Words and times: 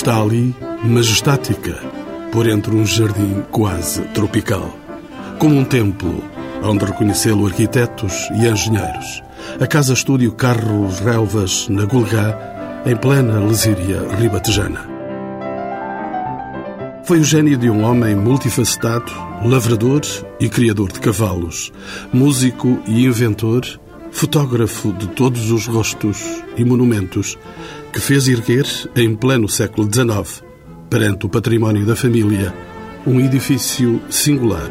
está 0.00 0.18
ali, 0.18 0.56
majestática, 0.82 1.78
por 2.32 2.48
entre 2.48 2.74
um 2.74 2.86
jardim 2.86 3.42
quase 3.50 4.00
tropical. 4.14 4.74
Como 5.38 5.54
um 5.54 5.62
templo, 5.62 6.24
onde 6.62 6.86
reconhecê-lo 6.86 7.46
arquitetos 7.46 8.14
e 8.32 8.46
engenheiros. 8.46 9.22
A 9.60 9.66
casa-estúdio 9.66 10.32
Carlos 10.32 11.00
Relvas, 11.00 11.68
na 11.68 11.84
Gulgá, 11.84 12.82
em 12.86 12.96
plena 12.96 13.40
Lesíria 13.40 14.00
ribatejana. 14.16 14.88
Foi 17.04 17.20
o 17.20 17.24
gênio 17.24 17.58
de 17.58 17.68
um 17.68 17.84
homem 17.84 18.16
multifacetado, 18.16 19.12
lavrador 19.44 20.00
e 20.40 20.48
criador 20.48 20.90
de 20.92 21.00
cavalos, 21.00 21.70
músico 22.10 22.80
e 22.86 23.04
inventor, 23.04 23.66
fotógrafo 24.10 24.94
de 24.94 25.08
todos 25.08 25.50
os 25.50 25.66
rostos 25.66 26.42
e 26.56 26.64
monumentos, 26.64 27.36
que 27.92 28.00
fez 28.00 28.28
erguer, 28.28 28.66
em 28.94 29.14
pleno 29.14 29.48
século 29.48 29.88
XIX, 29.92 30.44
perante 30.88 31.26
o 31.26 31.28
património 31.28 31.84
da 31.84 31.96
família, 31.96 32.54
um 33.06 33.20
edifício 33.20 34.00
singular, 34.08 34.68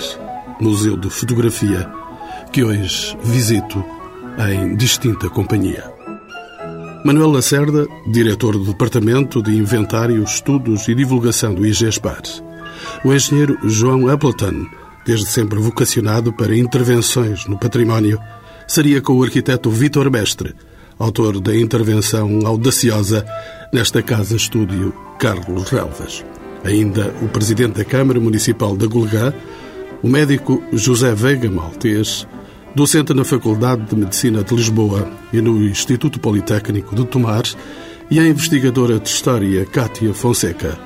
Museu 0.60 0.96
de 0.96 1.10
Fotografia, 1.10 1.90
que 2.52 2.64
hoje 2.64 3.18
visito 3.24 3.84
em 4.38 4.76
distinta 4.76 5.30
companhia. 5.30 5.92
Manuel 7.04 7.32
Lacerda, 7.32 7.86
diretor 8.12 8.58
do 8.58 8.66
Departamento 8.66 9.42
de 9.42 9.56
Inventário, 9.56 10.22
Estudos 10.24 10.88
e 10.88 10.96
Divulgação 10.96 11.54
do 11.54 11.66
IGESPAR. 11.66 12.22
O 13.04 13.14
engenheiro 13.14 13.58
João 13.64 14.08
Appleton, 14.10 14.66
desde 15.06 15.26
sempre 15.26 15.60
vocacionado 15.60 16.34
para 16.34 16.56
intervenções 16.56 17.46
no 17.46 17.58
património, 17.58 18.20
seria 18.68 19.02
com 19.02 19.14
o 19.14 19.24
arquiteto 19.24 19.70
Vítor 19.70 20.12
Mestre, 20.12 20.54
autor 21.00 21.40
da 21.40 21.56
intervenção 21.56 22.42
audaciosa 22.46 23.26
nesta 23.72 24.04
casa-estúdio 24.04 24.94
Carlos 25.18 25.70
Relvas. 25.70 26.26
Ainda 26.64 27.16
o 27.22 27.30
presidente 27.30 27.78
da 27.78 27.86
Câmara 27.86 28.20
Municipal 28.20 28.76
da 28.76 28.86
Gulgá, 28.86 29.34
o 30.04 30.10
médico 30.10 30.62
José 30.74 31.16
Veiga 31.16 31.50
Maltês, 31.50 32.28
docente 32.76 33.14
na 33.14 33.24
Faculdade 33.24 33.84
de 33.86 33.96
Medicina 33.96 34.44
de 34.44 34.54
Lisboa 34.54 35.10
e 35.32 35.42
no 35.42 35.64
Instituto 35.64 36.20
Politécnico 36.20 36.94
de 36.94 37.06
Tomar, 37.06 37.44
e 38.12 38.20
a 38.20 38.28
investigadora 38.28 39.00
de 39.00 39.08
História 39.08 39.66
Cátia 39.66 40.14
Fonseca, 40.14 40.78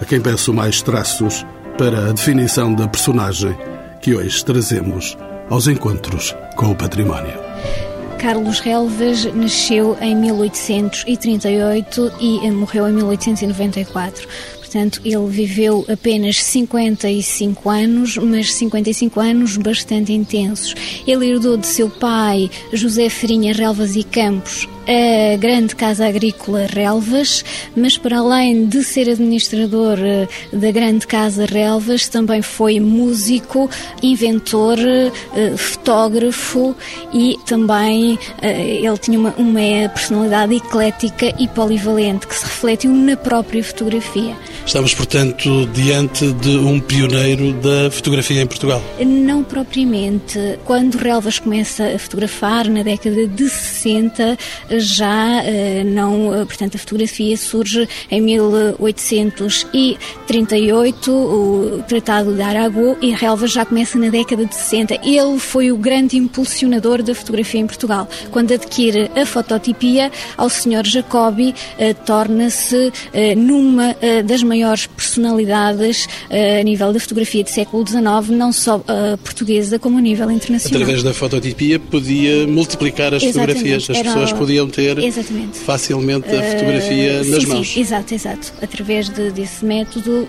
a 0.00 0.04
quem 0.04 0.20
peço 0.20 0.54
mais 0.54 0.80
traços 0.80 1.44
para 1.76 2.08
a 2.08 2.12
definição 2.12 2.74
da 2.74 2.88
personagem 2.88 3.54
que 4.00 4.14
hoje 4.14 4.44
trazemos 4.44 5.16
aos 5.50 5.66
encontros 5.66 6.34
com 6.56 6.70
o 6.70 6.76
património. 6.76 7.87
Carlos 8.18 8.58
Relvas 8.58 9.24
nasceu 9.32 9.96
em 10.00 10.14
1838 10.16 12.12
e 12.20 12.50
morreu 12.50 12.88
em 12.88 12.92
1894. 12.92 14.28
Portanto, 14.58 15.00
ele 15.04 15.26
viveu 15.28 15.86
apenas 15.88 16.42
55 16.42 17.70
anos, 17.70 18.16
mas 18.18 18.52
55 18.52 19.20
anos 19.20 19.56
bastante 19.56 20.12
intensos. 20.12 20.74
Ele 21.06 21.30
herdou 21.30 21.56
de 21.56 21.66
seu 21.66 21.88
pai, 21.88 22.50
José 22.72 23.08
Ferinha 23.08 23.54
Relvas 23.54 23.94
e 23.96 24.02
Campos, 24.02 24.68
a 24.88 25.36
grande 25.36 25.76
Casa 25.76 26.06
Agrícola 26.06 26.66
Relvas, 26.66 27.44
mas 27.76 27.98
para 27.98 28.18
além 28.18 28.66
de 28.66 28.82
ser 28.82 29.10
administrador 29.10 29.98
eh, 30.00 30.26
da 30.50 30.70
grande 30.70 31.06
Casa 31.06 31.44
Relvas, 31.44 32.08
também 32.08 32.40
foi 32.40 32.80
músico, 32.80 33.68
inventor, 34.02 34.78
eh, 34.78 35.56
fotógrafo 35.58 36.74
e 37.12 37.36
também 37.44 38.18
eh, 38.40 38.80
ele 38.82 38.96
tinha 38.96 39.18
uma, 39.18 39.34
uma 39.36 39.88
personalidade 39.90 40.54
eclética 40.54 41.34
e 41.38 41.46
polivalente 41.48 42.26
que 42.26 42.34
se 42.34 42.44
refletiu 42.44 42.90
na 42.90 43.16
própria 43.16 43.62
fotografia. 43.62 44.34
Estamos, 44.64 44.94
portanto, 44.94 45.66
diante 45.72 46.32
de 46.32 46.56
um 46.56 46.80
pioneiro 46.80 47.52
da 47.54 47.90
fotografia 47.90 48.42
em 48.42 48.46
Portugal? 48.46 48.82
Não 49.00 49.42
propriamente. 49.42 50.58
Quando 50.64 50.96
Relvas 50.96 51.38
começa 51.38 51.84
a 51.84 51.98
fotografar, 51.98 52.68
na 52.68 52.82
década 52.82 53.26
de 53.26 53.48
60, 53.48 54.38
já 54.80 55.42
eh, 55.44 55.84
não, 55.84 56.34
eh, 56.34 56.44
portanto, 56.44 56.74
a 56.76 56.78
fotografia 56.78 57.36
surge 57.36 57.88
em 58.10 58.20
1838, 58.20 61.10
o 61.10 61.82
Tratado 61.86 62.34
de 62.34 62.42
Arago, 62.42 62.96
e 63.00 63.12
Relvas 63.12 63.52
já 63.52 63.64
começa 63.64 63.96
na 63.98 64.08
década 64.08 64.44
de 64.44 64.54
60. 64.54 64.94
Ele 65.04 65.38
foi 65.38 65.70
o 65.72 65.76
grande 65.76 66.16
impulsionador 66.16 67.02
da 67.02 67.14
fotografia 67.14 67.60
em 67.60 67.66
Portugal. 67.66 68.08
Quando 68.30 68.52
adquire 68.52 69.10
a 69.16 69.26
fototipia, 69.26 70.10
ao 70.36 70.48
Sr. 70.48 70.84
Jacobi, 70.84 71.54
eh, 71.78 71.94
torna-se 71.94 72.92
numa 73.36 73.96
das 74.24 74.42
maiores 74.42 74.86
personalidades 74.86 76.08
a 76.30 76.62
nível 76.62 76.92
da 76.92 77.00
fotografia 77.00 77.42
do 77.42 77.50
século 77.50 77.86
XIX, 77.86 78.30
não 78.30 78.52
só 78.52 78.82
portuguesa, 79.22 79.78
como 79.78 79.98
a 79.98 80.00
nível 80.00 80.30
internacional. 80.30 80.82
Através 80.82 81.02
da 81.02 81.12
fototipia 81.12 81.78
podia 81.78 82.46
multiplicar 82.46 83.12
as 83.14 83.22
Exatamente. 83.22 83.58
fotografias, 83.58 83.90
as 83.90 83.96
Era... 83.96 84.08
pessoas 84.08 84.32
podiam 84.32 84.67
ter 84.68 84.98
Exatamente. 84.98 85.58
facilmente 85.58 86.28
a 86.28 86.42
fotografia 86.42 87.22
uh, 87.22 87.30
nas 87.30 87.42
sim, 87.42 87.48
mãos. 87.48 87.68
Sim, 87.68 87.80
exato, 87.80 88.14
exato. 88.14 88.52
Através 88.62 89.08
de, 89.08 89.30
desse 89.30 89.64
método 89.64 90.28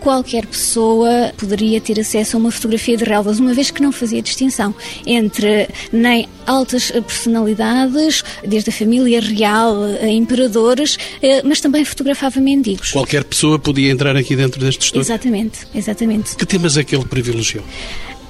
qualquer 0.00 0.46
pessoa 0.46 1.32
poderia 1.36 1.80
ter 1.80 2.00
acesso 2.00 2.36
a 2.36 2.40
uma 2.40 2.50
fotografia 2.50 2.96
de 2.96 3.04
relvas, 3.04 3.38
uma 3.38 3.54
vez 3.54 3.70
que 3.70 3.82
não 3.82 3.92
fazia 3.92 4.20
distinção 4.20 4.74
entre 5.06 5.68
nem 5.92 6.28
altas 6.46 6.90
personalidades, 6.90 8.24
desde 8.46 8.70
a 8.70 8.72
família 8.72 9.20
real 9.20 9.82
a 9.82 10.08
imperadores, 10.08 10.96
eh, 11.22 11.42
mas 11.44 11.60
também 11.60 11.84
fotografava 11.84 12.40
mendigos. 12.40 12.90
Qualquer 12.92 13.24
pessoa 13.24 13.58
podia 13.58 13.90
entrar 13.90 14.16
aqui 14.16 14.34
dentro 14.34 14.60
deste 14.60 14.86
estúdio? 14.86 15.02
Exatamente, 15.02 15.66
exatamente. 15.74 16.34
Que 16.34 16.46
temas 16.46 16.76
é 16.76 16.82
que 16.82 16.96
ele 16.96 17.04
privilegiou? 17.04 17.62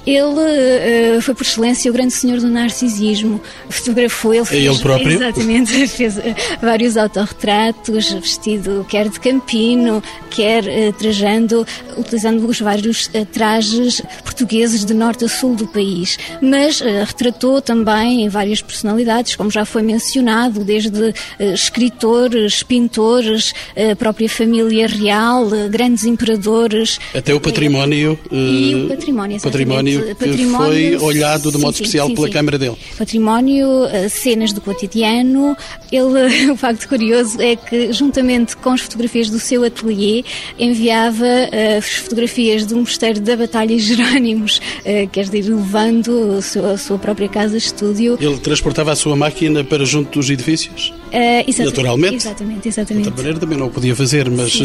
Ele 0.05 1.17
uh, 1.17 1.21
foi 1.21 1.35
por 1.35 1.43
excelência 1.43 1.91
o 1.91 1.93
grande 1.93 2.13
senhor 2.13 2.39
do 2.39 2.47
narcisismo. 2.47 3.39
Fotografou 3.69 4.33
ele. 4.33 4.45
Fez, 4.45 4.65
ele 4.65 4.79
próprio? 4.79 5.11
Exatamente. 5.11 5.71
Fez 5.87 6.17
uh, 6.17 6.21
vários 6.61 6.97
autorretratos, 6.97 8.11
vestido 8.11 8.85
quer 8.89 9.09
de 9.09 9.19
campino, 9.19 10.01
quer 10.29 10.63
uh, 10.63 10.93
trajando, 10.93 11.65
utilizando 11.97 12.47
os 12.47 12.59
vários 12.59 13.09
trajes 13.31 14.01
portugueses 14.23 14.83
de 14.83 14.93
norte 14.93 15.25
a 15.25 15.29
sul 15.29 15.55
do 15.55 15.67
país. 15.67 16.17
Mas 16.41 16.79
retratou 16.79 17.61
também 17.61 18.27
várias 18.29 18.61
personalidades, 18.61 19.35
como 19.35 19.51
já 19.51 19.65
foi 19.65 19.81
mencionado, 19.83 20.63
desde 20.63 21.13
escritores, 21.39 22.63
pintores, 22.63 23.53
a 23.91 23.95
própria 23.95 24.29
família 24.29 24.87
real, 24.87 25.47
grandes 25.69 26.05
imperadores. 26.05 26.99
Até 27.13 27.33
o 27.33 27.39
património. 27.39 28.17
e 28.31 28.75
o 28.75 28.87
património, 28.87 29.41
património 29.41 29.90
património, 29.99 30.15
património 30.15 30.91
que 30.91 30.97
foi 30.97 31.07
olhado 31.07 31.51
de 31.51 31.57
modo 31.57 31.75
sim, 31.75 31.83
especial 31.83 32.07
sim, 32.07 32.15
pela 32.15 32.27
sim. 32.27 32.33
Câmara 32.33 32.57
dele. 32.57 32.77
Património, 32.97 33.85
eh, 33.85 34.09
cenas 34.09 34.53
do 34.53 34.61
cotidiano. 34.61 35.55
Ele, 35.91 36.51
o 36.51 36.57
facto 36.57 36.87
curioso 36.87 37.41
é 37.41 37.55
que, 37.55 37.91
juntamente 37.93 38.55
com 38.57 38.71
as 38.71 38.81
fotografias 38.81 39.29
do 39.29 39.39
seu 39.39 39.63
ateliê, 39.63 40.23
enviava 40.57 41.25
uh, 41.25 41.77
as 41.77 41.89
fotografias 41.89 42.65
do 42.65 42.77
mosteiro 42.77 43.19
da 43.19 43.35
Batalha 43.35 43.77
Jerónimos, 43.77 44.59
uh, 44.79 45.09
quer 45.09 45.25
dizer, 45.25 45.43
levando 45.43 46.37
a 46.37 46.41
sua, 46.41 46.71
a 46.71 46.77
sua 46.77 46.97
própria 46.97 47.27
casa-estúdio. 47.27 48.17
Ele 48.19 48.37
transportava 48.37 48.91
a 48.91 48.95
sua 48.95 49.15
máquina 49.15 49.63
para 49.63 49.85
junto 49.85 50.19
dos 50.19 50.29
edifícios? 50.29 50.93
Uh, 51.11 51.43
exatamente, 51.45 51.65
Naturalmente. 51.65 52.15
Exatamente, 52.15 52.67
exatamente. 52.67 53.03
De 53.03 53.09
outra 53.09 53.23
maneira 53.23 53.39
também 53.39 53.57
não 53.57 53.67
o 53.67 53.69
podia 53.69 53.95
fazer, 53.95 54.29
mas 54.29 54.59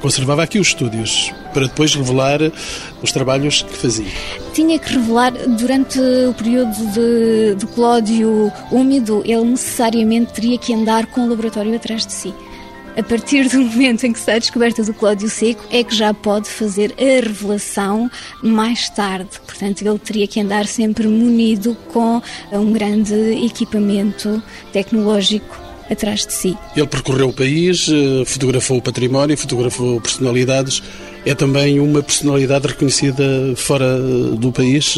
conservava 0.00 0.42
aqui 0.42 0.58
os 0.58 0.68
estúdios 0.68 1.32
para 1.52 1.66
depois 1.66 1.94
revelar 1.94 2.40
os 3.00 3.12
trabalhos 3.12 3.62
que 3.62 3.76
fazia 3.76 4.06
tinha 4.54 4.78
que 4.78 4.94
revelar 4.94 5.32
durante 5.32 5.98
o 5.98 6.32
período 6.32 6.92
de, 6.92 7.56
de 7.56 7.66
Clódio 7.74 8.52
úmido, 8.70 9.20
ele 9.24 9.44
necessariamente 9.44 10.32
teria 10.32 10.56
que 10.56 10.72
andar 10.72 11.06
com 11.06 11.22
o 11.22 11.28
laboratório 11.28 11.74
atrás 11.74 12.06
de 12.06 12.12
si. 12.12 12.32
A 12.96 13.02
partir 13.02 13.48
do 13.48 13.58
momento 13.66 14.04
em 14.04 14.12
que 14.12 14.18
está 14.20 14.34
a 14.34 14.38
descoberta 14.38 14.84
do 14.84 14.94
Clódio 14.94 15.28
Seco, 15.28 15.64
é 15.72 15.82
que 15.82 15.94
já 15.94 16.14
pode 16.14 16.48
fazer 16.48 16.94
a 16.96 17.26
revelação 17.26 18.08
mais 18.40 18.88
tarde. 18.88 19.40
Portanto, 19.44 19.82
ele 19.82 19.98
teria 19.98 20.28
que 20.28 20.40
andar 20.40 20.66
sempre 20.66 21.08
munido 21.08 21.76
com 21.92 22.22
um 22.52 22.72
grande 22.72 23.14
equipamento 23.44 24.40
tecnológico 24.72 25.63
atrás 25.90 26.26
de 26.26 26.32
si. 26.32 26.56
Ele 26.76 26.86
percorreu 26.86 27.28
o 27.28 27.32
país, 27.32 27.88
eh, 27.88 28.24
fotografou 28.24 28.78
o 28.78 28.82
património, 28.82 29.36
fotografou 29.36 30.00
personalidades 30.00 30.82
é 31.24 31.34
também 31.34 31.80
uma 31.80 32.02
personalidade 32.02 32.66
reconhecida 32.68 33.24
fora 33.56 33.98
do 33.98 34.52
país, 34.52 34.94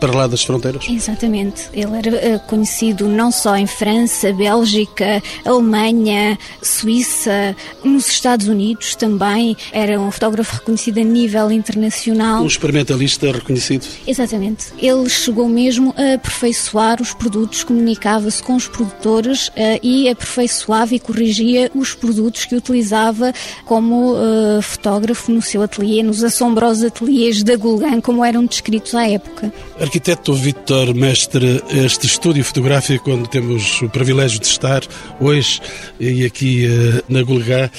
para 0.00 0.12
lá 0.12 0.26
das 0.26 0.42
fronteiras. 0.42 0.86
Exatamente. 0.88 1.68
Ele 1.72 1.96
era 1.96 2.16
eh, 2.16 2.38
conhecido 2.46 3.06
não 3.08 3.30
só 3.30 3.56
em 3.56 3.66
França, 3.66 4.32
Bélgica, 4.32 5.22
Alemanha, 5.44 6.38
Suíça, 6.62 7.54
nos 7.84 8.08
Estados 8.08 8.48
Unidos 8.48 8.94
também. 8.94 9.56
Era 9.72 10.00
um 10.00 10.10
fotógrafo 10.10 10.56
reconhecido 10.56 10.98
a 10.98 11.04
nível 11.04 11.50
internacional. 11.50 12.42
Um 12.42 12.46
experimentalista 12.46 13.30
reconhecido. 13.30 13.86
Exatamente. 14.06 14.66
Ele 14.78 15.08
chegou 15.08 15.48
mesmo 15.48 15.94
a 15.96 16.14
aperfeiçoar 16.14 17.00
os 17.00 17.12
produtos, 17.12 17.64
comunicava-se 17.64 18.42
com 18.42 18.54
os 18.54 18.66
produtores 18.68 19.48
uh, 19.48 19.52
e 19.82 20.08
aperfeiçoava 20.08 20.94
e 20.94 21.00
corrigia 21.00 21.70
os 21.74 21.94
produtos 21.94 22.44
que 22.44 22.54
utilizava 22.54 23.32
como 23.64 24.14
uh, 24.14 24.62
fotógrafo 24.62 25.30
no 25.30 25.41
seu 25.42 25.62
ateliê, 25.62 26.02
nos 26.02 26.22
assombrosos 26.22 26.84
ateliês 26.84 27.42
da 27.42 27.56
Gulgan, 27.56 28.00
como 28.00 28.24
eram 28.24 28.44
descritos 28.44 28.94
à 28.94 29.08
época. 29.08 29.52
Arquiteto 29.80 30.34
Vítor 30.34 30.94
Mestre, 30.94 31.62
este 31.70 32.06
estúdio 32.06 32.44
fotográfico 32.44 33.10
onde 33.10 33.28
temos 33.28 33.82
o 33.82 33.88
privilégio 33.88 34.40
de 34.40 34.46
estar 34.46 34.82
hoje 35.20 35.60
e 35.98 36.24
aqui 36.24 36.66
uh, 36.66 37.02
na 37.08 37.22
Gulgan, 37.22 37.70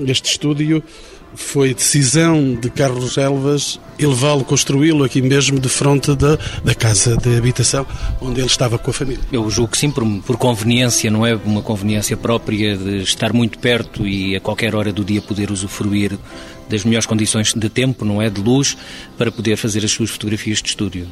este 0.00 0.30
estúdio 0.30 0.82
foi 1.34 1.74
decisão 1.74 2.54
de 2.54 2.70
Carlos 2.70 3.18
Elvas 3.18 3.78
elevá-lo, 3.98 4.44
construí-lo 4.44 5.04
aqui 5.04 5.22
mesmo 5.22 5.58
de 5.58 5.68
frente 5.68 6.14
da, 6.14 6.38
da 6.64 6.74
casa 6.74 7.16
de 7.16 7.36
habitação 7.36 7.86
onde 8.20 8.40
ele 8.40 8.46
estava 8.46 8.78
com 8.78 8.90
a 8.90 8.94
família. 8.94 9.22
Eu 9.32 9.48
julgo 9.50 9.72
que 9.72 9.78
sim, 9.78 9.90
por, 9.90 10.04
por 10.22 10.36
conveniência, 10.36 11.10
não 11.10 11.26
é 11.26 11.34
uma 11.34 11.62
conveniência 11.62 12.16
própria 12.16 12.76
de 12.76 13.02
estar 13.02 13.32
muito 13.32 13.58
perto 13.58 14.06
e 14.06 14.36
a 14.36 14.40
qualquer 14.40 14.74
hora 14.74 14.92
do 14.92 15.04
dia 15.04 15.22
poder 15.22 15.50
usufruir 15.50 16.18
das 16.68 16.84
melhores 16.84 17.06
condições 17.06 17.52
de 17.54 17.68
tempo, 17.68 18.04
não 18.04 18.20
é, 18.20 18.28
de 18.28 18.40
luz, 18.40 18.76
para 19.16 19.30
poder 19.30 19.56
fazer 19.56 19.84
as 19.84 19.90
suas 19.90 20.10
fotografias 20.10 20.60
de 20.62 20.68
estúdio. 20.68 21.06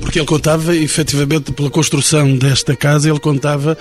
Porque 0.00 0.18
ele 0.18 0.26
contava, 0.26 0.74
efetivamente, 0.74 1.52
pela 1.52 1.70
construção 1.70 2.36
desta 2.36 2.76
casa, 2.76 3.10
ele 3.10 3.20
contava 3.20 3.76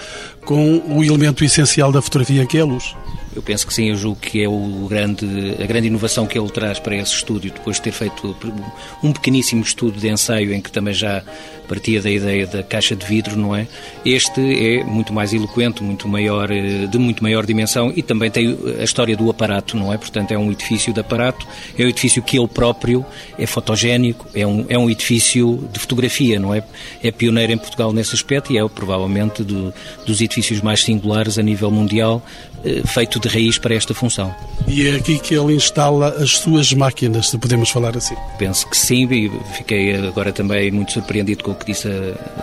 com 0.46 0.82
o 0.88 1.04
elemento 1.04 1.44
essencial 1.44 1.92
da 1.92 2.02
fotografia, 2.02 2.46
que 2.46 2.58
é 2.58 2.62
a 2.62 2.66
luz. 2.66 2.96
Eu 3.38 3.44
penso 3.44 3.68
que 3.68 3.74
sim, 3.74 3.90
eu 3.90 3.96
julgo 3.96 4.20
que 4.20 4.42
é 4.42 4.50
o 4.50 4.88
grande, 4.90 5.28
a 5.62 5.66
grande 5.68 5.86
inovação 5.86 6.26
que 6.26 6.40
ele 6.40 6.50
traz 6.50 6.80
para 6.80 6.96
esse 6.96 7.14
estúdio, 7.14 7.52
depois 7.52 7.76
de 7.76 7.84
ter 7.84 7.92
feito 7.92 8.36
um 9.04 9.14
pequeníssimo 9.14 9.62
estudo 9.62 10.00
de 10.00 10.10
ensaio 10.10 10.52
em 10.52 10.60
que 10.60 10.72
também 10.72 10.92
já 10.92 11.22
partia 11.68 12.02
da 12.02 12.10
ideia 12.10 12.48
da 12.48 12.64
caixa 12.64 12.96
de 12.96 13.06
vidro, 13.06 13.38
não 13.38 13.56
é? 13.56 13.68
Este 14.04 14.42
é 14.42 14.84
muito 14.84 15.14
mais 15.14 15.34
eloquente, 15.34 15.84
muito 15.84 16.08
maior, 16.08 16.50
eh, 16.50 16.88
de 16.88 16.98
muito 16.98 17.22
maior 17.22 17.46
dimensão 17.46 17.94
e 17.96 18.02
também 18.02 18.32
tem 18.32 18.58
a 18.80 18.84
história 18.84 19.16
do 19.16 19.30
aparato, 19.30 19.78
não 19.78 19.94
é? 19.94 19.98
Portanto, 19.98 20.32
é 20.32 20.38
um 20.38 20.52
edifício 20.52 20.92
de 20.92 21.00
aparato, 21.00 21.46
é 21.78 21.84
um 21.84 21.90
edifício 21.90 22.24
que 22.24 22.40
ele 22.40 22.48
próprio 22.48 23.06
é 23.38 23.46
fotogénico, 23.46 24.28
é 24.34 24.48
um, 24.48 24.66
é 24.68 24.78
um 24.78 24.90
edifício 24.90 25.68
de 25.72 25.80
fotografia, 25.80 26.40
não 26.40 26.56
é? 26.56 26.64
É 27.04 27.12
pioneiro 27.12 27.52
em 27.52 27.58
Portugal 27.58 27.94
nesse 27.94 28.16
aspecto 28.16 28.52
e 28.52 28.58
é 28.58 28.68
provavelmente 28.68 29.44
do, 29.44 29.72
dos 30.06 30.22
edifícios 30.22 30.62
mais 30.62 30.82
singulares 30.82 31.38
a 31.38 31.44
nível 31.44 31.70
mundial, 31.70 32.26
feito 32.86 33.20
de 33.20 33.28
raiz 33.28 33.58
para 33.58 33.76
esta 33.76 33.94
função. 33.94 34.34
E 34.68 34.88
é 34.88 34.96
aqui 34.96 35.18
que 35.18 35.34
ele 35.34 35.54
instala 35.54 36.10
as 36.22 36.38
suas 36.38 36.74
máquinas, 36.74 37.30
se 37.30 37.38
podemos 37.38 37.70
falar 37.70 37.96
assim? 37.96 38.16
Penso 38.38 38.68
que 38.68 38.78
sim, 38.78 39.08
e 39.10 39.32
fiquei 39.56 39.96
agora 39.96 40.34
também 40.34 40.70
muito 40.72 40.92
surpreendido 40.92 41.44
com 41.44 41.52
o 41.52 41.56
que 41.56 41.68
disse 41.68 41.88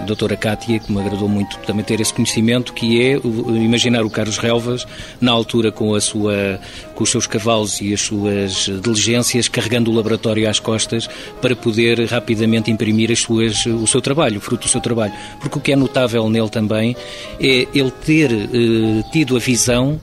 a 0.00 0.04
doutora 0.04 0.36
Cátia, 0.36 0.78
que 0.78 0.90
me 0.90 1.00
agradou 1.00 1.28
muito 1.28 1.58
também 1.58 1.84
ter 1.84 2.00
esse 2.00 2.14
conhecimento, 2.14 2.72
que 2.72 3.02
é 3.02 3.20
imaginar 3.62 4.04
o 4.04 4.10
Carlos 4.10 4.38
Relvas, 4.38 4.86
na 5.20 5.32
altura 5.32 5.70
com, 5.70 5.94
a 5.94 6.00
sua, 6.00 6.58
com 6.94 7.04
os 7.04 7.10
seus 7.10 7.26
cavalos 7.26 7.80
e 7.80 7.92
as 7.92 8.00
suas 8.00 8.70
diligências, 8.82 9.48
carregando 9.48 9.90
o 9.90 9.94
laboratório 9.94 10.48
às 10.48 10.58
costas 10.58 11.08
para 11.42 11.54
poder 11.54 12.06
rapidamente 12.06 12.70
imprimir 12.70 13.10
as 13.10 13.20
suas, 13.20 13.66
o 13.66 13.86
seu 13.86 14.00
trabalho, 14.00 14.38
o 14.38 14.40
fruto 14.40 14.66
do 14.66 14.70
seu 14.70 14.80
trabalho. 14.80 15.12
Porque 15.40 15.58
o 15.58 15.60
que 15.60 15.72
é 15.72 15.76
notável 15.76 16.28
nele 16.30 16.48
também 16.48 16.96
é 17.38 17.66
ele 17.74 17.90
ter 17.90 18.32
eh, 18.32 19.04
tido 19.12 19.36
a 19.36 19.38
visão 19.38 20.00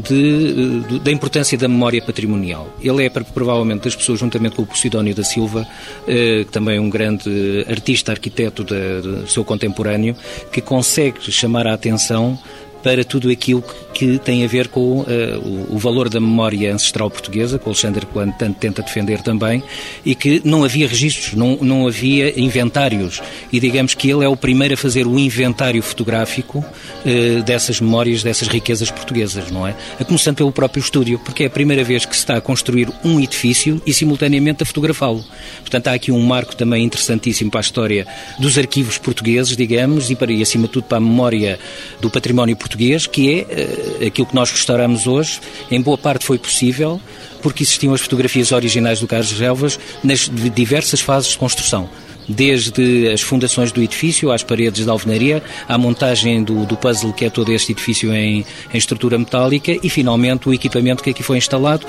de, 0.00 0.80
de, 0.80 0.98
da 1.00 1.10
importância 1.10 1.56
da 1.56 1.68
memória 1.68 2.02
patrimonial. 2.02 2.68
Ele 2.80 3.04
é 3.04 3.10
provavelmente 3.10 3.84
das 3.84 3.96
pessoas, 3.96 4.20
juntamente 4.20 4.56
com 4.56 4.62
o 4.62 4.66
Posidónio 4.66 5.14
da 5.14 5.24
Silva, 5.24 5.66
eh, 6.06 6.44
que 6.44 6.52
também 6.52 6.76
é 6.76 6.80
um 6.80 6.90
grande 6.90 7.64
artista, 7.68 8.12
arquiteto 8.12 8.64
do 8.64 9.28
seu 9.28 9.44
contemporâneo, 9.44 10.16
que 10.52 10.60
consegue 10.60 11.30
chamar 11.30 11.66
a 11.66 11.74
atenção 11.74 12.38
para 12.82 13.04
tudo 13.04 13.30
aquilo 13.30 13.62
que, 13.62 13.74
que 13.98 14.16
tem 14.16 14.44
a 14.44 14.46
ver 14.46 14.68
com 14.68 15.00
uh, 15.00 15.04
o, 15.42 15.74
o, 15.74 15.78
valor 15.78 16.08
da 16.08 16.20
memória 16.20 16.72
ancestral 16.72 17.10
portuguesa, 17.10 17.58
que 17.58 17.66
o 17.66 17.70
Alexandre 17.70 18.06
Plano 18.06 18.32
tanto 18.38 18.56
tenta 18.56 18.80
defender 18.80 19.22
também, 19.22 19.60
e 20.04 20.14
que 20.14 20.40
não 20.44 20.62
havia 20.62 20.86
registros, 20.86 21.34
não, 21.34 21.58
não 21.60 21.84
havia 21.84 22.38
inventários. 22.40 23.20
E 23.52 23.58
digamos 23.58 23.94
que 23.94 24.08
ele 24.08 24.24
é 24.24 24.28
o 24.28 24.36
primeiro 24.36 24.74
a 24.74 24.76
fazer 24.76 25.04
o 25.04 25.18
inventário 25.18 25.82
fotográfico 25.82 26.60
uh, 26.60 27.42
dessas 27.42 27.80
memórias, 27.80 28.22
dessas 28.22 28.46
riquezas 28.46 28.88
portuguesas, 28.88 29.50
não 29.50 29.66
é? 29.66 29.74
A 29.98 30.04
começando 30.04 30.36
pelo 30.36 30.52
próprio 30.52 30.80
estúdio, 30.80 31.18
porque 31.18 31.42
é 31.42 31.46
a 31.46 31.50
primeira 31.50 31.82
vez 31.82 32.06
que 32.06 32.14
se 32.14 32.20
está 32.20 32.36
a 32.36 32.40
construir 32.40 32.88
um 33.04 33.18
edifício 33.18 33.82
e 33.84 33.92
simultaneamente 33.92 34.62
a 34.62 34.66
fotografá-lo. 34.66 35.24
Portanto, 35.58 35.88
há 35.88 35.94
aqui 35.94 36.12
um 36.12 36.22
marco 36.22 36.54
também 36.54 36.84
interessantíssimo 36.84 37.50
para 37.50 37.58
a 37.58 37.62
história 37.62 38.06
dos 38.38 38.56
arquivos 38.56 38.96
portugueses, 38.96 39.56
digamos, 39.56 40.08
e, 40.08 40.14
para, 40.14 40.32
e 40.32 40.40
acima 40.40 40.68
de 40.68 40.74
tudo 40.74 40.84
para 40.84 40.98
a 40.98 41.00
memória 41.00 41.58
do 42.00 42.08
património 42.08 42.54
português 42.54 43.08
que 43.08 43.40
é 43.40 43.42
uh, 43.42 43.87
aquilo 44.06 44.26
que 44.26 44.34
nós 44.34 44.50
restauramos 44.50 45.06
hoje. 45.06 45.40
Em 45.70 45.80
boa 45.80 45.98
parte 45.98 46.24
foi 46.24 46.38
possível 46.38 47.00
porque 47.42 47.62
existiam 47.62 47.94
as 47.94 48.00
fotografias 48.00 48.52
originais 48.52 49.00
do 49.00 49.06
Carlos 49.06 49.32
Relvas 49.32 49.78
nas 50.02 50.30
diversas 50.54 51.00
fases 51.00 51.30
de 51.30 51.38
construção 51.38 51.88
desde 52.28 53.08
as 53.08 53.22
fundações 53.22 53.72
do 53.72 53.82
edifício, 53.82 54.30
às 54.30 54.42
paredes 54.42 54.84
da 54.84 54.92
alvenaria, 54.92 55.42
à 55.66 55.78
montagem 55.78 56.44
do, 56.44 56.66
do 56.66 56.76
puzzle 56.76 57.12
que 57.12 57.24
é 57.24 57.30
todo 57.30 57.50
este 57.50 57.72
edifício 57.72 58.12
em, 58.12 58.44
em, 58.72 58.78
estrutura 58.78 59.18
metálica 59.18 59.72
e, 59.82 59.88
finalmente, 59.88 60.48
o 60.48 60.52
equipamento 60.52 61.02
que 61.02 61.10
aqui 61.10 61.22
foi 61.22 61.38
instalado, 61.38 61.86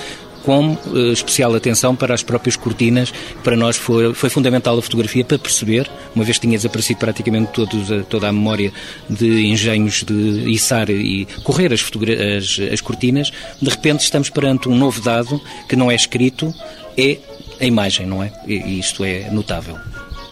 com 0.50 0.72
uh, 0.74 1.12
especial 1.14 1.54
atenção 1.54 1.96
para 1.96 2.12
as 2.12 2.24
próprias 2.24 2.56
cortinas. 2.56 3.14
Para 3.44 3.56
nós 3.56 3.78
foi, 3.78 4.16
foi 4.16 4.32
fundamental 4.32 4.80
a 4.80 4.82
fotografia 4.82 5.24
para 5.24 5.38
perceber, 5.38 5.88
uma 6.16 6.26
vez 6.26 6.40
que 6.40 6.48
tinha 6.48 6.58
desaparecido 6.58 7.00
praticamente 7.00 7.52
todos, 7.52 7.92
a, 7.92 8.02
toda 8.02 8.30
a 8.30 8.34
memória 8.34 8.74
de 9.08 9.46
engenhos 9.46 10.04
de 10.04 10.50
içar 10.50 10.90
e 10.90 11.28
correr 11.44 11.72
as, 11.72 11.84
as, 11.84 12.74
as 12.74 12.82
cortinas, 12.82 13.32
de 13.62 13.70
repente 13.70 14.00
estamos 14.00 14.32
perante 14.32 14.68
um 14.68 14.76
novo 14.76 15.00
dado 15.02 15.40
que 15.68 15.76
não 15.76 15.92
é 15.92 15.94
escrito, 15.94 16.52
é 16.98 17.20
a 17.62 17.66
imagem, 17.66 18.08
não 18.08 18.24
é? 18.24 18.32
E 18.48 18.80
isto 18.80 19.04
é 19.04 19.30
notável. 19.30 19.78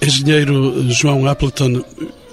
Engenheiro 0.01 0.89
João 0.89 1.27
Appleton, 1.27 1.83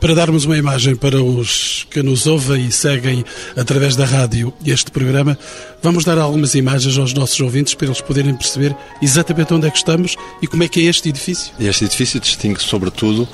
para 0.05 0.15
darmos 0.15 0.45
uma 0.45 0.59
imagem 0.59 0.95
para 0.95 1.23
os 1.23 1.87
que 1.91 2.03
nos 2.03 2.27
ouvem 2.27 2.67
e 2.67 2.71
seguem 2.71 3.25
através 3.57 3.97
da 3.97 4.05
rádio 4.05 4.53
este 4.67 4.91
programa, 4.91 5.39
vamos 5.83 6.05
dar 6.05 6.19
algumas 6.19 6.55
imagens 6.55 6.99
aos 6.99 7.15
nossos 7.15 7.41
ouvintes 7.41 7.73
para 7.73 7.87
eles 7.87 8.03
poderem 8.03 8.35
perceber 8.35 8.77
exatamente 9.01 9.55
onde 9.55 9.67
é 9.67 9.71
que 9.71 9.79
estamos 9.79 10.15
e 10.43 10.47
como 10.47 10.63
é 10.63 10.69
que 10.69 10.79
é 10.81 10.91
este 10.91 11.09
edifício. 11.09 11.55
Este 11.59 11.87
edifício 11.87 12.21
distingue-se 12.21 12.67
sobretudo 12.67 13.27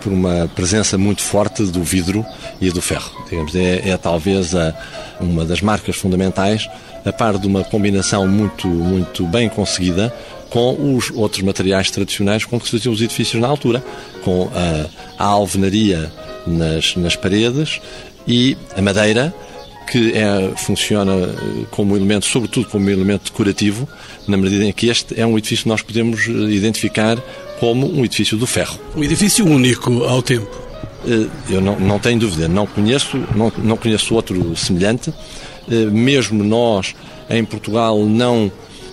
por 0.00 0.12
uma 0.12 0.48
presença 0.54 0.96
muito 0.96 1.22
forte 1.22 1.64
do 1.64 1.82
vidro 1.82 2.24
e 2.60 2.70
do 2.70 2.80
ferro. 2.80 3.10
Digamos, 3.28 3.52
é, 3.56 3.88
é 3.88 3.96
talvez 3.96 4.54
a, 4.54 4.72
uma 5.18 5.44
das 5.44 5.60
marcas 5.60 5.96
fundamentais, 5.96 6.70
a 7.04 7.12
par 7.12 7.36
de 7.36 7.48
uma 7.48 7.64
combinação 7.64 8.28
muito, 8.28 8.68
muito 8.68 9.26
bem 9.26 9.48
conseguida 9.48 10.14
com 10.52 10.94
os 10.94 11.10
outros 11.10 11.42
materiais 11.42 11.90
tradicionais 11.90 12.44
com 12.44 12.60
que 12.60 12.66
se 12.66 12.72
faziam 12.72 12.92
os 12.92 13.00
edifícios 13.00 13.40
na 13.40 13.48
altura, 13.48 13.82
com 14.22 14.50
a, 14.54 15.24
a 15.24 15.26
alvenaria 15.26 16.12
nas, 16.46 16.94
nas 16.94 17.16
paredes 17.16 17.80
e 18.28 18.56
a 18.76 18.82
madeira, 18.82 19.34
que 19.90 20.12
é, 20.12 20.52
funciona 20.56 21.12
eh, 21.12 21.64
como 21.70 21.96
elemento, 21.96 22.26
sobretudo 22.26 22.68
como 22.68 22.88
elemento 22.88 23.32
decorativo, 23.32 23.88
na 24.28 24.36
medida 24.36 24.64
em 24.64 24.72
que 24.72 24.88
este 24.88 25.18
é 25.18 25.26
um 25.26 25.36
edifício 25.36 25.64
que 25.64 25.68
nós 25.70 25.82
podemos 25.82 26.28
eh, 26.28 26.30
identificar 26.50 27.18
como 27.58 27.90
um 27.90 28.04
edifício 28.04 28.36
do 28.36 28.46
ferro. 28.46 28.78
Um 28.94 29.02
edifício 29.02 29.46
único 29.46 30.04
ao 30.04 30.22
tempo. 30.22 30.50
Eh, 31.06 31.28
eu 31.48 31.60
não, 31.60 31.80
não 31.80 31.98
tenho 31.98 32.20
dúvida, 32.20 32.46
não 32.46 32.66
conheço, 32.66 33.16
não, 33.34 33.52
não 33.58 33.76
conheço 33.76 34.14
outro 34.14 34.54
semelhante. 34.56 35.12
Mesmo 35.92 36.42
nós, 36.42 36.94
em 37.30 37.44
Portugal, 37.44 37.98
não 38.04 38.50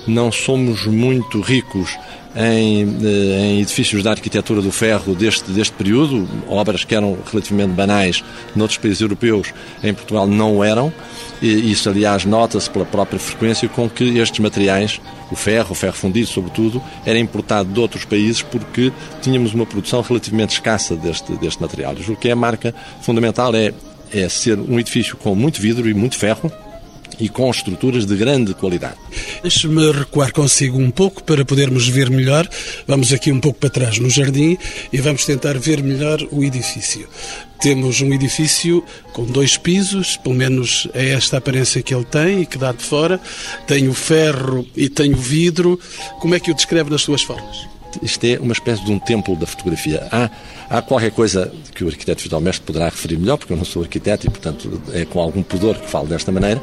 não 0.10 0.32
somos 0.32 0.86
muito 0.86 1.39
ricos 1.39 1.98
em, 2.36 2.84
eh, 3.04 3.42
em, 3.42 3.62
edifícios 3.62 4.04
da 4.04 4.12
arquitetura 4.12 4.62
do 4.62 4.72
ferro 4.72 5.16
deste, 5.16 5.51
deste 5.51 5.74
período, 5.74 6.28
obras 6.48 6.84
que 6.84 6.94
eram 6.94 7.18
relativamente 7.30 7.72
banais 7.72 8.24
noutros 8.56 8.78
países 8.78 9.01
europeus, 9.01 9.54
em 9.84 9.94
Portugal 9.94 10.28
não 10.28 10.63
eram. 10.63 10.94
E 11.42 11.72
isso, 11.72 11.89
aliás, 11.89 12.25
nota-se 12.25 12.70
pela 12.70 12.86
própria 12.86 13.20
frequência 13.20 13.68
com 13.70 13.89
que 13.89 14.18
estes 14.18 14.39
materiais, 14.39 15.00
o 15.32 15.36
ferro, 15.36 15.72
o 15.72 15.75
ferro 15.75 15.96
fundido, 15.96 16.28
sobretudo, 16.28 16.82
era 17.06 17.18
importado 17.18 17.72
de 17.72 17.80
outros 17.80 18.06
países 18.06 18.42
porque 18.42 18.92
tínhamos 19.22 19.54
uma 19.54 19.66
produção 19.66 20.01
relativamente 20.01 20.51
escassa 20.51 20.96
deste, 20.96 21.32
deste 21.38 21.62
material. 21.62 21.96
O 22.08 22.16
que 22.16 22.30
é 22.30 22.32
a 22.32 22.36
marca 22.36 22.75
fundamental 23.01 23.56
é, 23.56 23.74
é 24.13 24.28
ser 24.28 24.60
um 24.60 24.80
edifício 24.80 25.16
com 25.18 25.34
muito 25.34 25.62
vidro 25.62 25.89
e 25.89 25.94
muito 25.94 26.18
ferro, 26.18 26.51
e 27.19 27.29
com 27.29 27.49
estruturas 27.49 28.05
de 28.05 28.15
grande 28.15 28.53
qualidade. 28.53 28.97
Deixe-me 29.41 29.91
recuar 29.91 30.31
consigo 30.31 30.77
um 30.77 30.91
pouco 30.91 31.23
para 31.23 31.43
podermos 31.43 31.88
ver 31.88 32.09
melhor. 32.09 32.47
Vamos 32.88 33.11
aqui 33.11 33.31
um 33.31 33.39
pouco 33.39 33.59
para 33.59 33.69
trás 33.69 33.99
no 33.99 34.09
jardim 34.09 34.57
e 34.91 34.99
vamos 34.99 35.25
tentar 35.25 35.57
ver 35.57 35.83
melhor 35.83 36.19
o 36.31 36.43
edifício. 36.43 37.07
Temos 37.61 37.99
um 37.99 38.13
edifício 38.13 38.83
com 39.11 39.25
dois 39.25 39.57
pisos, 39.57 40.15
pelo 40.17 40.35
menos 40.35 40.88
é 40.93 41.09
esta 41.09 41.35
a 41.35 41.39
aparência 41.39 41.83
que 41.83 41.93
ele 41.93 42.05
tem 42.05 42.41
e 42.41 42.45
que 42.45 42.57
dá 42.57 42.71
de 42.71 42.83
fora. 42.83 43.19
Tem 43.67 43.88
o 43.89 43.93
ferro 43.93 44.65
e 44.75 44.88
tem 44.88 45.13
o 45.13 45.17
vidro. 45.17 45.77
Como 46.21 46.35
é 46.35 46.39
que 46.39 46.51
o 46.51 46.55
descreve 46.55 46.89
nas 46.89 47.01
suas 47.01 47.21
formas? 47.21 47.67
Isto 48.01 48.23
é 48.25 48.39
uma 48.39 48.53
espécie 48.53 48.83
de 48.85 48.91
um 48.91 48.99
templo 48.99 49.35
da 49.35 49.45
fotografia. 49.45 50.07
Há, 50.11 50.29
há 50.69 50.81
qualquer 50.81 51.11
coisa 51.11 51.51
que 51.73 51.83
o 51.83 51.88
arquiteto 51.88 52.23
Vital 52.23 52.39
Mestre 52.39 52.65
poderá 52.65 52.85
referir 52.85 53.17
melhor, 53.17 53.38
porque 53.38 53.51
eu 53.51 53.57
não 53.57 53.65
sou 53.65 53.81
arquiteto 53.81 54.27
e, 54.27 54.29
portanto, 54.29 54.81
é 54.93 55.05
com 55.05 55.19
algum 55.19 55.41
pudor 55.41 55.75
que 55.75 55.89
falo 55.89 56.07
desta 56.07 56.31
maneira, 56.31 56.61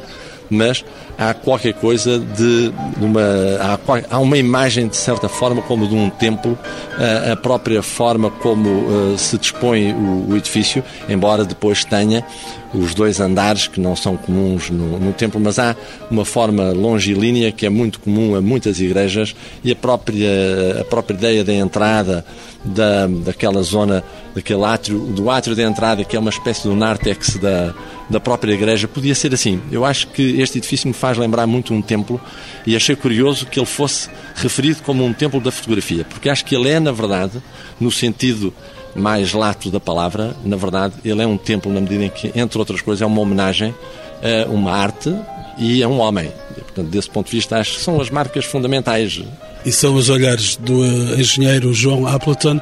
mas 0.49 0.83
há 1.17 1.33
qualquer 1.33 1.73
coisa 1.73 2.19
de, 2.19 2.69
de 2.69 3.05
uma. 3.05 3.21
Há, 3.59 3.79
há, 4.15 4.19
uma 4.19 4.37
imagem, 4.37 4.87
de 4.87 4.95
certa 4.95 5.27
forma, 5.27 5.61
como 5.61 5.87
de 5.87 5.95
um 5.95 6.09
templo, 6.09 6.57
a, 6.97 7.33
a 7.33 7.35
própria 7.35 7.81
forma 7.81 8.29
como 8.29 8.69
uh, 8.69 9.17
se 9.17 9.37
dispõe 9.37 9.93
o, 9.93 10.29
o, 10.29 10.37
edifício, 10.37 10.83
embora 11.09 11.43
depois 11.43 11.83
tenha 11.83 12.25
os 12.73 12.93
dois 12.93 13.19
andares 13.19 13.67
que 13.67 13.79
não 13.79 13.95
são 13.95 14.17
comuns 14.17 14.69
no, 14.69 14.99
no 14.99 15.13
templo, 15.13 15.39
mas 15.39 15.57
há 15.57 15.75
uma 16.11 16.25
forma 16.25 16.71
longilínea 16.71 17.51
que 17.51 17.65
é 17.65 17.69
muito 17.69 17.99
comum 17.99 18.35
a 18.35 18.41
muitas 18.41 18.79
igrejas 18.79 19.35
e 19.63 19.71
a 19.71 19.75
própria, 19.75 20.81
a 20.81 20.83
própria 20.83 21.15
ideia 21.15 21.43
da 21.43 21.53
entrada 21.53 22.25
da, 22.63 23.07
daquela 23.07 23.61
zona, 23.61 24.03
daquele 24.35 24.63
átrio, 24.63 24.99
do 24.99 25.29
átrio 25.29 25.55
de 25.55 25.61
entrada, 25.61 26.03
que 26.03 26.15
é 26.15 26.19
uma 26.19 26.29
espécie 26.29 26.63
do 26.63 26.75
nártex 26.75 27.37
da, 27.37 27.73
da 28.09 28.19
própria 28.19 28.53
igreja, 28.53 28.87
podia 28.87 29.15
ser 29.15 29.33
assim. 29.33 29.61
Eu 29.71 29.85
acho 29.85 30.07
que 30.07 30.41
este 30.41 30.57
edifício 30.57 30.87
me 30.87 30.93
faz 30.93 31.17
lembrar 31.17 31.47
muito 31.47 31.73
um 31.73 31.81
templo 31.81 32.19
e 32.65 32.75
achei 32.75 32.95
curioso 32.95 33.45
que 33.45 33.59
ele 33.59 33.65
fosse 33.65 34.09
referido 34.35 34.81
como 34.83 35.05
um 35.05 35.13
templo 35.13 35.39
da 35.39 35.51
fotografia, 35.51 36.05
porque 36.05 36.29
acho 36.29 36.45
que 36.45 36.55
ele 36.55 36.69
é, 36.69 36.79
na 36.79 36.91
verdade, 36.91 37.41
no 37.79 37.91
sentido 37.91 38.53
mais 38.95 39.33
lato 39.33 39.69
da 39.69 39.79
palavra, 39.79 40.35
na 40.43 40.55
verdade, 40.55 40.95
ele 41.03 41.21
é 41.21 41.27
um 41.27 41.37
templo 41.37 41.71
na 41.71 41.81
medida 41.81 42.05
em 42.05 42.09
que, 42.09 42.31
entre 42.35 42.57
outras 42.57 42.81
coisas, 42.81 43.01
é 43.01 43.05
uma 43.05 43.21
homenagem 43.21 43.73
a 44.21 44.49
uma 44.49 44.71
arte 44.71 45.13
e 45.57 45.83
a 45.83 45.87
um 45.87 45.99
homem. 45.99 46.31
E, 46.57 46.61
portanto, 46.61 46.87
desse 46.87 47.09
ponto 47.09 47.29
de 47.29 47.35
vista, 47.35 47.57
acho 47.57 47.75
que 47.75 47.81
são 47.81 48.01
as 48.01 48.09
marcas 48.09 48.45
fundamentais. 48.45 49.21
E 49.65 49.71
são 49.71 49.95
os 49.95 50.09
olhares 50.09 50.55
do 50.55 50.85
engenheiro 51.15 51.73
João 51.73 52.07
Appleton 52.07 52.59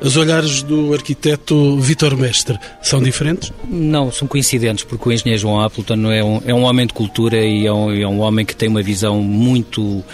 os 0.00 0.16
olhares 0.16 0.62
do 0.62 0.92
arquiteto 0.92 1.78
Vitor 1.78 2.16
Mestre 2.16 2.58
são 2.82 3.02
diferentes? 3.02 3.50
Não, 3.66 4.12
são 4.12 4.28
coincidentes, 4.28 4.84
porque 4.84 5.08
o 5.08 5.12
engenheiro 5.12 5.40
João 5.40 5.60
Appleton 5.60 6.12
é 6.12 6.22
um, 6.22 6.42
é 6.44 6.54
um 6.54 6.64
homem 6.64 6.86
de 6.86 6.92
cultura 6.92 7.38
e 7.38 7.66
é 7.66 7.72
um, 7.72 7.90
é 7.90 8.06
um 8.06 8.20
homem 8.20 8.44
que 8.44 8.54
tem 8.54 8.68
uma 8.68 8.82
visão 8.82 9.22
muito 9.22 10.04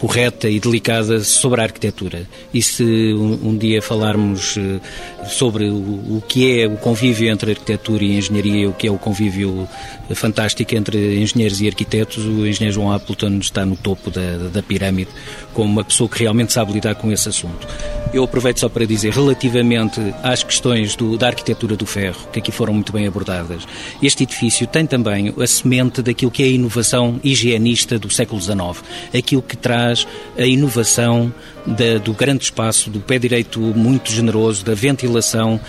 correta 0.00 0.48
e 0.48 0.58
delicada 0.58 1.20
sobre 1.20 1.60
a 1.60 1.64
arquitetura. 1.64 2.26
E 2.54 2.62
se 2.62 2.82
um, 3.12 3.50
um 3.50 3.56
dia 3.56 3.82
falarmos 3.82 4.56
uh, 4.56 4.80
sobre 5.28 5.68
o, 5.68 5.76
o, 5.76 6.22
que 6.26 6.58
é 6.58 6.66
o 6.66 6.78
convívio 6.78 7.30
entre 7.30 7.50
arquitetura 7.50 8.02
e 8.02 8.16
engenharia, 8.16 8.70
o 8.70 8.72
que 8.72 8.86
é 8.86 8.90
o 8.90 8.96
convívio 8.96 9.68
fantástico 10.14 10.74
entre 10.74 11.20
engenheiros 11.20 11.60
e 11.60 11.68
arquitetos, 11.68 12.24
o 12.24 12.46
engenheiro 12.46 12.72
João 12.72 12.90
Appleton 12.92 13.38
está 13.40 13.66
no 13.66 13.76
topo 13.76 14.10
da, 14.10 14.48
da 14.50 14.62
pirâmide 14.62 15.10
como 15.52 15.70
uma 15.70 15.84
pessoa 15.84 16.08
que 16.08 16.20
realmente 16.20 16.52
sabe 16.52 16.72
lidar 16.72 16.94
com 16.94 17.12
esse 17.12 17.28
assunto. 17.28 17.68
Eu 18.12 18.24
aproveito 18.24 18.58
só 18.58 18.68
para 18.68 18.86
dizer, 18.86 19.12
relativamente 19.12 20.00
às 20.22 20.42
questões 20.42 20.96
do, 20.96 21.18
da 21.18 21.26
arquitetura 21.26 21.76
do 21.76 21.84
ferro, 21.84 22.26
que 22.32 22.38
aqui 22.38 22.50
foram 22.50 22.72
muito 22.72 22.92
bem 22.92 23.06
abordadas, 23.06 23.64
este 24.02 24.22
edifício 24.22 24.66
tem 24.66 24.86
também 24.86 25.34
a 25.38 25.46
semente 25.46 26.00
daquilo 26.00 26.30
que 26.30 26.42
é 26.42 26.46
a 26.46 26.48
inovação 26.48 27.20
higienista 27.22 27.98
do 27.98 28.08
século 28.10 28.40
XIX, 28.40 28.82
aquilo 29.14 29.42
que 29.42 29.56
traz 29.56 29.89
a 30.36 30.44
inovação 30.44 31.32
da, 31.66 31.98
do 31.98 32.12
grande 32.12 32.44
espaço, 32.44 32.90
do 32.90 33.00
pé 33.00 33.18
direito 33.18 33.60
muito 33.60 34.10
generoso, 34.10 34.64
da 34.64 34.74
ventilação 34.74 35.60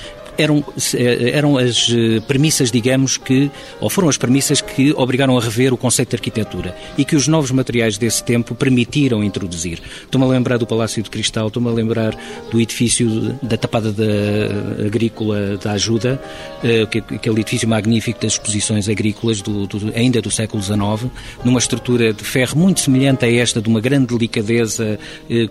eram, 0.41 0.63
eh, 0.95 1.31
eram 1.33 1.57
as 1.57 1.89
eh, 1.89 2.19
premissas, 2.27 2.71
digamos, 2.71 3.17
que, 3.17 3.51
ou 3.79 3.89
foram 3.89 4.09
as 4.09 4.17
premissas 4.17 4.61
que 4.61 4.91
obrigaram 4.93 5.37
a 5.37 5.41
rever 5.41 5.73
o 5.73 5.77
conceito 5.77 6.09
de 6.09 6.15
arquitetura 6.15 6.75
e 6.97 7.05
que 7.05 7.15
os 7.15 7.27
novos 7.27 7.51
materiais 7.51 7.97
desse 7.97 8.23
tempo 8.23 8.55
permitiram 8.55 9.23
introduzir. 9.23 9.81
Estou-me 10.03 10.25
a 10.25 10.29
lembrar 10.29 10.57
do 10.57 10.65
Palácio 10.65 11.03
de 11.03 11.09
Cristal, 11.09 11.47
estou-me 11.47 11.69
a 11.69 11.71
lembrar 11.71 12.15
do 12.49 12.59
edifício 12.59 13.37
da 13.41 13.57
Tapada 13.57 13.91
da 13.91 14.85
Agrícola 14.85 15.57
da 15.57 15.73
Ajuda, 15.73 16.21
eh, 16.63 16.81
aquele 16.81 17.41
edifício 17.41 17.67
magnífico 17.67 18.19
das 18.21 18.33
exposições 18.33 18.89
agrícolas 18.89 19.41
do, 19.41 19.67
do, 19.67 19.93
ainda 19.95 20.21
do 20.21 20.31
século 20.31 20.61
XIX, 20.61 21.11
numa 21.43 21.59
estrutura 21.59 22.13
de 22.13 22.23
ferro 22.23 22.57
muito 22.57 22.79
semelhante 22.79 23.25
a 23.25 23.31
esta, 23.31 23.61
de 23.61 23.69
uma 23.69 23.79
grande 23.79 24.07
delicadeza, 24.07 24.99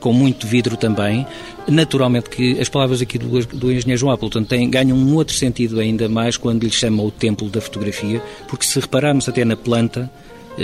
com 0.01 0.13
muito 0.13 0.47
vidro 0.47 0.77
também. 0.77 1.27
Naturalmente 1.69 2.29
que 2.31 2.59
as 2.59 2.69
palavras 2.69 3.01
aqui 3.01 3.19
do, 3.19 3.29
do 3.47 3.73
engenheiro 3.73 4.01
João 4.01 4.13
Appleton 4.13 4.45
têm 4.45 4.71
ganham 4.83 4.97
um 4.97 5.15
outro 5.15 5.35
sentido 5.35 5.79
ainda 5.79 6.09
mais 6.09 6.37
quando 6.37 6.65
lhe 6.65 6.71
chama 6.71 7.03
o 7.03 7.11
templo 7.11 7.49
da 7.49 7.61
fotografia, 7.61 8.23
porque 8.49 8.65
se 8.65 8.81
repararmos 8.81 9.29
até 9.29 9.45
na 9.45 9.57
planta, 9.57 10.11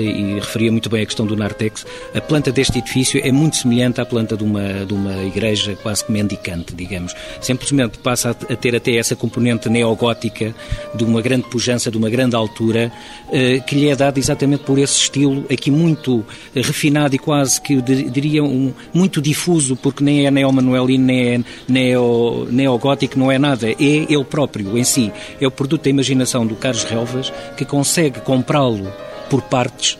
e 0.01 0.35
referia 0.35 0.71
muito 0.71 0.89
bem 0.89 1.03
a 1.03 1.07
questão 1.07 1.27
do 1.27 1.37
Nartex, 1.37 1.87
a 2.15 2.21
planta 2.21 2.53
deste 2.53 2.79
edifício 2.79 3.21
é 3.23 3.33
muito 3.33 3.57
semelhante 3.57 4.01
à 4.01 4.07
planta 4.07 4.37
de 4.37 4.45
uma, 4.45 4.85
de 4.85 4.95
uma 4.95 5.25
igreja 5.25 5.77
quase 5.83 6.05
que 6.05 6.13
mendicante, 6.13 6.75
digamos. 6.75 7.15
Simplesmente 7.41 7.99
passa 7.99 8.31
a 8.31 8.57
ter 8.57 8.75
até 8.75 8.97
essa 8.97 9.17
componente 9.17 9.69
neogótica 9.69 10.55
de 10.95 11.05
uma 11.05 11.21
grande 11.23 11.49
pujança, 11.49 11.91
de 11.91 11.97
uma 11.97 12.11
grande 12.11 12.37
altura, 12.37 12.93
eh, 13.33 13.61
que 13.61 13.75
lhe 13.75 13.89
é 13.89 13.97
dada 13.97 14.19
exatamente 14.19 14.65
por 14.65 14.79
esse 14.79 14.99
estilo 14.99 15.45
aqui 15.51 15.71
muito 15.71 16.25
refinado 16.55 17.15
e 17.15 17.19
quase 17.19 17.61
que 17.61 17.81
diria 17.81 18.43
um, 18.43 18.73
muito 18.93 19.21
difuso, 19.21 19.77
porque 19.77 20.03
nem 20.03 20.27
é 20.27 20.31
neo-manuelino, 20.31 21.05
nem 21.05 21.35
é 21.35 21.41
neo, 21.69 22.47
neogótico, 22.51 23.19
não 23.19 23.31
é 23.31 23.39
nada. 23.39 23.71
É 23.71 23.75
ele 23.81 24.25
próprio 24.25 24.77
em 24.77 24.85
si. 24.85 25.13
É 25.41 25.47
o 25.47 25.51
produto 25.51 25.85
da 25.85 25.91
imaginação 25.91 26.47
do 26.47 26.55
Carlos 26.57 26.85
Relvas 26.85 27.33
que 27.57 27.65
consegue 27.65 28.21
comprá-lo 28.21 29.06
por 29.29 29.43
partes 29.43 29.99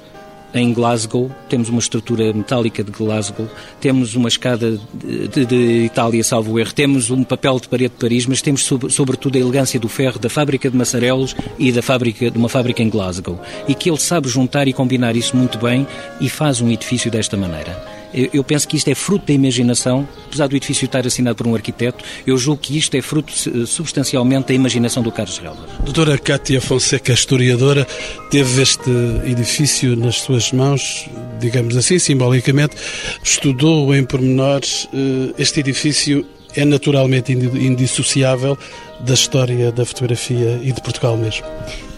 em 0.55 0.73
Glasgow, 0.73 1.31
temos 1.49 1.69
uma 1.69 1.79
estrutura 1.79 2.33
metálica 2.33 2.83
de 2.83 2.91
Glasgow, 2.91 3.49
temos 3.81 4.15
uma 4.15 4.29
escada 4.29 4.79
de, 4.95 5.29
de, 5.29 5.45
de, 5.45 5.85
Itália, 5.85 6.25
salvo 6.25 6.59
erro, 6.59 6.73
temos 6.73 7.11
um 7.11 7.23
papel 7.23 7.61
de 7.61 7.69
parede 7.69 7.93
de 7.93 8.01
Paris, 8.01 8.27
mas 8.27 8.41
temos 8.41 8.65
sobre, 8.65 8.91
sobretudo 8.91 9.37
a 9.37 9.41
elegância 9.41 9.79
do 9.79 9.89
ferro 9.89 10.19
da 10.19 10.31
fábrica 10.31 10.71
de 10.71 10.77
Massarelos 10.77 11.37
e 11.59 11.71
da 11.71 11.83
fábrica, 11.83 12.31
de 12.31 12.39
uma 12.39 12.49
fábrica 12.49 12.83
em 12.83 12.89
Glasgow. 12.89 13.39
E 13.69 13.75
que 13.75 13.91
ele 13.91 14.01
sabe 14.01 14.29
juntar 14.29 14.67
e 14.67 14.73
combinar 14.73 15.15
isso 15.15 15.37
muito 15.37 15.59
bem 15.59 15.87
e 16.21 16.29
faz 16.29 16.61
um 16.61 16.71
edifício 16.71 17.11
desta 17.11 17.37
maneira. 17.37 17.96
Eu 18.33 18.43
penso 18.43 18.67
que 18.67 18.77
isto 18.77 18.89
é 18.89 18.95
fruto 18.95 19.27
da 19.27 19.33
imaginação, 19.33 20.09
apesar 20.27 20.47
do 20.47 20.57
edifício 20.57 20.87
estar 20.87 21.07
assinado 21.07 21.37
por 21.37 21.47
um 21.47 21.55
arquiteto, 21.55 22.03
eu 22.27 22.39
julgo 22.39 22.63
que 22.63 22.77
isto 22.77 22.97
é 22.97 23.03
fruto 23.03 23.33
substancialmente 23.67 24.49
da 24.49 24.55
imaginação 24.55 25.03
do 25.03 25.13
Carlos 25.13 25.39
Relvas. 25.39 25.71
Doutora 25.85 26.17
Cátia 26.17 26.61
Fonseca, 26.61 27.13
historiadora, 27.13 27.87
teve 28.31 28.63
este 28.63 28.91
edifício 29.25 29.95
nas 29.97 30.17
suas 30.17 30.51
mãos, 30.53 31.07
digamos 31.39 31.77
assim, 31.77 31.99
simbolicamente, 31.99 32.77
estudou 33.23 33.95
em 33.95 34.05
pormenores. 34.05 34.89
Eh, 34.95 35.35
este 35.39 35.61
edifício 35.61 36.27
é 36.55 36.65
naturalmente 36.65 37.33
indissociável 37.33 38.57
da 39.01 39.15
história 39.15 39.71
da 39.71 39.85
fotografia 39.85 40.59
e 40.63 40.73
de 40.73 40.81
Portugal 40.81 41.17
mesmo. 41.17 41.45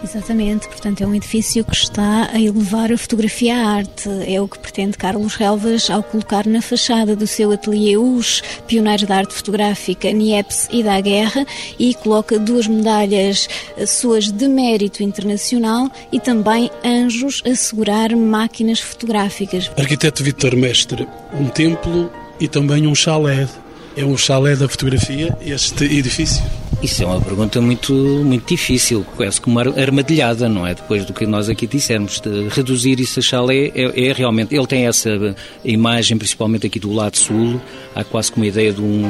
Exatamente, 0.02 0.68
portanto 0.68 1.02
é 1.02 1.06
um 1.06 1.14
edifício 1.14 1.64
que 1.64 1.74
está 1.74 2.30
a 2.32 2.40
elevar 2.40 2.92
a 2.92 2.98
fotografia 2.98 3.56
à 3.56 3.76
arte. 3.76 4.08
É 4.26 4.40
o 4.40 4.48
que 4.48 4.58
pretende 4.58 4.96
Carlos 4.96 5.34
Relvas 5.34 5.90
ao 5.90 6.02
colocar 6.02 6.46
na 6.46 6.62
fachada 6.62 7.16
do 7.16 7.26
seu 7.26 7.50
ateliê 7.50 7.96
os 7.96 8.42
pioneiros 8.66 9.06
da 9.06 9.16
arte 9.16 9.34
fotográfica 9.34 10.10
Niepce 10.12 10.68
e 10.70 10.82
da 10.82 11.00
Guerra 11.00 11.44
e 11.78 11.94
coloca 11.94 12.38
duas 12.38 12.66
medalhas 12.66 13.48
suas 13.86 14.30
de 14.30 14.48
mérito 14.48 15.02
internacional 15.02 15.90
e 16.12 16.20
também 16.20 16.70
anjos 16.84 17.42
a 17.44 17.54
segurar 17.54 18.14
máquinas 18.14 18.80
fotográficas. 18.80 19.70
Arquiteto 19.76 20.22
Vitor 20.22 20.56
Mestre, 20.56 21.08
um 21.32 21.48
templo 21.48 22.10
e 22.40 22.46
também 22.46 22.86
um 22.86 22.94
chalé. 22.94 23.48
É 23.96 24.04
um 24.04 24.16
chalé 24.16 24.54
da 24.54 24.68
fotografia 24.68 25.36
este 25.40 25.84
edifício? 25.84 26.42
Isso 26.80 27.02
é 27.02 27.06
uma 27.06 27.20
pergunta 27.20 27.60
muito, 27.60 27.92
muito 27.92 28.46
difícil, 28.46 29.04
quase 29.16 29.40
como 29.40 29.58
armadilhada, 29.58 30.48
não 30.48 30.64
é? 30.64 30.74
Depois 30.74 31.04
do 31.04 31.12
que 31.12 31.26
nós 31.26 31.48
aqui 31.48 31.66
dissemos, 31.66 32.22
reduzir 32.50 33.00
isso 33.00 33.18
a 33.18 33.22
chalé 33.22 33.72
é, 33.74 34.08
é, 34.08 34.12
realmente. 34.12 34.54
Ele 34.54 34.66
tem 34.66 34.86
essa 34.86 35.34
imagem, 35.64 36.16
principalmente 36.16 36.68
aqui 36.68 36.78
do 36.78 36.92
lado 36.92 37.16
sul, 37.16 37.60
há 37.96 38.04
quase 38.04 38.30
como 38.30 38.44
uma 38.44 38.48
ideia 38.48 38.72
de 38.72 38.80
um, 38.80 39.02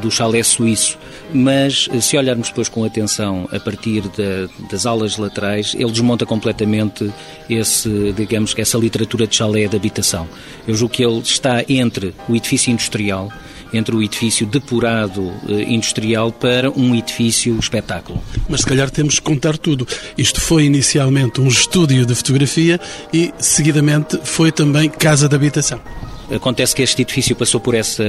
do 0.00 0.10
chalé 0.10 0.42
suíço. 0.42 0.96
Mas 1.30 1.90
se 2.00 2.16
olharmos 2.16 2.48
depois 2.48 2.70
com 2.70 2.82
atenção 2.84 3.46
a 3.52 3.60
partir 3.60 4.02
das 4.70 4.86
alas 4.86 5.18
laterais, 5.18 5.74
ele 5.78 5.90
desmonta 5.90 6.24
completamente 6.24 7.12
esse, 7.50 8.14
digamos 8.16 8.54
que 8.54 8.62
essa 8.62 8.78
literatura 8.78 9.26
de 9.26 9.36
chalé 9.36 9.68
de 9.68 9.76
habitação. 9.76 10.26
Eu 10.66 10.74
julgo 10.74 10.94
que 10.94 11.04
ele 11.04 11.18
está 11.18 11.62
entre 11.68 12.14
o 12.26 12.34
edifício 12.34 12.72
industrial 12.72 13.30
entre 13.76 13.94
o 13.94 14.02
edifício 14.02 14.46
depurado 14.46 15.32
industrial 15.48 16.32
para 16.32 16.70
um 16.70 16.94
edifício 16.94 17.58
espetáculo. 17.58 18.22
Mas 18.48 18.60
se 18.60 18.66
calhar 18.66 18.90
temos 18.90 19.18
que 19.18 19.22
contar 19.22 19.58
tudo. 19.58 19.86
Isto 20.16 20.40
foi 20.40 20.64
inicialmente 20.64 21.40
um 21.40 21.48
estúdio 21.48 22.06
de 22.06 22.14
fotografia 22.14 22.80
e, 23.12 23.32
seguidamente, 23.38 24.18
foi 24.22 24.52
também 24.52 24.88
casa 24.88 25.28
de 25.28 25.34
habitação. 25.34 25.80
Acontece 26.32 26.74
que 26.74 26.82
este 26.82 27.02
edifício 27.02 27.36
passou 27.36 27.60
por 27.60 27.74
essa, 27.74 28.02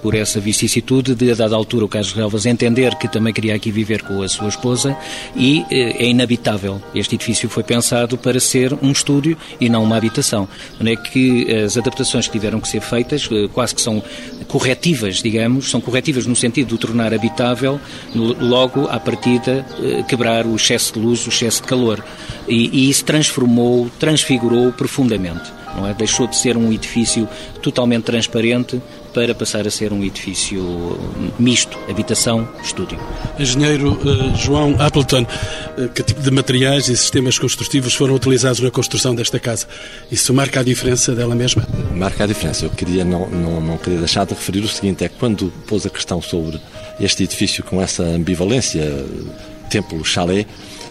por 0.00 0.14
essa 0.14 0.38
vicissitude 0.38 1.14
de, 1.14 1.32
a 1.32 1.34
dada 1.34 1.56
altura, 1.56 1.84
o 1.84 1.88
Carlos 1.88 2.12
Relvas 2.12 2.46
entender 2.46 2.94
que 2.94 3.08
também 3.08 3.32
queria 3.32 3.54
aqui 3.54 3.72
viver 3.72 4.02
com 4.02 4.22
a 4.22 4.28
sua 4.28 4.48
esposa 4.48 4.96
e 5.34 5.64
eh, 5.70 6.04
é 6.04 6.06
inabitável. 6.06 6.80
Este 6.94 7.16
edifício 7.16 7.48
foi 7.48 7.64
pensado 7.64 8.16
para 8.16 8.38
ser 8.38 8.72
um 8.80 8.92
estúdio 8.92 9.36
e 9.60 9.68
não 9.68 9.82
uma 9.82 9.96
habitação. 9.96 10.48
Não 10.78 10.90
é 10.90 10.94
que 10.94 11.52
as 11.52 11.76
adaptações 11.76 12.26
que 12.26 12.32
tiveram 12.32 12.60
que 12.60 12.68
ser 12.68 12.80
feitas, 12.80 13.28
eh, 13.32 13.48
quase 13.52 13.74
que 13.74 13.80
são 13.80 14.00
corretivas, 14.46 15.16
digamos, 15.16 15.68
são 15.68 15.80
corretivas 15.80 16.24
no 16.24 16.36
sentido 16.36 16.68
de 16.68 16.78
tornar 16.78 17.12
habitável, 17.12 17.80
logo 18.14 18.86
à 18.86 19.00
partida 19.00 19.66
eh, 19.82 20.04
quebrar 20.04 20.46
o 20.46 20.54
excesso 20.54 20.94
de 20.94 21.00
luz, 21.00 21.26
o 21.26 21.30
excesso 21.30 21.62
de 21.62 21.68
calor. 21.68 22.04
E, 22.46 22.70
e 22.72 22.90
isso 22.90 23.04
transformou, 23.04 23.90
transfigurou 23.98 24.70
profundamente 24.72 25.65
não 25.76 25.86
é? 25.86 25.94
Deixou 25.94 26.26
de 26.26 26.36
ser 26.36 26.56
um 26.56 26.72
edifício 26.72 27.28
totalmente 27.62 28.04
transparente 28.04 28.80
para 29.12 29.34
passar 29.34 29.66
a 29.66 29.70
ser 29.70 29.92
um 29.92 30.04
edifício 30.04 30.98
misto, 31.38 31.78
habitação, 31.88 32.48
estúdio. 32.62 32.98
Engenheiro 33.38 33.92
uh, 33.92 34.36
João 34.36 34.76
Appleton, 34.78 35.22
uh, 35.22 35.88
que 35.88 36.02
tipo 36.02 36.20
de 36.20 36.30
materiais 36.30 36.88
e 36.88 36.96
sistemas 36.96 37.38
construtivos 37.38 37.94
foram 37.94 38.14
utilizados 38.14 38.60
na 38.60 38.70
construção 38.70 39.14
desta 39.14 39.38
casa? 39.38 39.66
Isso 40.10 40.34
marca 40.34 40.60
a 40.60 40.62
diferença 40.62 41.14
dela 41.14 41.34
mesma? 41.34 41.66
Marca 41.94 42.24
a 42.24 42.26
diferença. 42.26 42.66
Eu 42.66 42.70
queria 42.70 43.04
não, 43.04 43.28
não, 43.28 43.60
não 43.60 43.78
queria 43.78 43.98
deixar 43.98 44.26
de 44.26 44.34
referir 44.34 44.60
o 44.60 44.68
seguinte, 44.68 45.04
é 45.04 45.08
que 45.08 45.16
quando 45.18 45.52
pôs 45.66 45.86
a 45.86 45.90
questão 45.90 46.20
sobre 46.20 46.60
este 47.00 47.24
edifício 47.24 47.64
com 47.64 47.80
essa 47.80 48.02
ambivalência, 48.02 49.04
templo, 49.70 50.04
chalé, 50.04 50.46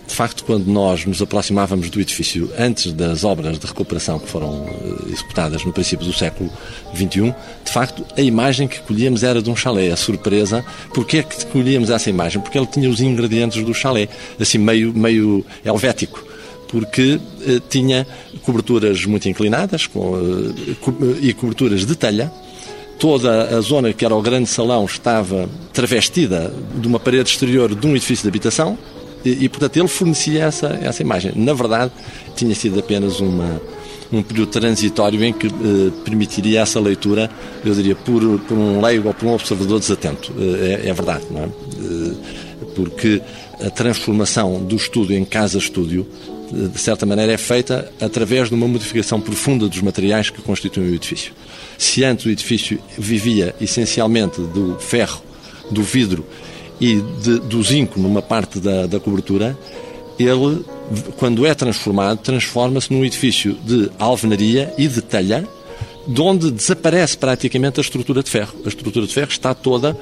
de 0.08 0.14
facto, 0.14 0.44
quando 0.44 0.68
nós 0.68 1.06
nos 1.06 1.22
aproximávamos 1.22 1.90
do 1.90 2.00
edifício 2.00 2.50
antes 2.58 2.92
das 2.92 3.24
obras 3.24 3.58
de 3.58 3.66
recuperação 3.66 4.20
que 4.20 4.30
foram 4.30 4.66
eh, 4.68 5.12
executadas 5.12 5.66
no 5.66 5.74
princípio 5.74 6.06
do 6.06 6.14
século 6.14 6.50
XXI, 6.96 7.34
de 7.64 7.72
facto, 7.72 8.06
a 8.16 8.22
imagem 8.22 8.68
que 8.68 8.80
colhíamos 8.82 9.24
era 9.24 9.42
de 9.42 9.50
um 9.50 9.56
chalé. 9.56 9.92
A 9.92 9.96
surpresa, 9.96 10.64
porque 10.94 11.18
é 11.18 11.24
que 11.24 11.46
colhíamos 11.48 11.90
essa 11.90 12.10
imagem? 12.10 12.42
Porque 12.42 12.58
ele 12.58 12.68
tinha 12.68 12.90
os 12.90 13.02
ingredientes 13.02 13.64
do 13.64 13.74
chalé, 13.74 14.08
assim 14.40 14.58
meio, 14.58 14.94
meio 14.94 15.46
helvético 15.64 16.24
porque 16.68 17.20
eh, 17.48 17.62
tinha 17.70 18.06
coberturas 18.42 19.06
muito 19.06 19.30
inclinadas 19.30 19.88
com, 19.88 20.18
eh, 20.18 20.76
co 20.82 20.94
e 21.22 21.34
coberturas 21.34 21.86
de 21.86 21.96
telha. 21.96 22.32
Toda 23.00 23.58
a 23.58 23.62
zona 23.62 23.94
que 23.94 24.04
era 24.04 24.16
o 24.16 24.22
grande 24.22 24.50
salão 24.50 24.86
estava 24.86 25.50
travestida 25.74 26.54
de 26.76 26.88
uma 26.88 27.00
parede 27.00 27.30
exterior 27.30 27.74
de 27.76 27.86
um 27.88 27.96
edifício 27.96 28.24
de 28.24 28.30
habitação, 28.30 28.78
e, 29.26 29.46
e, 29.46 29.50
portanto, 29.50 29.78
ele 29.78 29.88
fornecia 29.88 30.44
essa, 30.44 30.68
essa 30.82 31.02
imagem. 31.02 31.34
Na 31.36 31.54
verdade, 31.54 31.92
tinha 32.36 32.54
sido 32.54 32.80
apenas 32.80 33.20
uma, 33.20 33.60
um 34.12 34.22
período 34.22 34.50
transitório 34.50 35.24
em 35.24 35.34
que 35.34 35.48
eh, 35.48 35.92
permitiria 36.04 36.62
essa 36.62 36.80
leitura, 36.80 37.30
eu 37.64 37.74
diria, 37.74 37.96
por, 37.96 38.22
por 38.42 38.56
um 38.56 38.80
leigo 38.80 39.08
ou 39.08 39.14
por 39.14 39.26
um 39.26 39.34
observador 39.34 39.80
desatento. 39.80 40.32
Eh, 40.38 40.84
é, 40.84 40.90
é, 40.90 40.94
verdade, 40.94 41.26
não 41.32 41.42
é? 41.42 41.46
Eh, 41.46 42.14
porque 42.76 43.22
a 43.66 43.70
transformação 43.70 44.64
do 44.64 44.76
estúdio 44.76 45.18
em 45.18 45.26
casa-estúdio, 45.26 46.06
eh, 46.54 46.68
de 46.68 46.80
certa 46.80 47.06
maneira, 47.06 47.34
é 47.34 47.38
feita 47.38 47.92
através 48.00 48.50
de 48.50 48.56
uma 48.56 48.68
modificação 48.68 49.20
profunda 49.20 49.68
dos 49.68 49.82
materiais 49.82 50.30
que 50.30 50.42
constituem 50.42 50.92
o 50.92 50.94
edifício. 50.94 51.34
Se 51.78 52.04
antes 52.04 52.26
o 52.26 52.30
edifício 52.30 52.80
vivia 52.98 53.56
essencialmente 53.60 54.40
do 54.40 54.78
ferro, 54.80 55.22
do 55.72 55.82
vidro 55.82 56.24
e 56.80 57.02
de, 57.22 57.40
do 57.40 57.64
zinco 57.64 58.00
numa 58.00 58.22
parte 58.22 58.60
da, 58.60 58.86
da 58.86 59.00
cobertura, 59.00 59.58
ele, 60.18 60.64
quando 61.18 61.46
é 61.46 61.54
transformado, 61.54 62.20
transforma-se 62.20 62.92
num 62.92 63.04
edifício 63.04 63.54
de 63.54 63.90
alvenaria 64.00 64.74
e 64.78 64.88
de 64.88 65.02
telha, 65.02 65.48
de 66.08 66.22
onde 66.22 66.52
desaparece 66.52 67.18
praticamente 67.18 67.80
a 67.80 67.82
estrutura 67.82 68.22
de 68.22 68.30
ferro. 68.30 68.56
A 68.64 68.68
estrutura 68.68 69.08
de 69.08 69.14
ferro 69.14 69.32
está 69.32 69.54
toda 69.54 69.98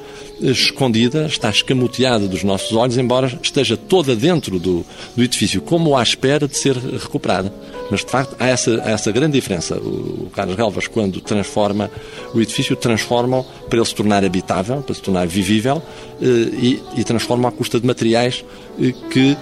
escondida, 0.52 1.26
está 1.26 1.50
escamoteada 1.50 2.28
dos 2.28 2.44
nossos 2.44 2.74
olhos, 2.74 2.98
embora 2.98 3.40
esteja 3.42 3.78
toda 3.78 4.16
dentro 4.16 4.60
do, 4.60 4.86
do 5.16 5.24
edifício, 5.24 5.62
como 5.62 5.96
à 5.98 6.04
espera 6.04 6.48
de 6.48 6.58
ser 6.58 6.76
recuperada. 6.78 7.54
Mas, 7.90 8.04
de 8.04 8.12
facto, 8.12 8.36
há 8.40 8.48
essa, 8.48 8.82
há 8.84 8.92
essa 8.92 9.12
grande 9.12 9.34
diferença. 9.34 9.78
O, 9.78 10.26
o 10.26 10.32
Carlos 10.34 10.56
Relvas, 10.56 10.88
quando 10.88 11.22
transforma 11.22 11.90
o 12.34 12.42
edifício, 12.42 12.76
transforma 12.76 13.44
para 13.70 13.80
ele 13.80 13.86
se 13.86 13.96
tornar 13.96 14.24
habitável, 14.24 14.82
para 14.82 14.96
se 14.96 15.02
tornar 15.02 15.28
vivível, 15.28 15.82
eh, 16.22 16.26
e, 16.26 16.84
e 16.98 17.04
transforma 17.04 17.50
à 17.50 17.52
custa 17.52 17.80
de 17.80 17.86
materiais 17.86 18.44
eh, 18.80 18.94
que 19.10 19.38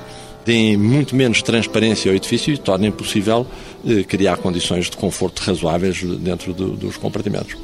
deem 0.46 0.78
muito 0.78 1.16
menos 1.16 1.42
transparência 1.42 2.12
ao 2.12 2.16
edifício 2.16 2.54
e 2.54 2.58
tornem 2.58 2.92
possível 2.92 3.46
eh, 3.86 4.04
criar 4.04 4.38
condições 4.38 4.90
de 4.90 4.98
conforto 4.98 5.40
razoáveis 5.40 6.02
dentro 6.04 6.54
do, 6.54 6.72
dos 6.72 6.98
compartimentos. 6.98 7.56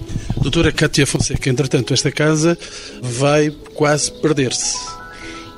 Doutora 0.41 0.71
Cátia 0.71 1.05
Fonseca, 1.05 1.49
entretanto, 1.49 1.93
esta 1.93 2.11
casa 2.11 2.57
vai 3.01 3.51
quase 3.73 4.11
perder-se. 4.11 4.96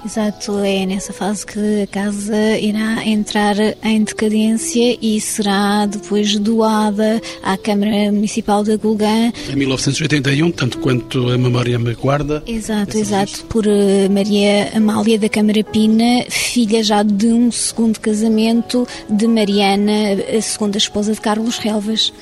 Exato, 0.06 0.60
é 0.60 0.86
nessa 0.86 1.12
fase 1.12 1.46
que 1.46 1.82
a 1.84 1.88
casa 1.88 2.58
irá 2.58 3.06
entrar 3.06 3.56
em 3.84 4.04
decadência 4.04 4.98
e 5.02 5.20
será 5.20 5.86
depois 5.86 6.38
doada 6.38 7.22
à 7.44 7.58
Câmara 7.58 8.12
Municipal 8.12 8.64
de 8.64 8.78
Gulgã. 8.78 9.32
Em 9.50 9.56
1981, 9.56 10.52
tanto 10.52 10.80
quanto 10.80 11.30
a 11.30 11.38
memória 11.38 11.78
me 11.78 11.94
guarda. 11.96 12.42
Exato, 12.48 12.98
exato, 12.98 13.44
por 13.46 13.68
eh, 13.68 14.08
Maria 14.10 14.72
Amália 14.74 15.20
da 15.20 15.28
Câmara 15.28 15.64
Pina, 15.66 16.24
filha 16.30 16.82
já 16.82 17.04
de 17.04 17.28
um 17.28 17.52
segundo 17.52 18.00
casamento 18.00 18.88
de 19.10 19.28
Mariana, 19.28 19.92
a 20.36 20.42
segunda 20.42 20.78
esposa 20.78 21.14
de 21.14 21.20
Carlos 21.20 21.58
Relvas. 21.58 22.14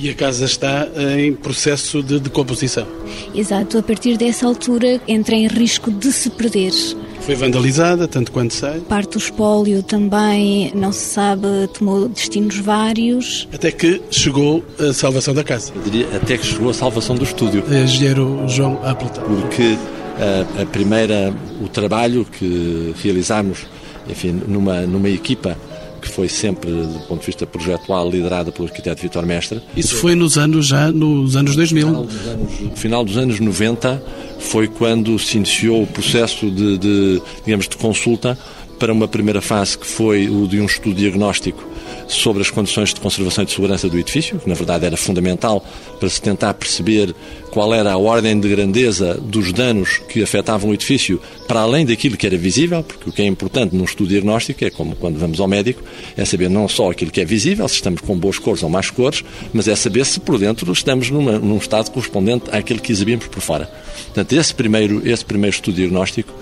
E 0.00 0.08
a 0.08 0.14
casa 0.14 0.44
está 0.44 0.88
em 1.18 1.34
processo 1.34 2.00
de 2.04 2.20
decomposição. 2.20 2.86
Exato, 3.34 3.78
a 3.78 3.82
partir 3.82 4.16
dessa 4.16 4.46
altura 4.46 5.00
entra 5.08 5.34
em 5.34 5.48
risco 5.48 5.90
de 5.90 6.12
se 6.12 6.30
perder. 6.30 6.72
Foi 7.20 7.34
vandalizada, 7.34 8.08
tanto 8.08 8.32
quanto 8.32 8.54
sei. 8.54 8.80
Parte 8.80 9.12
do 9.12 9.18
espólio 9.18 9.82
também, 9.82 10.72
não 10.74 10.92
se 10.92 11.04
sabe, 11.04 11.46
tomou 11.76 12.08
destinos 12.08 12.56
vários. 12.58 13.48
Até 13.52 13.70
que 13.70 14.00
chegou 14.10 14.64
a 14.78 14.92
salvação 14.92 15.34
da 15.34 15.44
casa. 15.44 15.72
Eu 15.74 15.82
diria 15.82 16.06
até 16.16 16.38
que 16.38 16.46
chegou 16.46 16.70
a 16.70 16.74
salvação 16.74 17.16
do 17.16 17.24
estúdio. 17.24 17.62
Engenheiro 17.70 18.44
João 18.48 18.80
Appleton. 18.84 19.20
Porque 19.22 19.76
a, 20.18 20.62
a 20.62 20.66
primeira, 20.66 21.32
o 21.62 21.68
trabalho 21.68 22.24
que 22.24 22.94
realizámos, 23.02 23.66
enfim, 24.08 24.40
numa, 24.46 24.82
numa 24.82 25.08
equipa 25.08 25.56
que 25.98 26.08
foi 26.08 26.28
sempre, 26.28 26.70
do 26.70 27.00
ponto 27.06 27.20
de 27.20 27.26
vista 27.26 27.46
projetual, 27.46 28.10
liderada 28.10 28.50
pelo 28.52 28.68
arquiteto 28.68 29.02
Vitor 29.02 29.26
Mestre. 29.26 29.60
Isso 29.76 29.96
foi 29.96 30.14
nos 30.14 30.38
anos 30.38 30.66
já, 30.66 30.90
nos 30.90 31.36
anos 31.36 31.56
2000? 31.56 31.86
No 31.86 31.92
final 31.92 32.04
dos 32.06 32.26
anos, 32.26 32.80
final 32.80 33.04
dos 33.04 33.16
anos 33.16 33.40
90 33.40 34.02
foi 34.38 34.68
quando 34.68 35.18
se 35.18 35.36
iniciou 35.36 35.82
o 35.82 35.86
processo 35.86 36.50
de, 36.50 36.78
de, 36.78 37.22
digamos, 37.44 37.68
de 37.68 37.76
consulta 37.76 38.38
para 38.78 38.92
uma 38.92 39.08
primeira 39.08 39.40
fase 39.40 39.76
que 39.76 39.86
foi 39.86 40.28
o 40.28 40.46
de 40.46 40.60
um 40.60 40.66
estudo 40.66 40.94
diagnóstico 40.94 41.68
sobre 42.08 42.42
as 42.42 42.50
condições 42.50 42.92
de 42.94 43.00
conservação 43.00 43.44
e 43.44 43.46
de 43.46 43.52
segurança 43.52 43.88
do 43.88 43.98
edifício, 43.98 44.38
que 44.38 44.48
na 44.48 44.54
verdade 44.54 44.86
era 44.86 44.96
fundamental 44.96 45.64
para 46.00 46.08
se 46.08 46.20
tentar 46.20 46.54
perceber 46.54 47.14
qual 47.50 47.72
era 47.74 47.92
a 47.92 47.98
ordem 47.98 48.38
de 48.38 48.48
grandeza 48.48 49.14
dos 49.14 49.52
danos 49.52 49.98
que 50.08 50.22
afetavam 50.22 50.70
o 50.70 50.74
edifício, 50.74 51.20
para 51.46 51.60
além 51.60 51.84
daquilo 51.84 52.16
que 52.16 52.26
era 52.26 52.36
visível, 52.36 52.82
porque 52.82 53.10
o 53.10 53.12
que 53.12 53.22
é 53.22 53.26
importante 53.26 53.76
num 53.76 53.84
estudo 53.84 54.08
diagnóstico 54.08 54.64
é 54.64 54.70
como 54.70 54.96
quando 54.96 55.18
vamos 55.18 55.38
ao 55.38 55.46
médico, 55.46 55.82
é 56.16 56.24
saber 56.24 56.48
não 56.48 56.66
só 56.68 56.90
aquilo 56.90 57.10
que 57.10 57.20
é 57.20 57.24
visível, 57.24 57.68
se 57.68 57.76
estamos 57.76 58.00
com 58.00 58.16
boas 58.16 58.38
cores 58.38 58.62
ou 58.62 58.70
más 58.70 58.90
cores, 58.90 59.22
mas 59.52 59.68
é 59.68 59.76
saber 59.76 60.04
se 60.06 60.18
por 60.18 60.38
dentro 60.38 60.72
estamos 60.72 61.10
numa, 61.10 61.38
num 61.38 61.58
estado 61.58 61.90
correspondente 61.90 62.44
àquilo 62.50 62.80
que 62.80 62.92
exibimos 62.92 63.26
por 63.26 63.40
fora. 63.40 63.70
Portanto, 64.06 64.32
esse 64.32 64.54
primeiro, 64.54 65.06
esse 65.08 65.24
primeiro 65.24 65.54
estudo 65.54 65.76
diagnóstico 65.76 66.32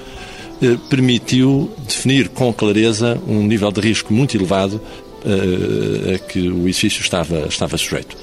eh, 0.62 0.76
permitiu 0.88 1.70
definir 1.86 2.28
com 2.30 2.50
clareza 2.52 3.20
um 3.26 3.42
nível 3.42 3.70
de 3.70 3.80
risco 3.80 4.12
muito 4.12 4.36
elevado 4.36 4.80
a 5.24 6.18
que 6.18 6.48
o 6.48 6.68
edifício 6.68 7.00
estava, 7.00 7.46
estava 7.48 7.76
sujeito. 7.76 8.16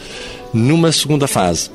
Numa 0.54 0.92
segunda 0.92 1.28
fase, 1.28 1.70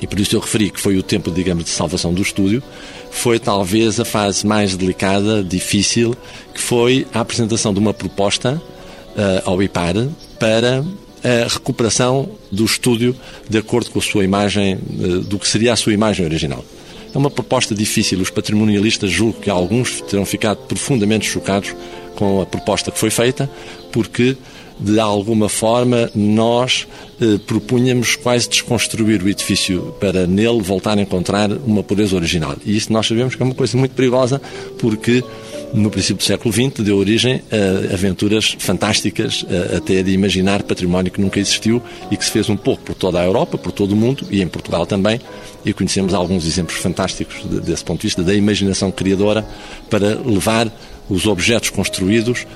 e 0.00 0.06
por 0.06 0.18
isso 0.18 0.34
eu 0.34 0.40
referi 0.40 0.70
que 0.70 0.80
foi 0.80 0.96
o 0.96 1.02
tempo, 1.02 1.30
digamos, 1.30 1.64
de 1.64 1.70
salvação 1.70 2.12
do 2.12 2.22
estúdio, 2.22 2.62
foi 3.10 3.38
talvez 3.38 4.00
a 4.00 4.04
fase 4.04 4.46
mais 4.46 4.76
delicada, 4.76 5.42
difícil, 5.42 6.16
que 6.54 6.60
foi 6.60 7.06
a 7.12 7.20
apresentação 7.20 7.74
de 7.74 7.80
uma 7.80 7.92
proposta 7.92 8.54
uh, 8.54 9.42
ao 9.44 9.62
IPAR 9.62 9.94
para 10.38 10.84
a 11.22 11.48
recuperação 11.48 12.30
do 12.50 12.64
estúdio 12.64 13.14
de 13.48 13.58
acordo 13.58 13.90
com 13.90 13.98
a 13.98 14.02
sua 14.02 14.24
imagem, 14.24 14.74
uh, 14.74 15.20
do 15.20 15.38
que 15.38 15.46
seria 15.46 15.72
a 15.72 15.76
sua 15.76 15.92
imagem 15.92 16.24
original. 16.24 16.64
É 17.14 17.18
uma 17.18 17.30
proposta 17.30 17.74
difícil. 17.74 18.20
Os 18.20 18.30
patrimonialistas 18.30 19.10
julgo 19.10 19.40
que 19.40 19.50
alguns 19.50 20.00
terão 20.02 20.24
ficado 20.24 20.58
profundamente 20.66 21.28
chocados 21.28 21.74
com 22.14 22.40
a 22.40 22.46
proposta 22.46 22.90
que 22.90 22.98
foi 22.98 23.10
feita, 23.10 23.50
porque 23.90 24.36
de 24.80 24.98
alguma 24.98 25.48
forma, 25.48 26.10
nós 26.14 26.88
eh, 27.20 27.38
propunhamos 27.46 28.16
quase 28.16 28.48
desconstruir 28.48 29.22
o 29.22 29.28
edifício 29.28 29.94
para 30.00 30.26
nele 30.26 30.62
voltar 30.62 30.96
a 30.96 31.02
encontrar 31.02 31.52
uma 31.52 31.82
pureza 31.82 32.16
original. 32.16 32.56
E 32.64 32.76
isso 32.76 32.90
nós 32.90 33.06
sabemos 33.06 33.34
que 33.34 33.42
é 33.42 33.44
uma 33.44 33.54
coisa 33.54 33.76
muito 33.76 33.94
perigosa, 33.94 34.40
porque 34.78 35.22
no 35.72 35.90
princípio 35.90 36.16
do 36.16 36.24
século 36.24 36.52
XX 36.52 36.84
deu 36.84 36.96
origem 36.96 37.42
a 37.50 37.94
aventuras 37.94 38.56
fantásticas, 38.58 39.44
até 39.76 40.02
de 40.02 40.10
imaginar 40.10 40.62
património 40.62 41.12
que 41.12 41.20
nunca 41.20 41.38
existiu 41.38 41.82
e 42.10 42.16
que 42.16 42.24
se 42.24 42.30
fez 42.30 42.48
um 42.48 42.56
pouco 42.56 42.82
por 42.82 42.94
toda 42.94 43.20
a 43.20 43.24
Europa, 43.24 43.56
por 43.56 43.72
todo 43.72 43.92
o 43.92 43.96
mundo 43.96 44.26
e 44.30 44.42
em 44.42 44.48
Portugal 44.48 44.84
também. 44.86 45.20
E 45.64 45.72
conhecemos 45.72 46.14
alguns 46.14 46.46
exemplos 46.46 46.78
fantásticos 46.78 47.44
desse 47.62 47.84
ponto 47.84 48.00
de 48.00 48.06
vista 48.08 48.22
da 48.22 48.34
imaginação 48.34 48.90
criadora 48.90 49.46
para 49.88 50.18
levar 50.20 50.70
os 51.08 51.26
objetos 51.26 51.70
construídos 51.70 52.46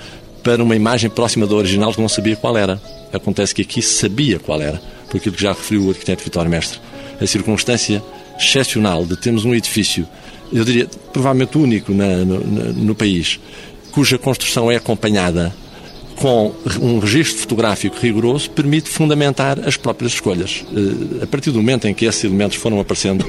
para 0.42 0.62
uma 0.62 0.77
imagem 0.77 1.09
próxima 1.09 1.46
da 1.46 1.55
original 1.55 1.92
que 1.92 2.00
não 2.00 2.09
sabia 2.09 2.37
qual 2.37 2.57
era. 2.57 2.81
Acontece 3.12 3.55
que 3.55 3.62
aqui 3.62 3.81
sabia 3.81 4.38
qual 4.38 4.61
era, 4.61 4.81
por 5.09 5.16
aquilo 5.16 5.35
que 5.35 5.42
já 5.42 5.53
referiu 5.53 5.87
o 5.87 5.90
arquiteto 5.90 6.24
Vitor 6.24 6.48
Mestre. 6.48 6.81
A 7.20 7.27
circunstância 7.27 8.03
excepcional 8.38 9.07
de 9.07 9.16
termos 9.16 9.44
um 9.44 9.55
edifício, 9.55 10.07
eu 10.55 10.64
diria, 10.64 10.88
provavelmente 11.12 11.59
único 11.59 11.93
na, 11.93 12.19
no, 12.19 12.40
no 12.73 12.95
país, 12.95 13.40
cuja 13.90 14.17
construção 14.17 14.71
é 14.71 14.77
acompanhada 14.77 15.55
com 16.17 16.55
um 16.81 16.99
registro 17.01 17.40
fotográfico 17.40 17.97
rigoroso, 18.01 18.49
permite 18.51 18.88
fundamentar 18.88 19.59
as 19.67 19.77
próprias 19.77 20.12
escolhas. 20.12 20.64
Eh, 20.73 21.25
a 21.25 21.27
partir 21.27 21.51
do 21.51 21.59
momento 21.59 21.88
em 21.88 21.95
que 21.95 22.05
esses 22.05 22.23
elementos 22.23 22.57
foram 22.57 22.79
aparecendo, 22.79 23.27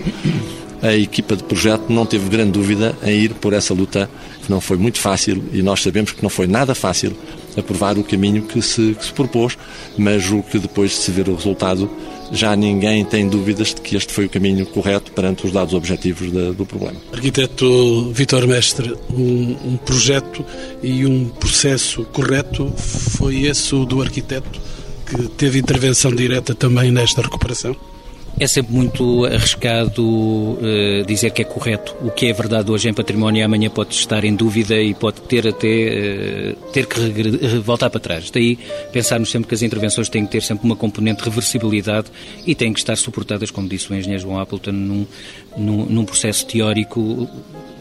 a 0.82 0.94
equipa 0.94 1.36
de 1.36 1.44
projeto 1.44 1.86
não 1.90 2.06
teve 2.06 2.30
grande 2.30 2.52
dúvida 2.52 2.96
em 3.04 3.22
ir 3.22 3.34
por 3.34 3.54
essa 3.54 3.74
luta 3.74 4.10
que 4.44 4.52
não 4.52 4.62
foi 4.62 4.78
muito 4.78 5.00
fácil 5.00 5.44
e 5.52 5.64
nós 5.64 5.82
sabemos 5.82 6.12
que 6.12 6.22
não 6.22 6.30
foi 6.30 6.46
nada 6.46 6.76
fácil 6.76 7.16
aprovar 7.58 7.98
o 7.98 8.04
caminho 8.04 8.44
que 8.44 8.62
se, 8.62 8.96
que 8.98 9.06
se 9.06 9.14
propôs, 9.14 9.58
mas 9.98 10.30
o 10.32 10.42
que 10.44 10.60
depois 10.60 10.92
de 10.92 10.98
se 10.98 11.12
ver 11.12 11.30
o 11.30 11.36
resultado 11.36 11.90
já 12.32 12.56
ninguém 12.56 13.06
tem 13.06 13.28
dúvidas 13.28 13.74
de 13.74 13.82
que 13.82 13.96
este 13.96 14.12
foi 14.12 14.26
o 14.26 14.30
caminho 14.30 14.66
correto 14.66 15.12
perante 15.12 15.46
os 15.46 15.52
dados 15.52 15.74
objetivos 15.74 16.32
de, 16.32 16.54
do 16.54 16.66
problema. 16.66 17.00
Arquiteto 17.14 18.12
Vitor 18.12 18.48
Mestre, 18.48 18.96
um, 19.12 19.56
um, 19.64 19.78
projeto 19.78 20.44
e 20.82 21.06
um 21.06 21.30
processo 21.30 22.04
correto 22.06 22.74
foi 22.76 23.44
esse 23.44 23.74
o 23.76 23.86
do 23.86 24.02
arquiteto 24.02 24.60
que 25.06 25.28
teve 25.30 25.60
intervenção 25.60 26.14
direta 26.14 26.56
também 26.56 26.92
nesta 26.92 27.22
recuperação? 27.22 27.76
É 28.38 28.48
sempre 28.48 28.74
muito 28.74 29.24
arriscado 29.24 30.04
uh, 30.04 31.06
dizer 31.08 31.32
que 31.32 31.42
é 31.42 31.46
correto. 31.46 31.96
O 32.02 32.12
que 32.12 32.28
é 32.28 32.34
verdade 32.34 32.70
hoje 32.70 32.90
em 32.90 32.94
património 32.94 33.46
amanhã 33.46 33.70
pode 33.70 33.94
estar 33.94 34.26
em 34.26 34.36
dúvida 34.36 34.76
e 34.76 34.94
pode 34.94 35.22
ter 35.22 35.48
até 35.48 36.56
uh, 36.58 36.72
ter 36.74 36.86
que 36.86 37.00
voltar 37.64 37.90
para 37.90 38.00
trás. 38.00 38.30
Daí 38.30 38.60
pensarmos 38.92 39.32
sempre 39.32 39.48
que 39.48 39.56
as 39.56 39.62
intervenções 39.62 40.10
têm 40.10 40.26
que 40.26 40.34
ter 40.34 40.42
sempre 40.42 40.66
uma 40.66 40.76
componente 40.76 41.24
de 41.24 41.30
reversibilidade 41.30 42.08
e 42.46 42.54
têm 42.54 42.74
que 42.74 42.80
estar 42.80 42.98
suportadas, 42.98 43.52
como 43.52 43.70
disse 43.70 43.90
o 43.90 43.96
engenheiro 43.96 44.24
João 44.24 44.38
Appleton, 44.38 44.74
num, 44.74 45.08
num, 45.58 45.86
num 45.86 46.06
processo 46.06 46.46
teórico 46.46 47.30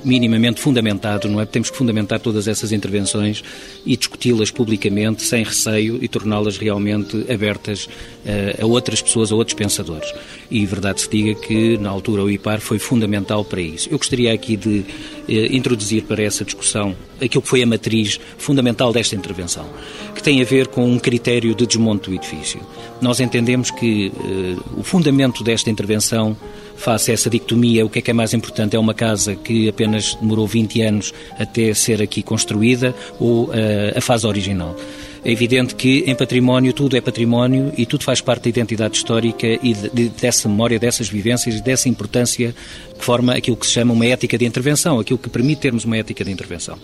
minimamente 0.04 0.60
fundamentado, 0.60 1.28
não 1.28 1.40
é? 1.40 1.46
Temos 1.46 1.70
que 1.70 1.76
fundamentar 1.76 2.20
todas 2.20 2.46
essas 2.46 2.72
intervenções 2.72 3.42
e 3.86 3.96
discuti-las 3.96 4.50
publicamente, 4.50 5.22
sem 5.22 5.42
receio 5.42 5.98
e 6.02 6.06
torná-las 6.06 6.58
realmente 6.58 7.24
abertas 7.32 7.86
uh, 7.86 8.62
a 8.62 8.66
outras 8.66 9.00
pessoas, 9.00 9.32
a 9.32 9.34
outros 9.34 9.54
pensadores. 9.54 10.12
E 10.50 10.64
verdade 10.66 11.00
se 11.00 11.08
diga 11.08 11.34
que, 11.34 11.78
na 11.78 11.88
altura, 11.88 12.22
o 12.22 12.30
IPAR 12.30 12.60
foi 12.60 12.78
fundamental 12.78 13.44
para 13.44 13.60
isso. 13.60 13.88
Eu 13.90 13.96
gostaria 13.96 14.32
aqui 14.32 14.56
de 14.56 14.80
uh, 14.80 14.84
introduzir 15.50 16.02
para 16.02 16.22
essa 16.22 16.44
discussão 16.44 16.94
aquilo 17.20 17.42
que 17.42 17.48
foi 17.48 17.62
a 17.62 17.66
matriz 17.66 18.20
fundamental 18.36 18.92
desta 18.92 19.16
intervenção, 19.16 19.66
que 20.14 20.22
tem 20.22 20.42
a 20.42 20.44
ver 20.44 20.66
com 20.66 20.86
um 20.86 20.98
critério 20.98 21.54
de 21.54 21.66
desmonte 21.66 22.10
do 22.10 22.14
edifício. 22.14 22.60
Nós 23.00 23.20
entendemos 23.20 23.70
que 23.70 24.08
uh, 24.08 24.80
o 24.80 24.82
fundamento 24.82 25.42
desta 25.42 25.70
intervenção 25.70 26.36
face 26.84 27.10
a 27.10 27.14
essa 27.14 27.30
dicotomia, 27.30 27.84
o 27.86 27.88
que 27.88 27.98
é 27.98 28.02
que 28.02 28.10
é 28.10 28.14
mais 28.14 28.34
importante? 28.34 28.76
É 28.76 28.78
uma 28.78 28.92
casa 28.92 29.34
que 29.34 29.68
apenas 29.68 30.14
demorou 30.16 30.46
20 30.46 30.82
anos 30.82 31.14
até 31.38 31.72
ser 31.72 32.02
aqui 32.02 32.22
construída 32.22 32.94
ou 33.18 33.46
uh, 33.46 33.52
a 33.96 34.00
fase 34.02 34.26
original? 34.26 34.76
É 35.24 35.32
evidente 35.32 35.74
que 35.74 36.04
em 36.06 36.14
património 36.14 36.74
tudo 36.74 36.98
é 36.98 37.00
património 37.00 37.72
e 37.78 37.86
tudo 37.86 38.04
faz 38.04 38.20
parte 38.20 38.42
da 38.42 38.50
identidade 38.50 38.98
histórica 38.98 39.46
e 39.46 39.72
de, 39.72 39.88
de, 39.88 40.08
dessa 40.10 40.46
memória, 40.50 40.78
dessas 40.78 41.08
vivências, 41.08 41.62
dessa 41.62 41.88
importância 41.88 42.54
que 42.98 43.02
forma 43.02 43.32
aquilo 43.32 43.56
que 43.56 43.66
se 43.66 43.72
chama 43.72 43.94
uma 43.94 44.04
ética 44.04 44.36
de 44.36 44.44
intervenção, 44.44 45.00
aquilo 45.00 45.18
que 45.18 45.30
permite 45.30 45.62
termos 45.62 45.86
uma 45.86 45.96
ética 45.96 46.22
de 46.26 46.30
intervenção. 46.30 46.78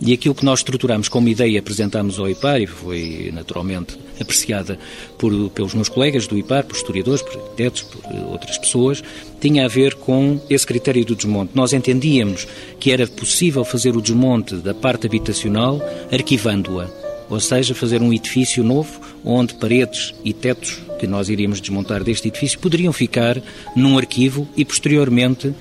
E 0.00 0.12
aquilo 0.12 0.36
que 0.36 0.44
nós 0.44 0.60
estruturamos 0.60 1.08
como 1.08 1.28
ideia 1.28 1.50
e 1.50 1.58
apresentámos 1.58 2.20
ao 2.20 2.30
IPAR, 2.30 2.60
e 2.60 2.66
foi 2.68 3.32
naturalmente 3.34 3.98
apreciada 4.20 4.78
por, 5.18 5.50
pelos 5.50 5.74
meus 5.74 5.88
colegas 5.88 6.28
do 6.28 6.38
IPAR, 6.38 6.66
por 6.66 6.76
historiadores, 6.76 7.22
por 7.22 7.40
arquitetos, 7.40 7.82
por 7.82 8.04
eh, 8.04 8.24
outras 8.30 8.56
pessoas, 8.56 9.02
tinha 9.40 9.64
a 9.64 9.68
ver 9.68 9.96
com 9.96 10.40
esse 10.48 10.64
critério 10.64 11.04
do 11.04 11.16
desmonte. 11.16 11.50
Nós 11.56 11.72
entendíamos 11.72 12.46
que 12.78 12.92
era 12.92 13.04
possível 13.08 13.64
fazer 13.64 13.96
o 13.96 14.00
desmonte 14.00 14.54
da 14.54 14.72
parte 14.72 15.08
habitacional 15.08 15.80
arquivando-a 16.12 17.09
ou 17.30 17.40
seja, 17.40 17.74
fazer 17.74 18.02
um 18.02 18.12
edifício 18.12 18.62
novo 18.64 19.00
onde 19.24 19.54
paredes 19.54 20.12
e 20.24 20.32
tetos 20.32 20.80
que 20.98 21.06
nós 21.06 21.28
iríamos 21.28 21.60
desmontar 21.60 22.02
deste 22.02 22.28
edifício 22.28 22.58
poderiam 22.58 22.92
ficar 22.92 23.40
num 23.74 23.96
arquivo 23.96 24.46
e 24.56 24.64
posteriormente 24.64 25.54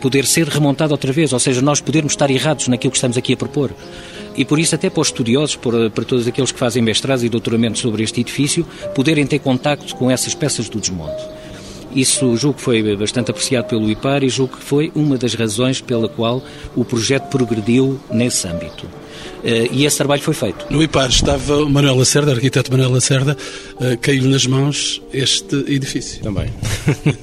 poder 0.00 0.26
ser 0.26 0.48
remontado 0.48 0.92
outra 0.92 1.12
vez, 1.12 1.32
ou 1.32 1.38
seja, 1.38 1.62
nós 1.62 1.80
podermos 1.80 2.12
estar 2.12 2.28
errados 2.28 2.66
naquilo 2.66 2.90
que 2.90 2.96
estamos 2.96 3.16
aqui 3.16 3.34
a 3.34 3.36
propor. 3.36 3.70
E 4.36 4.44
por 4.44 4.58
isso, 4.58 4.74
até 4.74 4.90
para 4.90 5.00
os 5.00 5.08
estudiosos, 5.08 5.56
para, 5.56 5.90
para 5.90 6.04
todos 6.04 6.26
aqueles 6.26 6.50
que 6.50 6.58
fazem 6.58 6.82
mestrados 6.82 7.22
e 7.22 7.28
doutoramentos 7.28 7.80
sobre 7.80 8.02
este 8.02 8.20
edifício, 8.20 8.66
poderem 8.94 9.26
ter 9.26 9.38
contacto 9.38 9.94
com 9.94 10.10
essas 10.10 10.34
peças 10.34 10.68
do 10.68 10.80
desmonte. 10.80 11.22
Isso 11.94 12.34
julgo 12.36 12.56
que 12.56 12.64
foi 12.64 12.96
bastante 12.96 13.30
apreciado 13.30 13.66
pelo 13.66 13.90
IPAR 13.90 14.24
e 14.24 14.28
julgo 14.28 14.56
que 14.56 14.64
foi 14.64 14.90
uma 14.94 15.18
das 15.18 15.34
razões 15.34 15.80
pela 15.80 16.08
qual 16.08 16.42
o 16.74 16.84
projeto 16.84 17.28
progrediu 17.28 18.00
nesse 18.10 18.48
âmbito. 18.48 19.01
Eh, 19.44 19.68
e 19.72 19.84
esse 19.84 19.96
trabalho 19.96 20.22
foi 20.22 20.34
feito. 20.34 20.66
No 20.70 20.82
IPAR 20.82 21.08
estava 21.08 21.68
Manuel 21.68 21.96
Lacerda, 21.96 22.32
arquiteto 22.32 22.70
Manuel 22.70 22.92
Lacerda, 22.92 23.36
eh, 23.80 23.96
caiu 23.96 24.24
nas 24.24 24.46
mãos 24.46 25.02
este 25.12 25.56
edifício. 25.68 26.22
Também. 26.22 26.48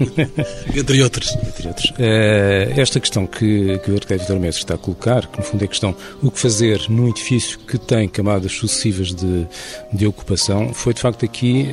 Entre 0.75 1.01
outros. 1.01 1.35
Entre 1.35 1.67
outros. 1.67 1.93
Eh, 1.97 2.73
esta 2.75 2.99
questão 2.99 3.25
que, 3.25 3.79
que 3.79 3.91
o 3.91 3.95
arquiteto 3.95 4.21
Vitor 4.21 4.39
Mestre 4.39 4.63
está 4.63 4.75
a 4.75 4.77
colocar, 4.77 5.27
que 5.27 5.37
no 5.37 5.43
fundo 5.43 5.61
é 5.61 5.65
a 5.65 5.67
questão 5.67 5.95
o 6.21 6.29
que 6.29 6.39
fazer 6.39 6.81
num 6.89 7.07
edifício 7.09 7.57
que 7.59 7.77
tem 7.77 8.07
camadas 8.07 8.51
sucessivas 8.51 9.13
de, 9.13 9.47
de 9.93 10.05
ocupação, 10.05 10.73
foi 10.73 10.93
de 10.93 11.01
facto 11.01 11.23
aqui 11.23 11.67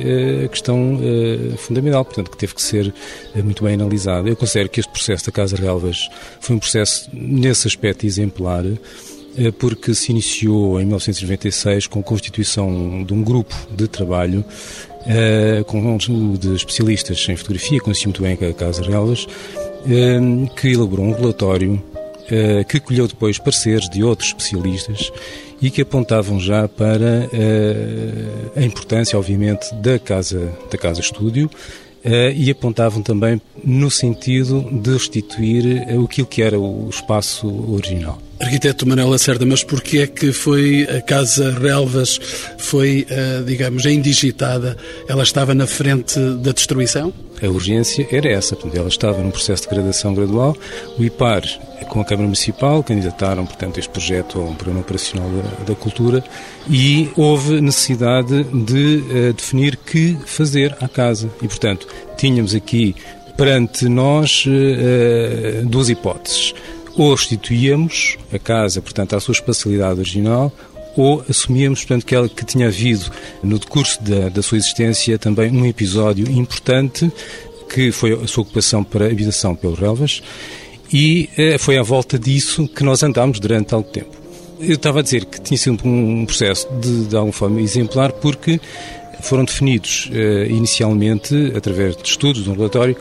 a 0.45 0.47
questão 0.47 0.99
fundamental, 1.57 2.05
portanto, 2.05 2.31
que 2.31 2.37
teve 2.37 2.53
que 2.55 2.61
ser 2.61 2.93
muito 3.35 3.63
bem 3.63 3.73
analisada. 3.73 4.29
Eu 4.29 4.35
considero 4.35 4.69
que 4.69 4.79
este 4.79 4.91
processo 4.91 5.25
da 5.25 5.31
Casa 5.31 5.55
Relvas 5.55 6.09
foi 6.39 6.55
um 6.55 6.59
processo, 6.59 7.09
nesse 7.13 7.67
aspecto, 7.67 8.05
exemplar, 8.05 8.63
porque 9.59 9.93
se 9.93 10.11
iniciou 10.11 10.79
em 10.79 10.85
1996 10.85 11.87
com 11.87 11.99
a 11.99 12.03
constituição 12.03 13.03
de 13.03 13.13
um 13.13 13.23
grupo 13.23 13.55
de 13.71 13.87
trabalho 13.87 14.43
uh, 15.07 15.63
com, 15.65 15.97
de 16.37 16.55
especialistas 16.55 17.25
em 17.29 17.35
fotografia, 17.35 17.79
conheci 17.79 18.05
muito 18.05 18.21
bem 18.21 18.33
a 18.33 18.53
Casa 18.53 18.83
Relas, 18.83 19.25
uh, 19.25 20.55
que 20.55 20.69
elaborou 20.69 21.05
um 21.05 21.13
relatório 21.13 21.73
uh, 21.73 22.65
que 22.67 22.79
colheu 22.79 23.07
depois 23.07 23.37
pareceres 23.37 23.89
de 23.89 24.03
outros 24.03 24.29
especialistas 24.29 25.11
e 25.61 25.71
que 25.71 25.81
apontavam 25.81 26.39
já 26.39 26.67
para 26.67 27.27
a 28.55 28.61
importância, 28.61 29.17
obviamente, 29.17 29.73
da 29.73 29.97
casa, 29.97 30.51
da 30.69 30.77
casa 30.77 31.01
estúdio, 31.01 31.49
e 32.35 32.51
apontavam 32.51 33.01
também 33.01 33.41
no 33.63 33.89
sentido 33.89 34.61
de 34.71 34.93
restituir 34.93 35.81
aquilo 35.81 36.27
que 36.27 36.43
era 36.43 36.59
o 36.59 36.87
espaço 36.91 37.47
original. 37.73 38.21
Arquiteto 38.39 38.87
Manuel 38.87 39.09
Lacerda, 39.09 39.45
mas 39.45 39.63
porquê 39.63 39.99
é 39.99 40.07
que 40.07 40.31
foi 40.31 40.83
a 40.83 41.01
Casa 41.01 41.51
Relvas 41.51 42.19
foi, 42.57 43.07
uh, 43.09 43.43
digamos, 43.43 43.85
indigitada? 43.85 44.77
Ela 45.07 45.23
estava 45.23 45.55
na 45.55 45.65
frente 45.65 46.19
da 46.19 46.51
destruição? 46.51 47.11
A 47.41 47.47
urgência 47.47 48.07
era 48.11 48.29
essa, 48.29 48.55
portanto, 48.55 48.77
ela 48.77 48.87
estava 48.87 49.21
num 49.21 49.31
processo 49.31 49.63
de 49.63 49.69
degradação 49.69 50.13
gradual. 50.13 50.55
O 50.97 51.03
IPAR, 51.03 51.43
com 51.89 52.01
a 52.01 52.05
Câmara 52.05 52.25
Municipal, 52.25 52.83
candidataram, 52.83 53.45
portanto, 53.45 53.79
este 53.79 53.89
projeto 53.89 54.39
ao 54.39 54.53
Programa 54.53 54.81
Operacional 54.81 55.29
da, 55.29 55.65
da 55.65 55.75
Cultura 55.75 56.23
e 56.69 57.09
houve 57.15 57.59
necessidade 57.59 58.43
de 58.43 59.03
uh, 59.29 59.33
definir 59.33 59.77
que 59.77 60.17
fazer 60.25 60.75
à 60.79 60.87
casa. 60.87 61.29
E, 61.41 61.47
portanto, 61.47 61.87
tínhamos 62.17 62.53
aqui 62.53 62.95
perante 63.35 63.87
nós 63.87 64.45
uh, 64.45 65.65
duas 65.65 65.89
hipóteses 65.89 66.53
ou 66.97 67.13
restituíamos 67.13 68.17
a 68.33 68.39
casa, 68.39 68.81
portanto, 68.81 69.15
à 69.15 69.19
sua 69.19 69.33
espacialidade 69.33 69.99
original, 69.99 70.51
ou 70.95 71.23
assumíamos, 71.29 71.81
portanto, 71.81 72.05
que, 72.05 72.15
ela, 72.15 72.27
que 72.27 72.43
tinha 72.43 72.67
havido 72.67 73.11
no 73.43 73.59
decurso 73.59 74.01
da, 74.01 74.29
da 74.29 74.41
sua 74.41 74.57
existência 74.57 75.17
também 75.19 75.51
um 75.51 75.65
episódio 75.65 76.29
importante 76.29 77.11
que 77.69 77.91
foi 77.91 78.13
a 78.13 78.27
sua 78.27 78.41
ocupação 78.41 78.83
para 78.83 79.05
habitação 79.05 79.55
pelos 79.55 79.77
relvas 79.77 80.23
e 80.91 81.29
eh, 81.37 81.57
foi 81.57 81.77
à 81.77 81.83
volta 81.83 82.17
disso 82.17 82.67
que 82.67 82.83
nós 82.83 83.03
andámos 83.03 83.39
durante 83.39 83.73
algum 83.73 83.89
tempo. 83.89 84.15
Eu 84.59 84.75
estava 84.75 84.99
a 84.99 85.03
dizer 85.03 85.25
que 85.25 85.39
tinha 85.39 85.57
sido 85.57 85.85
um 85.85 86.25
processo 86.25 86.67
de, 86.79 87.05
de 87.05 87.15
alguma 87.15 87.33
forma 87.33 87.61
exemplar 87.61 88.11
porque 88.13 88.59
foram 89.21 89.43
definidos 89.43 90.09
uh, 90.11 90.49
inicialmente, 90.49 91.51
através 91.55 91.95
de 91.95 92.07
estudos, 92.07 92.43
de 92.43 92.49
um 92.49 92.53
relatório, 92.53 92.95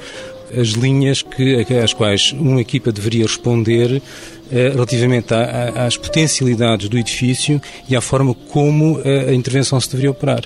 as 0.55 0.69
linhas 0.69 1.23
que, 1.23 1.65
às 1.83 1.93
quais 1.93 2.33
uma 2.33 2.61
equipa 2.61 2.93
deveria 2.93 3.25
responder 3.25 4.03
eh, 4.51 4.69
relativamente 4.71 5.33
às 5.33 5.97
potencialidades 5.97 6.89
do 6.89 6.99
edifício 6.99 7.61
e 7.89 7.97
à 7.97 8.01
forma 8.01 8.35
como 8.51 9.01
a 9.29 9.33
intervenção 9.33 9.81
se 9.81 9.89
deveria 9.91 10.11
operar. 10.11 10.43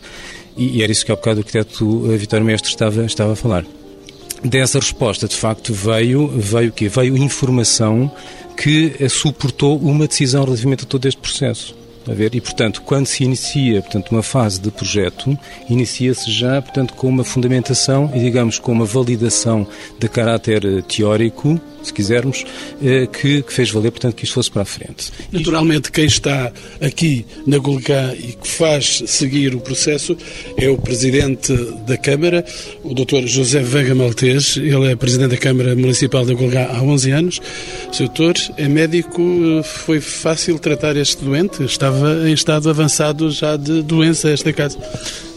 E 0.57 0.83
era 0.83 0.91
isso 0.93 1.05
que 1.05 1.13
há 1.13 1.17
bocado 1.17 1.39
o 1.39 1.41
arquiteto 1.41 2.03
Vitório 2.19 2.45
Mestre 2.45 2.71
estava, 2.71 3.05
estava 3.05 3.33
a 3.33 3.37
falar. 3.37 3.65
Dessa 4.43 4.79
resposta, 4.79 5.29
de 5.29 5.37
facto, 5.37 5.73
veio, 5.73 6.29
veio 6.29 6.71
o 6.71 6.73
quê? 6.73 6.89
Veio 6.89 7.17
informação 7.17 8.11
que 8.57 9.09
suportou 9.09 9.79
uma 9.79 10.07
decisão 10.07 10.45
relativamente 10.45 10.85
a 10.85 10.87
todo 10.87 11.07
este 11.07 11.21
processo. 11.21 11.80
A 12.09 12.15
ver? 12.15 12.35
E, 12.35 12.41
portanto, 12.41 12.83
quando 12.83 13.07
se 13.07 13.25
inicia 13.25 13.83
portanto, 13.83 14.11
uma 14.11 14.23
fase 14.23 14.61
de 14.61 14.71
projeto, 14.71 15.39
inicia-se 15.69 16.31
já 16.31 16.61
portanto, 16.61 16.95
com 16.95 17.09
uma 17.09 17.25
fundamentação 17.25 18.11
e, 18.15 18.21
digamos, 18.21 18.59
com 18.59 18.73
uma 18.73 18.85
validação 18.85 19.67
de 19.99 20.09
caráter 20.09 20.65
eh, 20.65 20.83
teórico 20.83 21.61
se 21.83 21.93
quisermos, 21.93 22.45
eh, 22.83 23.07
que, 23.07 23.43
que, 23.43 23.53
fez 23.53 23.71
valer, 23.71 23.91
portanto, 23.91 24.15
que 24.15 24.25
isto 24.25 24.35
fosse 24.35 24.51
para 24.51 24.63
a 24.63 24.65
frente. 24.65 25.11
Naturalmente, 25.33 25.91
quem 25.91 26.05
está 26.05 26.53
aqui 26.81 27.25
na 27.47 27.59
Golgá 27.59 28.15
e 28.15 28.33
que 28.33 28.49
faz 28.49 29.03
seguir 29.07 29.55
o 29.55 29.61
processo 29.61 30.17
é 30.57 30.69
o 30.69 30.77
Presidente 30.77 31.53
da 31.87 31.97
Câmara, 31.97 32.45
o 32.85 32.95
Dr. 32.95 33.27
José 33.27 33.63
Vega 33.63 33.95
Maltês. 33.95 34.57
Ele 34.57 34.93
é 34.93 34.97
Presidente 34.97 35.31
da 35.31 35.37
Câmara 35.37 35.75
Municipal 35.75 36.25
da 36.25 36.35
Golgá 36.35 36.69
há 36.71 36.83
11 36.83 37.11
anos. 37.11 37.41
Sr. 37.93 38.11
Doutor, 38.11 38.35
é 38.57 38.69
médico, 38.69 39.23
foi 39.63 40.01
fácil 40.01 40.59
tratar 40.59 40.97
este 40.97 41.25
doente? 41.25 41.63
Estava 41.63 42.29
em 42.29 42.33
estado 42.33 42.69
avançado 42.69 43.31
já 43.31 43.57
de 43.57 43.83
doença 43.83 44.31
esta 44.31 44.53
casa? 44.53 44.79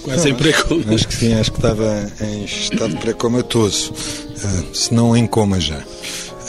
Quase 0.02 0.30
em 0.30 0.36
pré-coma. 0.36 0.84
Acho 0.94 1.08
que 1.08 1.14
sim, 1.14 1.34
acho 1.34 1.52
que 1.52 1.60
estava 1.60 2.12
em 2.20 2.44
estado 2.44 2.98
pré-comatoso, 2.98 3.94
uh, 3.94 4.76
se 4.76 4.94
não 4.94 5.16
em 5.16 5.26
coma 5.28 5.60
já. 5.60 5.82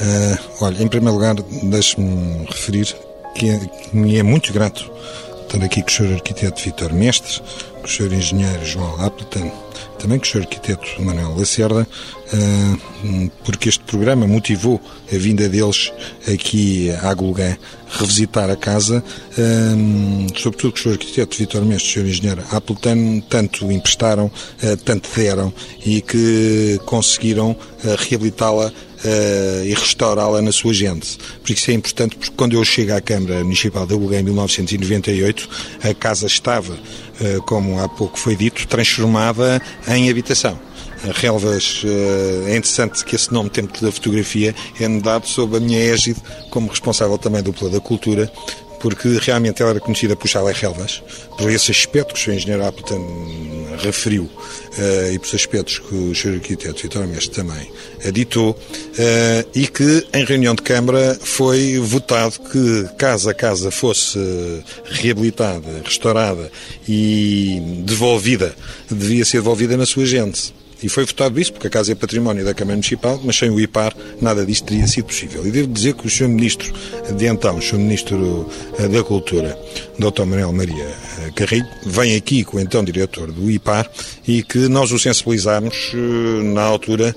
Uh, 0.01 0.65
olha, 0.65 0.83
em 0.83 0.89
primeiro 0.89 1.15
lugar, 1.15 1.37
deixe-me 1.63 2.47
referir 2.47 2.97
que, 3.35 3.49
é, 3.49 3.59
que, 3.59 3.97
me 3.97 4.17
é 4.17 4.23
muito 4.23 4.53
grato 4.53 4.91
estar 5.43 5.65
aqui 5.65 5.83
com 5.83 5.89
o 5.89 5.93
Sr. 5.93 6.15
Arquiteto 6.15 6.61
Vitor 6.63 6.93
Mestre, 6.93 7.41
com 7.81 7.87
o 7.87 7.89
Sr. 7.89 8.13
Engenheiro 8.13 8.67
João 8.67 9.01
Appleton, 9.01 9.53
também 10.01 10.19
com 10.19 10.25
o 10.25 10.29
Sr. 10.29 10.41
Arquiteto 10.41 11.01
Manuel 11.01 11.37
Lacerda, 11.39 11.87
uh, 12.33 13.31
porque 13.45 13.69
este 13.69 13.85
programa 13.85 14.27
motivou 14.27 14.81
a 15.13 15.17
vinda 15.17 15.49
deles 15.49 15.93
aqui 16.27 16.91
à 16.91 17.15
Gulgã 17.15 17.57
revisitar 17.89 18.51
a 18.51 18.57
casa, 18.57 18.99
uh, 18.99 20.39
sobretudo 20.39 20.73
com 20.73 20.79
o 20.79 20.83
Sr. 20.83 20.93
Arquiteto 20.93 21.37
Vitor 21.37 21.65
Mestre 21.65 22.01
e 22.01 22.03
o 22.03 22.07
Sr. 22.07 22.11
Engenheiro 22.11 22.43
Appleton, 22.51 23.21
tanto 23.31 23.71
emprestaram, 23.71 24.29
tanto 24.85 25.09
deram 25.15 25.53
e 25.87 26.01
que 26.01 26.81
conseguiram 26.85 27.57
reabilitá-la 28.09 28.73
uh, 29.05 29.65
e 29.65 29.75
restaurá-la 29.75 30.41
na 30.41 30.53
sua 30.53 30.73
gente. 30.73 31.19
Por 31.43 31.53
isso 31.53 31.71
é 31.71 31.75
importante, 31.75 32.17
porque 32.17 32.33
quando 32.37 32.55
eu 32.55 32.65
chego 32.65 32.95
à 32.95 33.01
Câmara 33.01 33.43
Municipal 33.45 33.87
de 33.87 33.95
Abugué 33.95 34.21
em 34.21 34.23
1998, 34.25 35.49
a 35.83 35.95
casa 35.95 36.27
estava, 36.27 36.73
uh, 36.73 37.43
como 37.43 37.79
há 37.79 37.89
pouco 37.89 38.19
foi 38.19 38.35
dito, 38.35 38.67
transformada 38.67 39.61
em 39.89 40.11
habitação. 40.11 40.59
Relvas, 41.15 41.83
uh, 41.85 42.49
é 42.49 42.57
interessante 42.57 43.05
que 43.05 43.15
esse 43.15 43.33
nome 43.33 43.51
Tempo 43.51 43.79
da 43.81 43.93
Fotografia 43.93 44.55
é 44.81 44.89
dado 45.01 45.27
sob 45.27 45.57
a 45.57 45.61
minha 45.61 45.79
égide 45.79 46.21
como 46.51 46.69
responsável 46.69 47.19
também 47.19 47.43
do 47.43 47.53
Plano 47.53 47.75
da 47.75 47.81
Cultura, 47.81 48.33
porque 48.85 49.19
realmente 49.19 49.63
ela 49.63 49.71
era 49.71 49.81
conhecida 49.81 50.15
por 50.15 50.29
Chalé 50.29 50.53
Relvas, 50.53 51.03
por 51.39 51.51
esse 51.51 51.71
aspecto 51.71 52.13
que 52.13 52.21
o 52.21 52.23
Sr. 52.23 52.35
Engenheiro 52.35 52.67
Appleton 52.67 53.77
referiu 53.83 54.25
uh, 54.25 55.11
e 55.11 55.19
pelos 55.19 55.35
aspectos 55.35 55.79
que 55.79 55.95
o 55.95 56.15
Sr. 56.15 56.35
Arquiteto 56.35 56.83
Vitor 56.83 57.07
Mestre 57.07 57.35
também 57.35 57.73
aditou, 58.07 58.51
uh, 58.51 59.49
e 59.55 59.67
que 59.67 60.07
em 60.13 60.27
reunião 60.27 60.55
de 60.55 60.61
Câmara 60.61 61.19
foi 61.19 61.79
votado 61.79 62.39
que, 62.41 62.87
caso 62.99 63.31
a 63.31 63.33
casa 63.33 63.71
fosse 63.71 64.19
reabilitada, 64.85 65.81
restaurada 65.83 66.53
e 66.87 67.63
devolvida, 67.87 68.55
devia 68.91 69.25
ser 69.25 69.39
devolvida 69.39 69.79
na 69.79 69.87
sua 69.87 70.05
gente. 70.05 70.53
E 70.85 70.89
foi 70.91 71.07
votado 71.07 71.41
isso, 71.41 71.51
porque 71.51 71.67
a 71.67 71.71
casa 71.71 71.93
é 71.93 71.95
património 71.95 72.45
da 72.45 72.53
Câmara 72.53 72.77
Municipal, 72.77 73.19
mas 73.25 73.39
sem 73.39 73.49
o 73.49 73.59
IPAR 73.59 73.97
nada 74.21 74.45
disto 74.45 74.67
teria 74.67 74.87
sido 74.87 75.07
possível. 75.07 75.47
E 75.47 75.51
devo 75.51 75.69
dizer 75.69 75.95
que 75.95 76.07
o 76.07 76.11
Sr. 76.11 76.29
Ministro 76.29 76.75
de 77.17 77.27
então, 77.27 77.57
o 77.57 77.63
Sr. 77.63 77.79
Ministro 77.79 78.51
eh, 78.79 78.89
da 78.89 79.03
Cultura, 79.03 79.59
Dr. 79.99 80.25
Manuel 80.27 80.53
Maria 80.53 80.85
eh, 80.85 81.31
Carrilho, 81.35 81.67
vem 81.87 82.17
aqui 82.17 82.45
com 82.45 82.59
o 82.59 82.61
então 82.61 82.85
diretor 82.85 83.33
do 83.33 83.51
IPAR 83.51 83.91
e 84.29 84.43
que 84.43 84.69
nós 84.69 84.93
o 84.93 84.99
sensibilizámos 84.99 85.93
eh, 85.95 86.43
na 86.43 86.63
altura 86.63 87.17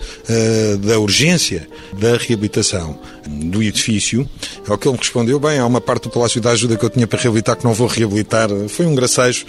da 0.80 1.00
urgência 1.00 1.68
da 2.00 2.18
reabilitação 2.18 3.00
do 3.28 3.62
edifício, 3.62 4.28
ao 4.68 4.78
que 4.78 4.88
ele 4.88 4.94
me 4.94 5.00
respondeu, 5.00 5.40
bem, 5.40 5.60
há 5.60 5.66
uma 5.66 5.82
parte 5.82 6.04
do 6.04 6.10
Palácio 6.10 6.40
da 6.40 6.52
Ajuda 6.52 6.78
que 6.78 6.86
eu 6.86 6.90
tinha 6.90 7.08
para 7.08 7.20
reabilitar 7.20 7.56
que 7.58 7.64
não 7.64 7.74
vou 7.74 7.88
reabilitar. 7.88 8.50
Foi 8.70 8.86
um 8.86 8.96
gracejo, 8.96 9.46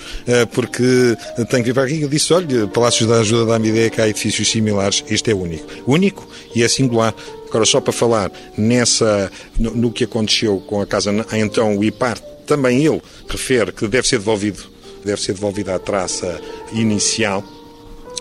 porque 0.52 1.16
tenho 1.50 1.64
que 1.64 1.70
ir 1.70 1.74
para 1.74 1.84
aqui. 1.84 2.02
Eu 2.02 2.08
disse, 2.08 2.32
olha, 2.32 2.66
Palácio 2.68 3.06
da 3.06 3.20
Ajuda 3.20 3.52
dá-me 3.52 3.68
ideia 3.68 3.90
que 3.90 4.00
edifícios 4.08 4.50
similares, 4.50 5.04
este 5.08 5.30
é 5.30 5.34
único. 5.34 5.66
Único 5.86 6.28
e 6.54 6.62
é 6.62 6.68
singular. 6.68 7.14
Agora, 7.48 7.64
só 7.64 7.80
para 7.80 7.92
falar 7.92 8.30
nessa, 8.56 9.30
no, 9.58 9.70
no 9.74 9.92
que 9.92 10.04
aconteceu 10.04 10.60
com 10.66 10.80
a 10.80 10.86
casa, 10.86 11.10
então 11.32 11.76
o 11.76 11.84
IPAR, 11.84 12.18
também 12.46 12.84
ele 12.84 13.02
refere 13.28 13.72
que 13.72 13.86
deve 13.86 14.08
ser 14.08 14.18
devolvido, 14.18 14.62
deve 15.04 15.20
ser 15.20 15.34
devolvida 15.34 15.74
a 15.74 15.78
traça 15.78 16.40
inicial. 16.72 17.44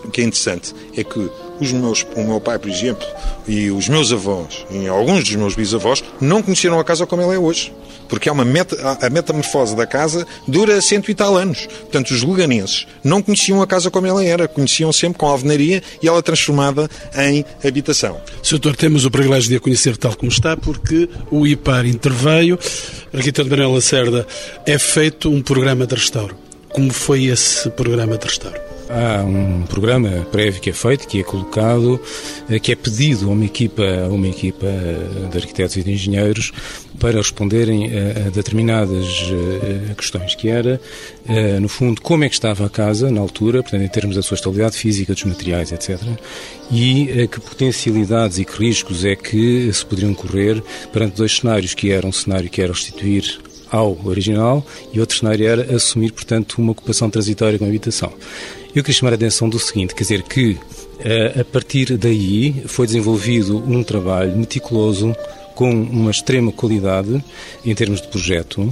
O 0.03 0.11
que 0.11 0.21
é 0.21 0.23
interessante 0.23 0.73
é 0.95 1.03
que 1.03 1.29
os 1.59 1.71
meus, 1.71 2.05
o 2.15 2.23
meu 2.23 2.39
pai, 2.39 2.59
por 2.59 2.69
exemplo, 2.69 3.05
e 3.47 3.69
os 3.71 3.87
meus 3.87 4.11
avós, 4.11 4.65
e 4.71 4.87
alguns 4.87 5.23
dos 5.23 5.35
meus 5.35 5.55
bisavós, 5.55 6.03
não 6.19 6.41
conheceram 6.41 6.79
a 6.79 6.83
casa 6.83 7.05
como 7.05 7.21
ela 7.21 7.33
é 7.33 7.39
hoje 7.39 7.73
porque 8.07 8.29
há 8.29 8.31
uma 8.31 8.45
meta, 8.45 8.97
a 9.01 9.09
metamorfose 9.09 9.75
da 9.75 9.85
casa 9.85 10.25
dura 10.47 10.81
cento 10.81 11.11
e 11.11 11.15
tal 11.15 11.35
anos. 11.35 11.65
Portanto, 11.65 12.11
os 12.11 12.23
luganenses 12.23 12.87
não 13.03 13.21
conheciam 13.21 13.61
a 13.61 13.67
casa 13.67 13.91
como 13.91 14.07
ela 14.07 14.23
era, 14.23 14.47
conheciam 14.47 14.91
sempre 14.91 15.19
com 15.19 15.27
alvenaria 15.27 15.83
e 16.01 16.07
ela 16.07 16.21
transformada 16.23 16.89
em 17.15 17.45
habitação. 17.65 18.19
Sr. 18.41 18.57
Doutor, 18.57 18.75
temos 18.75 19.05
o 19.05 19.11
privilégio 19.11 19.49
de 19.49 19.57
a 19.57 19.59
conhecer 19.59 19.97
tal 19.97 20.15
como 20.15 20.31
está, 20.31 20.57
porque 20.57 21.09
o 21.29 21.45
IPAR 21.45 21.85
interveio, 21.85 22.57
arquiteto 23.13 23.49
Manuel 23.49 23.73
Lacerda, 23.73 24.25
é 24.65 24.77
feito 24.77 25.29
um 25.29 25.41
programa 25.41 25.85
de 25.85 25.95
restauro. 25.95 26.35
Como 26.69 26.91
foi 26.91 27.25
esse 27.25 27.69
programa 27.71 28.17
de 28.17 28.25
restauro? 28.25 28.66
Há 28.89 29.21
um 29.21 29.63
programa 29.63 30.25
prévio 30.31 30.61
que 30.61 30.69
é 30.69 30.73
feito, 30.73 31.07
que 31.07 31.19
é 31.19 31.23
colocado, 31.23 31.99
eh, 32.49 32.57
que 32.57 32.71
é 32.71 32.75
pedido 32.75 33.27
a 33.27 33.33
uma 33.33 33.43
equipa, 33.43 33.83
a 33.83 34.07
uma 34.07 34.27
equipa 34.27 34.65
de 35.29 35.37
arquitetos 35.37 35.75
e 35.75 35.83
de 35.83 35.91
engenheiros 35.91 36.53
para 36.97 37.17
responderem 37.17 37.87
a, 37.87 38.29
determinadas 38.29 39.05
eh, 39.29 39.93
questões, 39.93 40.35
que 40.35 40.47
era, 40.47 40.79
eh, 41.27 41.59
no 41.59 41.67
fundo, 41.67 42.01
como 42.01 42.23
é 42.23 42.29
que 42.29 42.35
estava 42.35 42.65
a 42.65 42.69
casa 42.69 43.11
na 43.11 43.19
altura, 43.19 43.61
portanto, 43.61 43.83
em 43.83 43.89
termos 43.89 44.15
da 44.15 44.21
sua 44.21 44.35
estabilidade 44.35 44.77
física, 44.77 45.13
dos 45.13 45.23
materiais, 45.25 45.71
etc., 45.73 45.99
e 46.71 47.27
que 47.31 47.39
potencialidades 47.39 48.39
e 48.39 48.45
que 48.45 48.57
riscos 48.57 49.05
é 49.05 49.15
que 49.15 49.71
se 49.71 49.85
poderiam 49.85 50.13
correr 50.13 50.61
perante 50.91 51.15
dois 51.15 51.37
cenários, 51.37 51.73
que 51.73 51.91
era 51.91 52.05
um 52.05 52.11
cenário 52.11 52.49
que 52.49 52.61
era 52.61 52.73
restituir 52.73 53.39
ao 53.69 53.97
original 54.05 54.65
e 54.93 54.99
outro 54.99 55.17
cenário 55.17 55.47
era 55.47 55.75
assumir, 55.75 56.11
portanto, 56.11 56.55
uma 56.59 56.71
ocupação 56.71 57.09
transitória 57.09 57.57
com 57.59 57.65
a 57.65 57.67
habitação. 57.67 58.13
Eu 58.75 58.83
queria 58.83 58.93
chamar 58.93 59.13
a 59.13 59.15
atenção 59.15 59.49
do 59.49 59.59
seguinte, 59.59 59.95
quer 59.95 60.03
dizer 60.03 60.23
que 60.23 60.57
eh, 60.99 61.41
a 61.41 61.45
partir 61.45 61.97
daí 61.97 62.63
foi 62.67 62.85
desenvolvido 62.85 63.57
um 63.57 63.83
trabalho 63.83 64.35
meticuloso 64.35 65.15
com 65.55 65.71
uma 65.71 66.11
extrema 66.11 66.51
qualidade 66.51 67.23
em 67.65 67.73
termos 67.73 68.01
de 68.01 68.07
projeto, 68.07 68.71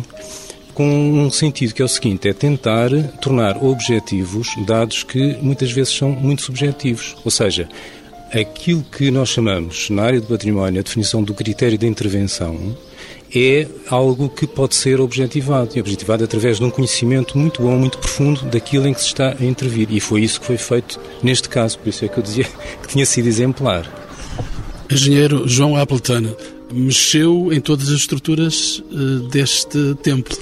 com 0.74 0.88
um 0.88 1.32
sentido 1.32 1.74
que 1.74 1.82
é 1.82 1.86
o 1.86 1.88
seguinte, 1.88 2.28
é 2.28 2.34
tentar 2.34 2.90
tornar 3.22 3.64
objetivos 3.64 4.50
dados 4.68 5.02
que 5.04 5.38
muitas 5.42 5.72
vezes 5.72 5.96
são 5.96 6.12
muito 6.12 6.44
subjetivos, 6.44 7.16
ou 7.24 7.32
seja, 7.32 7.68
aquilo 8.32 8.84
que 8.84 9.10
nós 9.10 9.30
chamamos 9.30 9.90
na 9.90 10.04
área 10.04 10.22
do 10.22 10.28
património 10.28 10.80
a 10.80 10.84
definição 10.84 11.24
do 11.24 11.34
critério 11.34 11.78
de 11.78 11.88
intervenção 11.88 12.76
é 13.34 13.68
algo 13.90 14.30
que 14.30 14.46
pode 14.48 14.76
ser 14.76 15.00
objetivado, 15.00 15.72
e 15.76 15.80
objetivado 15.80 16.24
através 16.24 16.58
de 16.58 16.64
um 16.64 16.70
conhecimento 16.70 17.38
muito 17.38 17.62
bom, 17.62 17.78
muito 17.78 17.98
profundo 17.98 18.46
daquilo 18.46 18.88
em 18.88 18.94
que 18.94 19.02
se 19.02 19.08
está 19.08 19.36
a 19.40 19.46
intervir. 19.46 19.88
E 19.92 20.00
foi 20.00 20.22
isso 20.22 20.40
que 20.40 20.46
foi 20.46 20.58
feito 20.58 21.00
neste 21.24 21.50
caso, 21.50 21.80
por 21.80 21.90
isso 21.90 22.06
é 22.06 22.08
que 22.08 22.18
eu 22.18 22.24
dizia 22.24 22.46
que 22.82 22.88
tinha 22.88 23.06
sido 23.06 23.28
exemplar. 23.28 23.86
Engenheiro 24.90 25.48
João 25.48 25.76
Appleton 25.76 26.36
mexeu 26.72 27.52
em 27.52 27.60
todas 27.60 27.90
as 27.90 27.96
estruturas 27.96 28.84
uh, 28.92 29.20
deste 29.30 29.96
templo. 30.02 30.38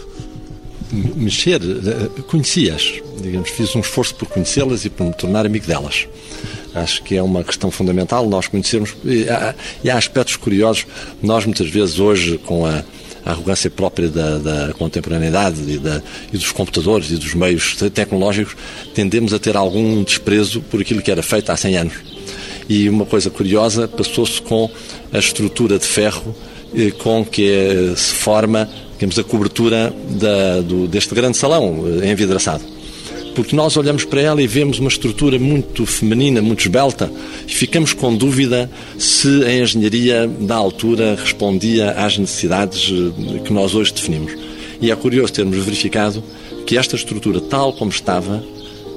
Mexer, 1.16 1.60
uh, 1.62 2.24
conheci-as, 2.24 3.02
digamos, 3.22 3.50
fiz 3.50 3.76
um 3.76 3.80
esforço 3.80 4.16
por 4.16 4.28
conhecê-las 4.28 4.86
e 4.86 4.90
por 4.90 5.06
me 5.06 5.14
tornar 5.14 5.46
amigo 5.46 5.66
delas. 5.66 6.08
Acho 6.74 7.04
que 7.04 7.16
é 7.16 7.22
uma 7.22 7.44
questão 7.44 7.70
fundamental 7.70 8.28
nós 8.28 8.48
conhecermos. 8.48 8.96
E 9.04 9.30
há, 9.30 9.54
e 9.84 9.90
há 9.90 9.98
aspectos 9.98 10.36
curiosos. 10.36 10.86
Nós, 11.22 11.46
muitas 11.46 11.70
vezes, 11.70 12.00
hoje, 12.00 12.38
com 12.40 12.66
a, 12.66 12.84
arrogância 13.26 13.70
própria 13.70 14.10
da, 14.10 14.38
da 14.38 14.74
contemporaneidade 14.74 15.62
e, 15.66 15.78
da, 15.78 16.02
e, 16.32 16.38
dos 16.38 16.52
computadores 16.52 17.10
e 17.12 17.16
dos 17.16 17.34
meios 17.34 17.76
tecnológicos, 17.94 18.56
tendemos 18.94 19.34
a 19.34 19.40
ter 19.40 19.56
algum 19.56 20.04
desprezo 20.04 20.62
por 20.62 20.82
aquilo 20.82 21.02
que 21.02 21.12
era 21.12 21.24
feito 21.24 21.52
há 21.52 21.56
100 21.56 21.78
anos. 21.78 21.94
E 22.68 22.90
uma 22.90 23.06
coisa 23.06 23.30
curiosa, 23.30 23.88
passou-se 23.88 24.42
com 24.42 24.70
a 25.12 25.20
estrutura 25.20 25.78
de 25.78 25.86
ferro 25.86 26.36
eh, 26.76 26.92
com 26.92 27.26
que 27.26 27.50
eh, 27.50 27.94
se 27.96 28.14
forma 28.14 28.70
digamos, 28.94 29.20
a 29.20 29.24
cobertura 29.24 29.94
da, 30.12 30.62
do, 30.62 30.88
deste 30.88 31.14
grande 31.14 31.38
salão 31.38 31.84
eh, 32.02 32.10
envidraçado 32.10 32.64
porque 33.34 33.56
nós 33.56 33.76
olhamos 33.78 34.06
para 34.06 34.22
ela 34.22 34.42
e 34.42 34.48
vemos 34.48 34.80
uma 34.80 34.90
estrutura 34.90 35.40
muito 35.40 35.86
feminina, 35.86 36.42
muito 36.42 36.62
esbelta, 36.62 37.12
e 37.48 37.52
ficamos 37.52 37.94
com 37.94 38.16
dúvida 38.16 38.70
se 38.98 39.44
a 39.44 39.54
engenharia 39.54 40.28
da 40.28 40.56
altura 40.56 41.16
respondia 41.16 41.92
às 41.92 42.18
necessidades 42.18 42.92
eh, 42.92 43.40
que 43.40 43.52
nós 43.52 43.74
hoje 43.74 43.94
definimos. 43.94 44.34
E 44.82 44.92
é 44.92 44.96
curioso 44.96 45.34
termos 45.34 45.58
verificado 45.58 46.24
que 46.66 46.78
esta 46.78 46.96
estrutura, 46.96 47.42
tal 47.42 47.74
como 47.74 47.92
estava, 47.92 48.44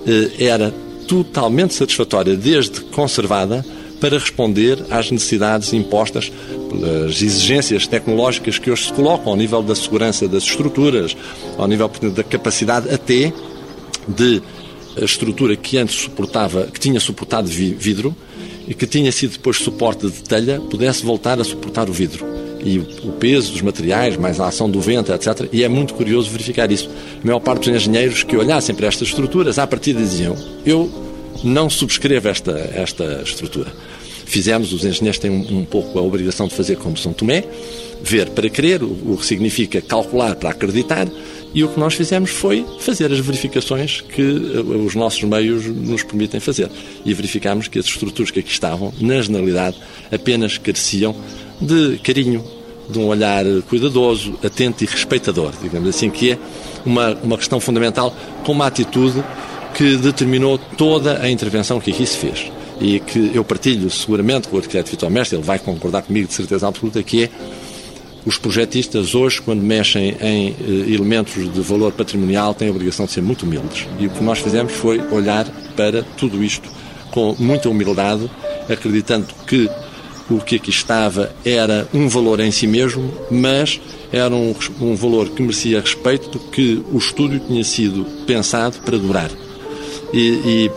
eh, 0.06 0.44
era 0.44 0.72
totalmente 1.06 1.74
satisfatória, 1.74 2.36
desde 2.36 2.80
conservada, 2.80 3.64
para 4.00 4.18
responder 4.18 4.78
às 4.90 5.10
necessidades 5.10 5.72
impostas 5.72 6.30
pelas 6.68 7.22
exigências 7.22 7.86
tecnológicas 7.86 8.58
que 8.58 8.70
hoje 8.70 8.86
se 8.86 8.92
colocam 8.92 9.30
ao 9.30 9.36
nível 9.36 9.62
da 9.62 9.74
segurança 9.74 10.28
das 10.28 10.42
estruturas, 10.42 11.16
ao 11.56 11.66
nível 11.66 11.90
da 12.14 12.22
capacidade 12.22 12.92
até 12.92 13.32
de 14.06 14.42
estrutura 15.04 15.56
que 15.56 15.78
antes 15.78 15.94
suportava, 15.94 16.66
que 16.66 16.80
tinha 16.80 16.98
suportado 17.00 17.48
vidro 17.48 18.14
e 18.66 18.74
que 18.74 18.86
tinha 18.86 19.12
sido 19.12 19.32
depois 19.32 19.58
suporte 19.58 20.06
de 20.06 20.22
telha, 20.22 20.60
pudesse 20.60 21.04
voltar 21.04 21.40
a 21.40 21.44
suportar 21.44 21.88
o 21.88 21.92
vidro. 21.92 22.24
E 22.64 22.78
o 22.78 23.12
peso 23.12 23.52
dos 23.52 23.62
materiais, 23.62 24.16
mais 24.16 24.40
a 24.40 24.48
ação 24.48 24.68
do 24.68 24.80
vento, 24.80 25.12
etc. 25.12 25.48
E 25.52 25.62
é 25.62 25.68
muito 25.68 25.94
curioso 25.94 26.30
verificar 26.30 26.70
isso. 26.72 26.90
A 27.22 27.24
maior 27.26 27.38
parte 27.38 27.70
dos 27.70 27.80
engenheiros 27.80 28.24
que 28.24 28.36
olhassem 28.36 28.74
para 28.74 28.88
estas 28.88 29.08
estruturas, 29.08 29.58
à 29.58 29.66
partida 29.66 30.00
diziam: 30.00 30.34
Eu 30.64 30.90
não 31.44 31.70
subscrevo 31.70 32.28
esta, 32.28 32.52
esta 32.74 33.22
estrutura. 33.22 33.72
Fizemos, 34.24 34.72
os 34.72 34.84
engenheiros 34.84 35.18
têm 35.18 35.30
um, 35.30 35.60
um 35.60 35.64
pouco 35.64 35.96
a 35.98 36.02
obrigação 36.02 36.48
de 36.48 36.54
fazer 36.54 36.76
como 36.76 36.96
São 36.96 37.12
Tomé, 37.12 37.44
ver 38.02 38.30
para 38.30 38.50
crer, 38.50 38.82
o, 38.82 39.12
o 39.12 39.16
que 39.16 39.24
significa 39.24 39.80
calcular 39.80 40.34
para 40.34 40.50
acreditar, 40.50 41.06
e 41.56 41.64
o 41.64 41.68
que 41.68 41.80
nós 41.80 41.94
fizemos 41.94 42.28
foi 42.28 42.66
fazer 42.80 43.10
as 43.10 43.18
verificações 43.18 44.02
que 44.02 44.20
eh, 44.20 44.60
os 44.60 44.94
nossos 44.94 45.22
meios 45.22 45.64
nos 45.64 46.02
permitem 46.02 46.38
fazer. 46.38 46.70
E 47.02 47.14
verificámos 47.14 47.66
que 47.66 47.78
as 47.78 47.86
estruturas 47.86 48.30
que 48.30 48.40
aqui 48.40 48.50
estavam, 48.50 48.92
na 49.00 49.22
generalidade, 49.22 49.78
apenas 50.12 50.58
careciam 50.58 51.16
de 51.58 51.98
carinho, 52.04 52.44
de 52.90 52.98
um 52.98 53.06
olhar 53.06 53.42
cuidadoso, 53.70 54.38
atento 54.44 54.84
e 54.84 54.86
respeitador, 54.86 55.54
digamos 55.62 55.88
assim, 55.88 56.10
que 56.10 56.32
é 56.32 56.38
uma, 56.84 57.14
uma 57.22 57.38
questão 57.38 57.58
fundamental, 57.58 58.14
com 58.44 58.52
uma 58.52 58.66
atitude 58.66 59.24
que 59.74 59.96
determinou 59.96 60.58
toda 60.58 61.22
a 61.22 61.30
intervenção 61.30 61.80
que 61.80 61.90
aqui 61.90 62.04
se 62.04 62.18
fez. 62.18 62.52
E 62.78 63.00
que 63.00 63.30
eu 63.32 63.42
partilho 63.42 63.88
seguramente 63.88 64.48
com 64.48 64.56
o 64.56 64.58
arquiteto 64.58 64.90
Vitor 64.90 65.08
Mestre, 65.08 65.38
ele 65.38 65.42
vai 65.46 65.58
concordar 65.58 66.02
comigo 66.02 66.28
de 66.28 66.34
certeza 66.34 66.68
absoluta, 66.68 67.02
que 67.02 67.24
é 67.24 67.30
os 68.26 68.36
projetistas 68.36 69.14
hoje, 69.14 69.40
quando 69.40 69.62
mexem 69.62 70.16
em 70.20 70.48
eh, 70.48 70.92
elementos 70.92 71.34
de 71.34 71.60
valor 71.60 71.92
patrimonial, 71.92 72.52
têm 72.52 72.68
a 72.68 72.70
obrigação 72.72 73.06
de 73.06 73.12
ser 73.12 73.22
muito 73.22 73.44
humildes. 73.44 73.86
E 74.00 74.06
o 74.06 74.10
que 74.10 74.22
nós 74.22 74.40
fizemos 74.40 74.72
foi 74.72 75.00
olhar 75.12 75.46
para 75.76 76.02
tudo 76.02 76.42
isto 76.42 76.68
com 77.12 77.36
muita 77.38 77.70
humildade, 77.70 78.28
acreditando 78.68 79.28
que 79.46 79.70
o 80.28 80.38
que 80.40 80.56
aqui 80.56 80.70
estava 80.70 81.32
era 81.44 81.86
um 81.94 82.08
valor 82.08 82.40
em 82.40 82.50
si 82.50 82.66
mesmo, 82.66 83.12
mas 83.30 83.80
era 84.12 84.34
um, 84.34 84.54
um 84.80 84.96
valor 84.96 85.28
que 85.28 85.40
merecia 85.40 85.80
respeito 85.80 86.28
porque 86.28 86.82
o 86.92 86.98
estúdio 86.98 87.38
tinha 87.38 87.62
sido 87.62 88.04
pensado 88.26 88.78
para 88.84 88.98
durar 88.98 89.30
e, 90.12 90.68
e 90.68 90.70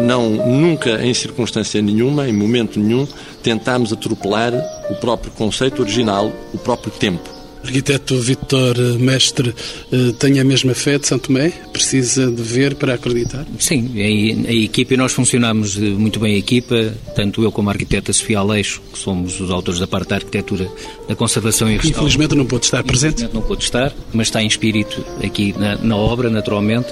não, 0.00 0.30
nunca 0.30 1.04
em 1.04 1.12
circunstância 1.14 1.80
nenhuma, 1.80 2.28
em 2.28 2.32
momento 2.32 2.78
nenhum, 2.78 3.06
tentámos 3.42 3.92
atropelar 3.92 4.52
o 4.90 4.94
próprio 4.96 5.32
conceito 5.32 5.82
original, 5.82 6.32
o 6.52 6.58
próprio 6.58 6.92
tempo. 6.92 7.40
Arquiteto 7.62 8.18
Vitor 8.18 8.74
Mestre 8.98 9.54
eh, 9.92 10.12
tem 10.18 10.40
a 10.40 10.44
mesma 10.44 10.74
fé 10.74 10.98
de 10.98 11.06
Santo 11.06 11.26
Tomé? 11.26 11.50
Precisa 11.72 12.30
de 12.30 12.42
ver 12.42 12.74
para 12.74 12.94
acreditar? 12.94 13.44
Sim, 13.58 13.92
a, 13.96 14.52
equipa 14.52 14.94
e 14.94 14.96
nós 14.96 15.12
funcionamos 15.12 15.76
eh, 15.76 15.80
muito 15.80 16.18
bem 16.18 16.34
a 16.36 16.38
equipa, 16.38 16.94
tanto 17.14 17.42
eu 17.42 17.52
como 17.52 17.68
a 17.68 17.72
arquiteta 17.72 18.12
Sofia 18.14 18.38
Aleixo, 18.38 18.80
que 18.90 18.98
somos 18.98 19.38
os 19.40 19.50
autores 19.50 19.78
da 19.78 19.86
parte 19.86 20.08
da 20.08 20.16
arquitetura 20.16 20.70
da 21.06 21.14
conservação 21.14 21.68
e 21.68 21.72
restauração. 21.72 22.02
Infelizmente 22.02 22.34
não 22.34 22.46
pode 22.46 22.64
estar 22.64 22.82
presente? 22.82 23.28
Não 23.32 23.42
pode 23.42 23.62
estar, 23.62 23.92
mas 24.12 24.28
está 24.28 24.42
em 24.42 24.46
espírito 24.46 25.04
aqui 25.22 25.54
na, 25.58 25.76
na 25.76 25.96
obra, 25.96 26.30
naturalmente. 26.30 26.88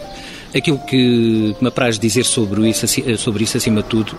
Aquilo 0.55 0.79
que 0.81 1.57
me 1.61 1.69
apraz 1.69 1.99
dizer 1.99 2.25
sobre 2.25 2.69
isso, 2.69 2.87
sobre 3.19 3.45
isso 3.45 3.57
acima 3.57 3.83
de 3.83 3.89
tudo, 3.89 4.17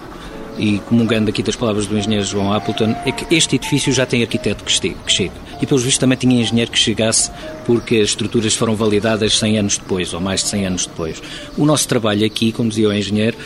e 0.59 0.79
comungando 0.79 1.29
aqui 1.29 1.41
das 1.41 1.55
palavras 1.55 1.87
do 1.87 1.97
engenheiro 1.97 2.25
João 2.25 2.53
Appleton, 2.53 2.93
é 3.05 3.11
que 3.11 3.33
este 3.33 3.55
edifício 3.55 3.93
já 3.93 4.05
tem 4.05 4.21
arquiteto 4.21 4.63
que, 4.63 4.71
chega. 5.07 5.33
E, 5.61 5.65
pelos 5.65 5.83
vistos, 5.83 5.97
também 5.97 6.17
tinha 6.17 6.41
engenheiro 6.41 6.69
que 6.69 6.77
chegasse 6.77 7.31
porque 7.65 7.97
as 7.97 8.09
estruturas 8.09 8.53
foram 8.55 8.75
validadas 8.75 9.37
100 9.39 9.59
anos 9.59 9.77
depois, 9.77 10.13
ou 10.13 10.19
mais 10.19 10.43
de 10.43 10.49
100 10.49 10.65
anos 10.65 10.85
depois. 10.85 11.21
O 11.57 11.65
nosso 11.65 11.87
trabalho 11.87 12.25
aqui, 12.25 12.51
como 12.51 12.69
dizia 12.69 12.89
o 12.89 12.93
engenheiro, 12.93 13.37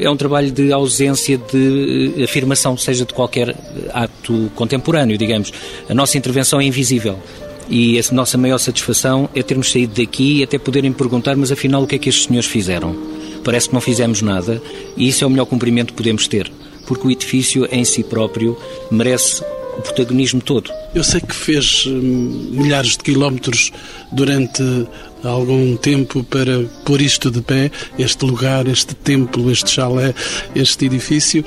é 0.00 0.08
um 0.08 0.16
trabalho 0.16 0.50
de 0.50 0.72
ausência 0.72 1.38
de 1.38 2.22
afirmação, 2.22 2.76
seja 2.76 3.04
de 3.04 3.14
qualquer 3.14 3.56
ato 3.92 4.50
contemporâneo, 4.54 5.16
digamos. 5.16 5.52
A 5.88 5.94
nossa 5.94 6.16
intervenção 6.18 6.60
é 6.60 6.64
invisível. 6.64 7.18
E 7.68 7.98
a 7.98 8.14
nossa 8.14 8.36
maior 8.36 8.58
satisfação 8.58 9.28
é 9.34 9.42
termos 9.42 9.72
saído 9.72 9.94
daqui 10.00 10.40
e 10.40 10.42
até 10.42 10.58
poderem 10.58 10.92
perguntar, 10.92 11.34
mas 11.34 11.50
afinal 11.50 11.82
o 11.82 11.86
que 11.86 11.96
é 11.96 11.98
que 11.98 12.10
estes 12.10 12.26
senhores 12.26 12.48
fizeram? 12.48 13.13
Parece 13.44 13.68
que 13.68 13.74
não 13.74 13.80
fizemos 13.80 14.22
nada 14.22 14.60
e 14.96 15.08
isso 15.08 15.22
é 15.22 15.26
o 15.26 15.30
melhor 15.30 15.46
cumprimento 15.46 15.88
que 15.88 15.96
podemos 15.96 16.26
ter, 16.26 16.50
porque 16.86 17.06
o 17.06 17.10
edifício 17.10 17.68
em 17.70 17.84
si 17.84 18.02
próprio 18.02 18.56
merece 18.90 19.44
o 19.76 19.82
protagonismo 19.82 20.40
todo. 20.40 20.70
Eu 20.94 21.02
sei 21.02 21.20
que 21.20 21.34
fez 21.34 21.84
hum, 21.86 22.50
milhares 22.52 22.92
de 22.92 22.98
quilómetros 22.98 23.72
durante 24.12 24.62
algum 25.22 25.76
tempo 25.76 26.22
para 26.24 26.64
pôr 26.84 27.00
isto 27.00 27.30
de 27.30 27.40
pé, 27.40 27.70
este 27.98 28.24
lugar, 28.24 28.68
este 28.68 28.94
templo, 28.94 29.50
este 29.50 29.70
chalé, 29.70 30.14
este 30.54 30.86
edifício. 30.86 31.44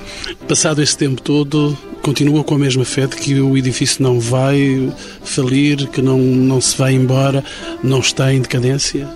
Passado 0.48 0.82
esse 0.82 0.98
tempo 0.98 1.22
todo, 1.22 1.78
continua 2.02 2.44
com 2.44 2.56
a 2.56 2.60
mesma 2.60 2.86
fé 2.86 3.08
de 3.08 3.16
que 3.16 3.40
o 3.40 3.58
edifício 3.58 4.04
não 4.04 4.20
vai 4.20 4.92
falir, 5.24 5.88
que 5.88 6.02
não, 6.02 6.18
não 6.18 6.60
se 6.60 6.78
vai 6.78 6.94
embora, 6.94 7.44
não 7.84 8.00
está 8.00 8.34
em 8.34 8.42
decadência? 8.42 9.08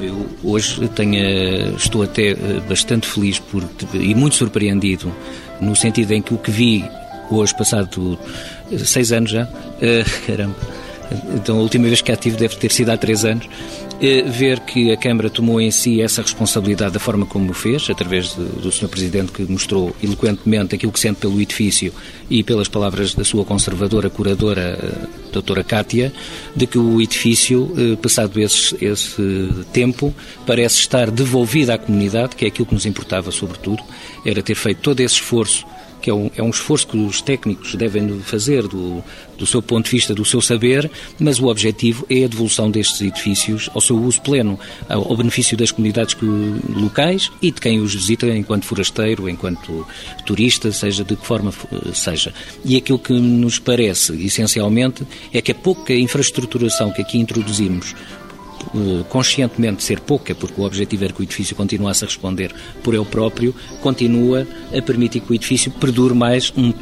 Eu 0.00 0.26
hoje 0.42 0.88
tenho, 0.88 1.76
estou 1.76 2.02
até 2.02 2.30
eh, 2.30 2.36
bastante 2.68 3.06
feliz 3.06 3.38
por, 3.38 3.68
e 3.92 4.14
muito 4.14 4.36
surpreendido 4.36 5.12
no 5.60 5.76
sentido 5.76 6.12
em 6.12 6.22
que 6.22 6.32
o 6.32 6.38
que 6.38 6.50
vi 6.50 6.84
hoje, 7.30 7.54
passado 7.54 8.18
seis 8.84 9.12
anos 9.12 9.30
já, 9.30 9.44
uh, 9.44 9.48
caramba, 10.26 10.56
então 11.34 11.58
a 11.58 11.60
última 11.60 11.86
vez 11.86 12.00
que 12.00 12.12
a 12.12 12.16
tive 12.16 12.36
deve 12.36 12.56
ter 12.56 12.70
sido 12.70 12.90
há 12.90 12.96
três 12.96 13.24
anos, 13.24 13.46
uh, 13.46 14.30
ver 14.30 14.60
que 14.60 14.92
a 14.92 14.96
Câmara 14.96 15.28
tomou 15.28 15.60
em 15.60 15.70
si 15.70 16.00
essa 16.00 16.22
responsabilidade 16.22 16.92
da 16.92 17.00
forma 17.00 17.26
como 17.26 17.50
o 17.50 17.54
fez, 17.54 17.88
através 17.90 18.34
do 18.34 18.70
Sr. 18.70 18.88
Presidente 18.88 19.32
que 19.32 19.42
mostrou 19.42 19.94
eloquentemente 20.02 20.74
aquilo 20.74 20.92
que 20.92 21.00
sente 21.00 21.20
pelo 21.20 21.40
edifício 21.40 21.92
e 22.28 22.42
pelas 22.42 22.68
palavras 22.68 23.14
da 23.14 23.24
sua 23.24 23.44
conservadora, 23.44 24.08
curadora, 24.08 25.08
a 25.28 25.32
doutora 25.32 25.64
Cátia, 25.64 26.12
de 26.54 26.66
que 26.66 26.78
o 26.78 27.00
edifício, 27.00 27.62
uh, 27.62 27.96
passado 27.96 28.40
esse, 28.40 28.76
esse 28.84 29.64
tempo, 29.72 30.14
parece 30.46 30.78
estar 30.78 31.10
devolvido 31.10 31.72
à 31.72 31.78
comunidade, 31.78 32.36
que 32.36 32.44
é 32.44 32.48
aquilo 32.48 32.66
que 32.66 32.74
nos 32.74 32.86
importava 32.86 33.30
sobretudo, 33.30 33.82
era 34.24 34.42
ter 34.42 34.54
feito 34.54 34.80
todo 34.80 35.00
esse 35.00 35.14
esforço 35.14 35.66
que 36.00 36.10
é 36.10 36.14
um, 36.14 36.30
é 36.36 36.42
um 36.42 36.50
esforço 36.50 36.86
que 36.86 36.96
os 36.96 37.20
técnicos 37.20 37.74
devem 37.74 38.20
fazer 38.20 38.66
do, 38.66 39.02
do 39.38 39.46
seu 39.46 39.62
ponto 39.62 39.84
de 39.84 39.90
vista, 39.90 40.14
do 40.14 40.24
seu 40.24 40.40
saber, 40.40 40.90
mas 41.18 41.38
o 41.38 41.46
objetivo 41.46 42.04
é 42.08 42.24
a 42.24 42.28
devolução 42.28 42.70
destes 42.70 43.00
edifícios 43.00 43.70
ao 43.74 43.80
seu 43.80 43.96
uso 43.96 44.20
pleno, 44.22 44.58
ao, 44.88 45.08
ao 45.08 45.16
benefício 45.16 45.56
das 45.56 45.70
comunidades 45.70 46.14
que, 46.14 46.26
locais 46.68 47.30
e 47.40 47.50
de 47.50 47.60
quem 47.60 47.80
os 47.80 47.94
visita 47.94 48.26
enquanto 48.28 48.64
forasteiro, 48.64 49.28
enquanto 49.28 49.86
turista, 50.24 50.72
seja 50.72 51.04
de 51.04 51.16
que 51.16 51.26
forma 51.26 51.52
seja. 51.94 52.32
E 52.64 52.76
aquilo 52.76 52.98
que 52.98 53.12
nos 53.12 53.58
parece, 53.58 54.12
essencialmente, 54.24 55.06
é 55.32 55.40
que 55.40 55.52
a 55.52 55.54
pouca 55.54 55.94
infraestruturação 55.94 56.90
que 56.90 57.02
aqui 57.02 57.18
introduzimos 57.18 57.94
eh, 57.94 58.29
conscientemente 59.08 59.82
ser 59.82 60.00
pouca, 60.00 60.34
porque 60.34 60.60
o 60.60 60.64
objetivo 60.64 61.04
era 61.04 61.12
que 61.12 61.20
o 61.20 61.22
edifício 61.22 61.56
continuasse 61.56 62.04
a 62.04 62.06
responder 62.06 62.52
por 62.82 62.94
ele 62.94 63.04
próprio, 63.04 63.54
continua 63.80 64.46
a 64.76 64.82
permitir 64.82 65.20
que 65.20 65.32
o 65.32 65.34
edifício 65.34 65.70
perdure 65.72 66.14
mais, 66.14 66.52
um, 66.56 66.72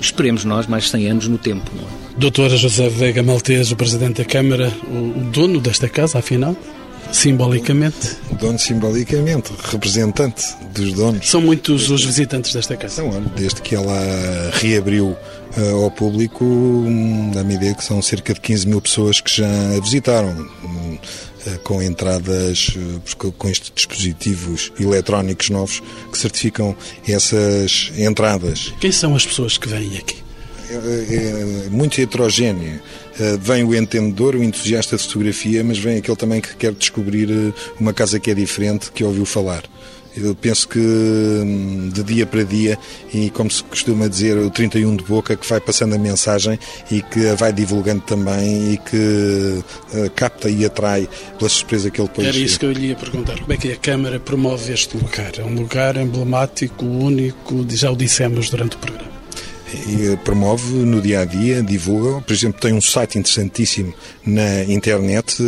esperemos 0.00 0.44
nós, 0.44 0.66
mais 0.66 0.90
100 0.90 1.10
anos 1.10 1.28
no 1.28 1.38
tempo. 1.38 1.70
Doutora 2.16 2.56
José 2.56 2.88
Veiga 2.88 3.22
Maltese, 3.22 3.72
o 3.72 3.76
Presidente 3.76 4.22
da 4.22 4.24
Câmara, 4.24 4.72
o 4.88 5.30
dono 5.30 5.60
desta 5.60 5.88
casa, 5.88 6.18
afinal? 6.18 6.56
simbolicamente? 7.12 8.16
Dono 8.38 8.58
simbolicamente, 8.58 9.52
representante 9.70 10.44
dos 10.72 10.92
donos. 10.92 11.28
São 11.28 11.40
muitos 11.40 11.90
os 11.90 12.04
visitantes 12.04 12.52
desta 12.54 12.76
casa? 12.76 12.96
São, 12.96 13.10
desde 13.36 13.60
que 13.60 13.74
ela 13.74 14.50
reabriu 14.54 15.16
uh, 15.56 15.84
ao 15.84 15.90
público, 15.90 16.44
hum, 16.44 17.30
dá-me 17.34 17.54
ideia 17.54 17.74
que 17.74 17.84
são 17.84 18.00
cerca 18.00 18.34
de 18.34 18.40
15 18.40 18.68
mil 18.68 18.80
pessoas 18.80 19.20
que 19.20 19.30
já 19.30 19.48
a 19.76 19.80
visitaram. 19.80 20.30
Hum, 20.64 20.94
uh, 20.94 20.98
com 21.64 21.82
entradas, 21.82 22.68
uh, 22.76 23.32
com 23.32 23.48
estes 23.48 23.72
dispositivos 23.74 24.72
eletrónicos 24.78 25.50
novos 25.50 25.82
que 26.10 26.18
certificam 26.18 26.76
essas 27.08 27.92
entradas. 27.96 28.72
Quem 28.80 28.92
são 28.92 29.14
as 29.14 29.24
pessoas 29.24 29.56
que 29.58 29.68
vêm 29.68 29.96
aqui? 29.96 30.16
É, 30.70 31.66
é 31.66 31.70
muito 31.70 32.00
heterogénea. 32.00 32.80
Eh, 33.20 33.36
vem 33.38 33.62
o 33.64 33.74
entendedor, 33.74 34.34
o 34.34 34.42
entusiasta 34.42 34.96
de 34.96 35.02
fotografia, 35.02 35.62
mas 35.62 35.78
vem 35.78 35.98
aquele 35.98 36.16
também 36.16 36.40
que 36.40 36.56
quer 36.56 36.72
descobrir 36.72 37.30
eh, 37.30 37.52
uma 37.78 37.92
casa 37.92 38.18
que 38.18 38.30
é 38.30 38.34
diferente, 38.34 38.90
que 38.90 39.04
ouviu 39.04 39.26
falar. 39.26 39.62
Eu 40.16 40.34
penso 40.34 40.68
que 40.68 40.78
hum, 40.78 41.88
de 41.92 42.02
dia 42.02 42.26
para 42.26 42.42
dia, 42.42 42.78
e 43.12 43.30
como 43.30 43.50
se 43.50 43.62
costuma 43.64 44.08
dizer, 44.08 44.36
o 44.36 44.50
31 44.50 44.96
de 44.96 45.04
boca, 45.04 45.36
que 45.36 45.46
vai 45.48 45.60
passando 45.60 45.94
a 45.94 45.98
mensagem 45.98 46.58
e 46.90 47.00
que 47.02 47.28
a 47.28 47.34
vai 47.34 47.52
divulgando 47.52 48.02
também 48.02 48.74
e 48.74 48.76
que 48.78 49.62
uh, 49.94 50.10
capta 50.14 50.50
e 50.50 50.64
atrai 50.64 51.08
pela 51.38 51.48
surpresa 51.48 51.90
que 51.90 52.00
ele 52.00 52.08
depois... 52.08 52.26
Era 52.26 52.36
isso 52.36 52.58
que 52.58 52.66
eu 52.66 52.72
lhe 52.72 52.88
ia 52.88 52.96
perguntar. 52.96 53.38
Como 53.38 53.52
é 53.52 53.56
que 53.56 53.72
a 53.72 53.76
Câmara 53.76 54.18
promove 54.18 54.72
este 54.72 54.96
lugar? 54.96 55.32
É 55.38 55.44
um 55.44 55.54
lugar 55.54 55.96
emblemático, 55.96 56.84
único, 56.84 57.66
já 57.70 57.90
o 57.90 57.96
dissemos 57.96 58.50
durante 58.50 58.76
o 58.76 58.78
programa 58.78 59.09
promove 60.24 60.72
no 60.72 61.00
dia 61.00 61.20
a 61.20 61.24
dia, 61.24 61.62
divulga. 61.62 62.20
Por 62.20 62.32
exemplo, 62.32 62.60
tem 62.60 62.72
um 62.72 62.80
site 62.80 63.18
interessantíssimo 63.18 63.94
na 64.24 64.62
internet 64.64 65.42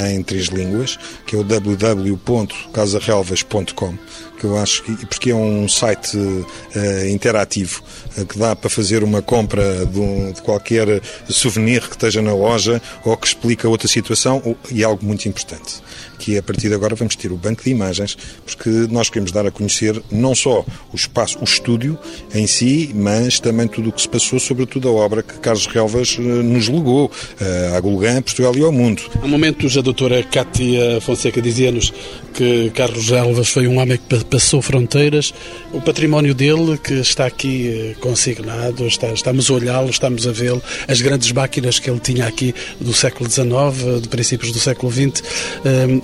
eh, 0.00 0.12
em 0.12 0.22
três 0.22 0.46
línguas, 0.46 0.98
que 1.26 1.34
é 1.36 1.38
o 1.38 1.44
www.casarelvas.com 1.44 3.94
que 4.40 4.46
eu 4.46 4.56
acho 4.56 4.82
que 4.82 5.04
porque 5.04 5.32
é 5.32 5.34
um 5.34 5.68
site 5.68 6.16
uh, 6.16 7.06
interativo 7.10 7.82
uh, 8.16 8.24
que 8.24 8.38
dá 8.38 8.56
para 8.56 8.70
fazer 8.70 9.04
uma 9.04 9.20
compra 9.20 9.84
de, 9.84 10.00
um, 10.00 10.32
de, 10.32 10.40
qualquer 10.40 11.02
souvenir 11.28 11.82
que 11.82 11.94
esteja 11.94 12.22
na 12.22 12.32
loja 12.32 12.80
ou 13.04 13.14
que 13.18 13.26
explica 13.26 13.68
outra 13.68 13.86
situação 13.86 14.56
e 14.70 14.82
algo 14.82 15.04
muito 15.04 15.28
importante 15.28 15.82
que 16.20 16.36
a 16.36 16.42
partir 16.42 16.68
de 16.68 16.74
agora 16.74 16.94
vamos 16.94 17.16
ter 17.16 17.32
o 17.32 17.36
banco 17.36 17.64
de 17.64 17.70
imagens, 17.70 18.16
porque 18.44 18.68
nós 18.90 19.08
queremos 19.08 19.32
dar 19.32 19.46
a 19.46 19.50
conhecer 19.50 20.00
não 20.12 20.34
só 20.34 20.64
o 20.92 20.96
espaço, 20.96 21.38
o 21.40 21.44
estúdio 21.44 21.98
em 22.34 22.46
si, 22.46 22.90
mas 22.94 23.40
também 23.40 23.66
tudo 23.66 23.88
o 23.88 23.92
que 23.92 24.02
se 24.02 24.08
passou, 24.08 24.38
sobretudo 24.38 24.88
a 24.88 24.92
obra 24.92 25.22
que 25.22 25.38
Carlos 25.38 25.66
Relvas 25.66 26.18
eh, 26.18 26.22
nos 26.22 26.68
legou 26.68 27.10
eh, 27.40 27.72
à 27.74 27.80
Gulgã, 27.80 28.20
Portugal 28.20 28.54
e 28.54 28.62
ao 28.62 28.70
mundo. 28.70 29.02
Há 29.22 29.26
momentos 29.26 29.78
a 29.78 29.80
doutora 29.80 30.22
Cátia 30.22 31.00
Fonseca 31.00 31.40
dizia-nos 31.40 31.92
que 32.34 32.70
Carlos 32.70 33.08
Relvas 33.08 33.48
foi 33.48 33.66
um 33.66 33.78
homem 33.78 33.98
que 33.98 34.24
passou 34.24 34.60
fronteiras. 34.62 35.32
O 35.72 35.80
património 35.80 36.34
dele, 36.34 36.78
que 36.78 36.94
está 36.94 37.26
aqui 37.26 37.68
eh, 37.68 37.94
consignado, 38.00 38.86
está, 38.86 39.08
estamos 39.08 39.50
a 39.50 39.54
olhá-lo, 39.54 39.88
estamos 39.88 40.26
a 40.26 40.32
vê-lo, 40.32 40.62
as 40.86 41.00
grandes 41.00 41.32
máquinas 41.32 41.78
que 41.78 41.88
ele 41.88 42.00
tinha 42.00 42.26
aqui 42.26 42.54
do 42.78 42.92
século 42.92 43.28
XIX, 43.28 44.02
de 44.02 44.08
princípios 44.08 44.52
do 44.52 44.58
século 44.58 44.92
XX, 44.92 45.22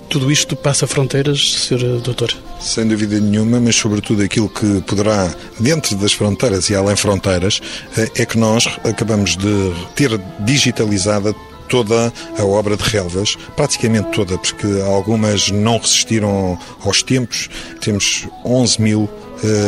tudo 0.09 0.31
isto 0.31 0.57
passa 0.57 0.87
fronteiras, 0.87 1.53
Sr. 1.53 2.01
Doutor? 2.01 2.33
Sem 2.61 2.87
dúvida 2.87 3.19
nenhuma, 3.21 3.61
mas 3.61 3.77
sobretudo 3.77 4.23
aquilo 4.23 4.49
que 4.49 4.81
poderá, 4.83 5.33
dentro 5.59 5.97
das 5.97 6.13
fronteiras 6.13 6.71
e 6.71 6.75
além 6.75 6.97
fronteiras, 6.97 7.61
eh, 7.97 8.11
é 8.17 8.27
que 8.27 8.39
nós 8.39 8.67
acabamos 8.85 9.37
de 9.37 9.73
ter 9.95 10.19
digitalizada 10.41 11.35
toda 11.69 12.13
a 12.39 12.45
obra 12.45 12.77
de 12.77 12.83
Relvas, 12.85 13.37
praticamente 13.57 14.11
toda, 14.13 14.39
porque 14.39 14.67
algumas 14.87 15.51
não 15.51 15.79
resistiram 15.79 16.59
aos 16.85 17.03
tempos. 17.03 17.49
Temos 17.81 18.27
11 18.45 18.81
mil 18.81 19.11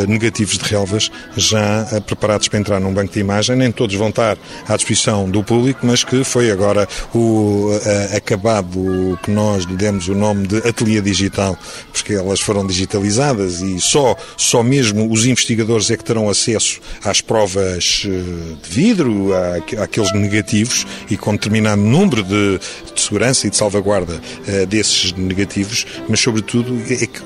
negativos 0.07 0.57
de 0.57 0.65
relvas 0.65 1.11
já 1.35 1.87
uh, 1.91 2.01
preparados 2.01 2.47
para 2.47 2.59
entrar 2.59 2.79
num 2.79 2.93
banco 2.93 3.13
de 3.13 3.19
imagem. 3.19 3.55
Nem 3.55 3.71
todos 3.71 3.95
vão 3.95 4.09
estar 4.09 4.37
à 4.67 4.75
disposição 4.75 5.29
do 5.29 5.43
público, 5.43 5.85
mas 5.85 6.03
que 6.03 6.23
foi 6.23 6.51
agora 6.51 6.87
o 7.13 7.71
uh, 7.71 8.17
acabado 8.17 9.19
que 9.23 9.31
nós 9.31 9.63
lhe 9.65 9.75
demos 9.75 10.07
o 10.07 10.15
nome 10.15 10.47
de 10.47 10.57
Ateliê 10.57 11.01
Digital, 11.01 11.57
porque 11.91 12.13
elas 12.13 12.39
foram 12.39 12.65
digitalizadas 12.65 13.61
e 13.61 13.79
só, 13.79 14.15
só 14.37 14.63
mesmo 14.63 15.11
os 15.11 15.25
investigadores 15.25 15.89
é 15.91 15.97
que 15.97 16.03
terão 16.03 16.29
acesso 16.29 16.79
às 17.03 17.21
provas 17.21 18.03
de 18.03 18.69
vidro, 18.69 19.33
à, 19.33 19.83
àqueles 19.83 20.13
negativos 20.13 20.85
e 21.09 21.17
com 21.17 21.31
determinado 21.33 21.81
número 21.81 22.23
de, 22.23 22.59
de 22.93 23.01
segurança 23.01 23.47
e 23.47 23.49
de 23.49 23.57
salvaguarda 23.57 24.19
desses 24.67 25.13
negativos, 25.13 25.85
mas 26.07 26.19
sobretudo 26.19 26.79
é 26.89 27.05
que 27.05 27.21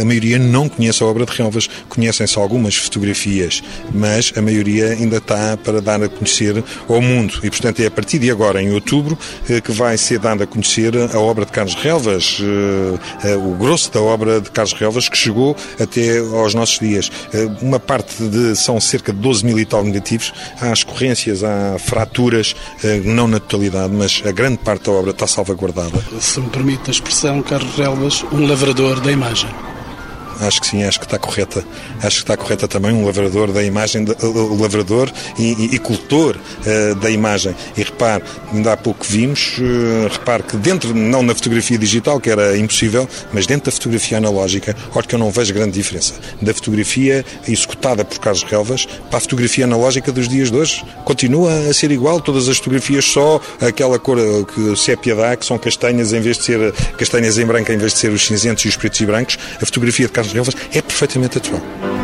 a 0.00 0.04
maioria 0.04 0.38
não 0.38 0.68
conhece 0.68 1.02
a 1.02 1.06
obra 1.06 1.24
de 1.24 1.32
relvas 1.32 1.68
conhecem-se 1.88 2.38
algumas 2.38 2.76
fotografias, 2.76 3.62
mas 3.92 4.32
a 4.36 4.42
maioria 4.42 4.88
ainda 4.88 5.18
está 5.18 5.56
para 5.56 5.80
dar 5.80 6.02
a 6.02 6.08
conhecer 6.08 6.62
ao 6.88 7.00
mundo. 7.00 7.34
E, 7.42 7.50
portanto, 7.50 7.80
é 7.80 7.86
a 7.86 7.90
partir 7.90 8.18
de 8.18 8.30
agora, 8.30 8.62
em 8.62 8.72
outubro, 8.72 9.18
eh, 9.48 9.60
que 9.60 9.72
vai 9.72 9.96
ser 9.96 10.18
dada 10.18 10.44
a 10.44 10.46
conhecer 10.46 10.92
a 11.14 11.18
obra 11.18 11.44
de 11.44 11.52
Carlos 11.52 11.74
Relvas, 11.74 12.38
eh, 12.40 13.28
eh, 13.28 13.36
o 13.36 13.54
grosso 13.54 13.92
da 13.92 14.00
obra 14.00 14.40
de 14.40 14.50
Carlos 14.50 14.74
Relvas, 14.74 15.08
que 15.08 15.16
chegou 15.16 15.56
até 15.80 16.18
aos 16.18 16.54
nossos 16.54 16.78
dias. 16.78 17.10
Uma 17.60 17.78
parte 17.78 18.22
de, 18.22 18.56
são 18.56 18.80
cerca 18.80 19.12
de 19.12 19.18
12 19.18 19.44
mil 19.44 19.58
e 19.58 19.64
tal 19.64 19.84
negativos, 19.84 20.32
há 20.60 20.72
escorrências, 20.72 21.42
há 21.42 21.78
fraturas, 21.78 22.54
não 23.04 23.28
na 23.28 23.38
totalidade, 23.38 23.92
mas 23.92 24.22
a 24.24 24.32
grande 24.32 24.58
parte 24.58 24.84
da 24.84 24.92
obra 24.92 25.10
está 25.10 25.26
salvaguardada. 25.26 26.02
Se 26.20 26.40
me 26.40 26.48
permite 26.50 26.88
a 26.88 26.92
expressão, 26.92 27.42
Carlos 27.42 27.74
Relvas, 27.76 28.24
um 28.32 28.46
lavrador 28.46 29.00
da 29.00 29.12
imagem 29.12 29.50
acho 30.40 30.60
que 30.60 30.66
sim, 30.66 30.84
acho 30.84 30.98
que 30.98 31.06
está 31.06 31.18
correta. 31.18 31.64
Acho 31.98 32.16
que 32.16 32.22
está 32.22 32.36
correta 32.36 32.68
também 32.68 32.92
um 32.92 33.04
lavrador 33.04 33.52
da 33.52 33.62
imagem, 33.62 34.04
o 34.22 34.60
lavrador 34.60 35.10
e, 35.38 35.74
e, 35.74 35.78
cultor 35.78 36.36
uh, 36.36 36.94
da 36.96 37.10
imagem. 37.10 37.54
E 37.76 37.82
repare, 37.82 38.24
ainda 38.52 38.72
há 38.72 38.76
pouco 38.76 39.04
vimos, 39.04 39.58
uh, 39.58 40.08
repare 40.10 40.42
que 40.42 40.56
dentro, 40.56 40.94
não 40.94 41.22
na 41.22 41.34
fotografia 41.34 41.78
digital, 41.78 42.20
que 42.20 42.30
era 42.30 42.56
impossível, 42.56 43.08
mas 43.32 43.46
dentro 43.46 43.66
da 43.66 43.72
fotografia 43.72 44.18
analógica, 44.18 44.76
olha 44.94 45.06
que 45.06 45.14
eu 45.14 45.18
não 45.18 45.30
vejo 45.30 45.52
grande 45.54 45.72
diferença. 45.72 46.14
Da 46.40 46.52
fotografia 46.52 47.24
executada 47.48 48.04
por 48.04 48.18
Carlos 48.18 48.42
Relvas 48.42 48.86
para 49.08 49.18
a 49.18 49.20
fotografia 49.20 49.64
analógica 49.64 50.12
dos 50.12 50.28
dias 50.28 50.50
de 50.50 50.56
hoje. 50.56 50.84
Continua 51.04 51.52
a 51.68 51.74
ser 51.74 51.90
igual, 51.90 52.20
todas 52.20 52.48
as 52.48 52.58
fotografias 52.58 53.04
só 53.04 53.40
aquela 53.60 53.98
cor 53.98 54.18
eh, 54.18 54.44
que 54.52 54.60
o 54.60 54.76
sépia 54.76 55.14
dá, 55.14 55.36
que 55.36 55.46
são 55.46 55.58
castanhas 55.58 56.12
em 56.12 56.20
vez 56.20 56.38
de 56.38 56.44
ser 56.44 56.72
castanhas 56.98 57.38
em 57.38 57.46
branco 57.46 57.70
em 57.72 57.78
vez 57.78 57.92
de 57.92 57.98
ser 57.98 58.10
os 58.10 58.26
cinzentos 58.26 58.64
e 58.64 58.68
os 58.68 58.76
pretos 58.76 59.00
e 59.00 59.06
brancos. 59.06 59.38
A 59.60 59.66
fotografia 59.66 60.06
de 60.06 60.12
Carlos 60.12 60.25
É 60.72 60.82
perfeitamente 60.82 61.38
atual. 61.38 61.95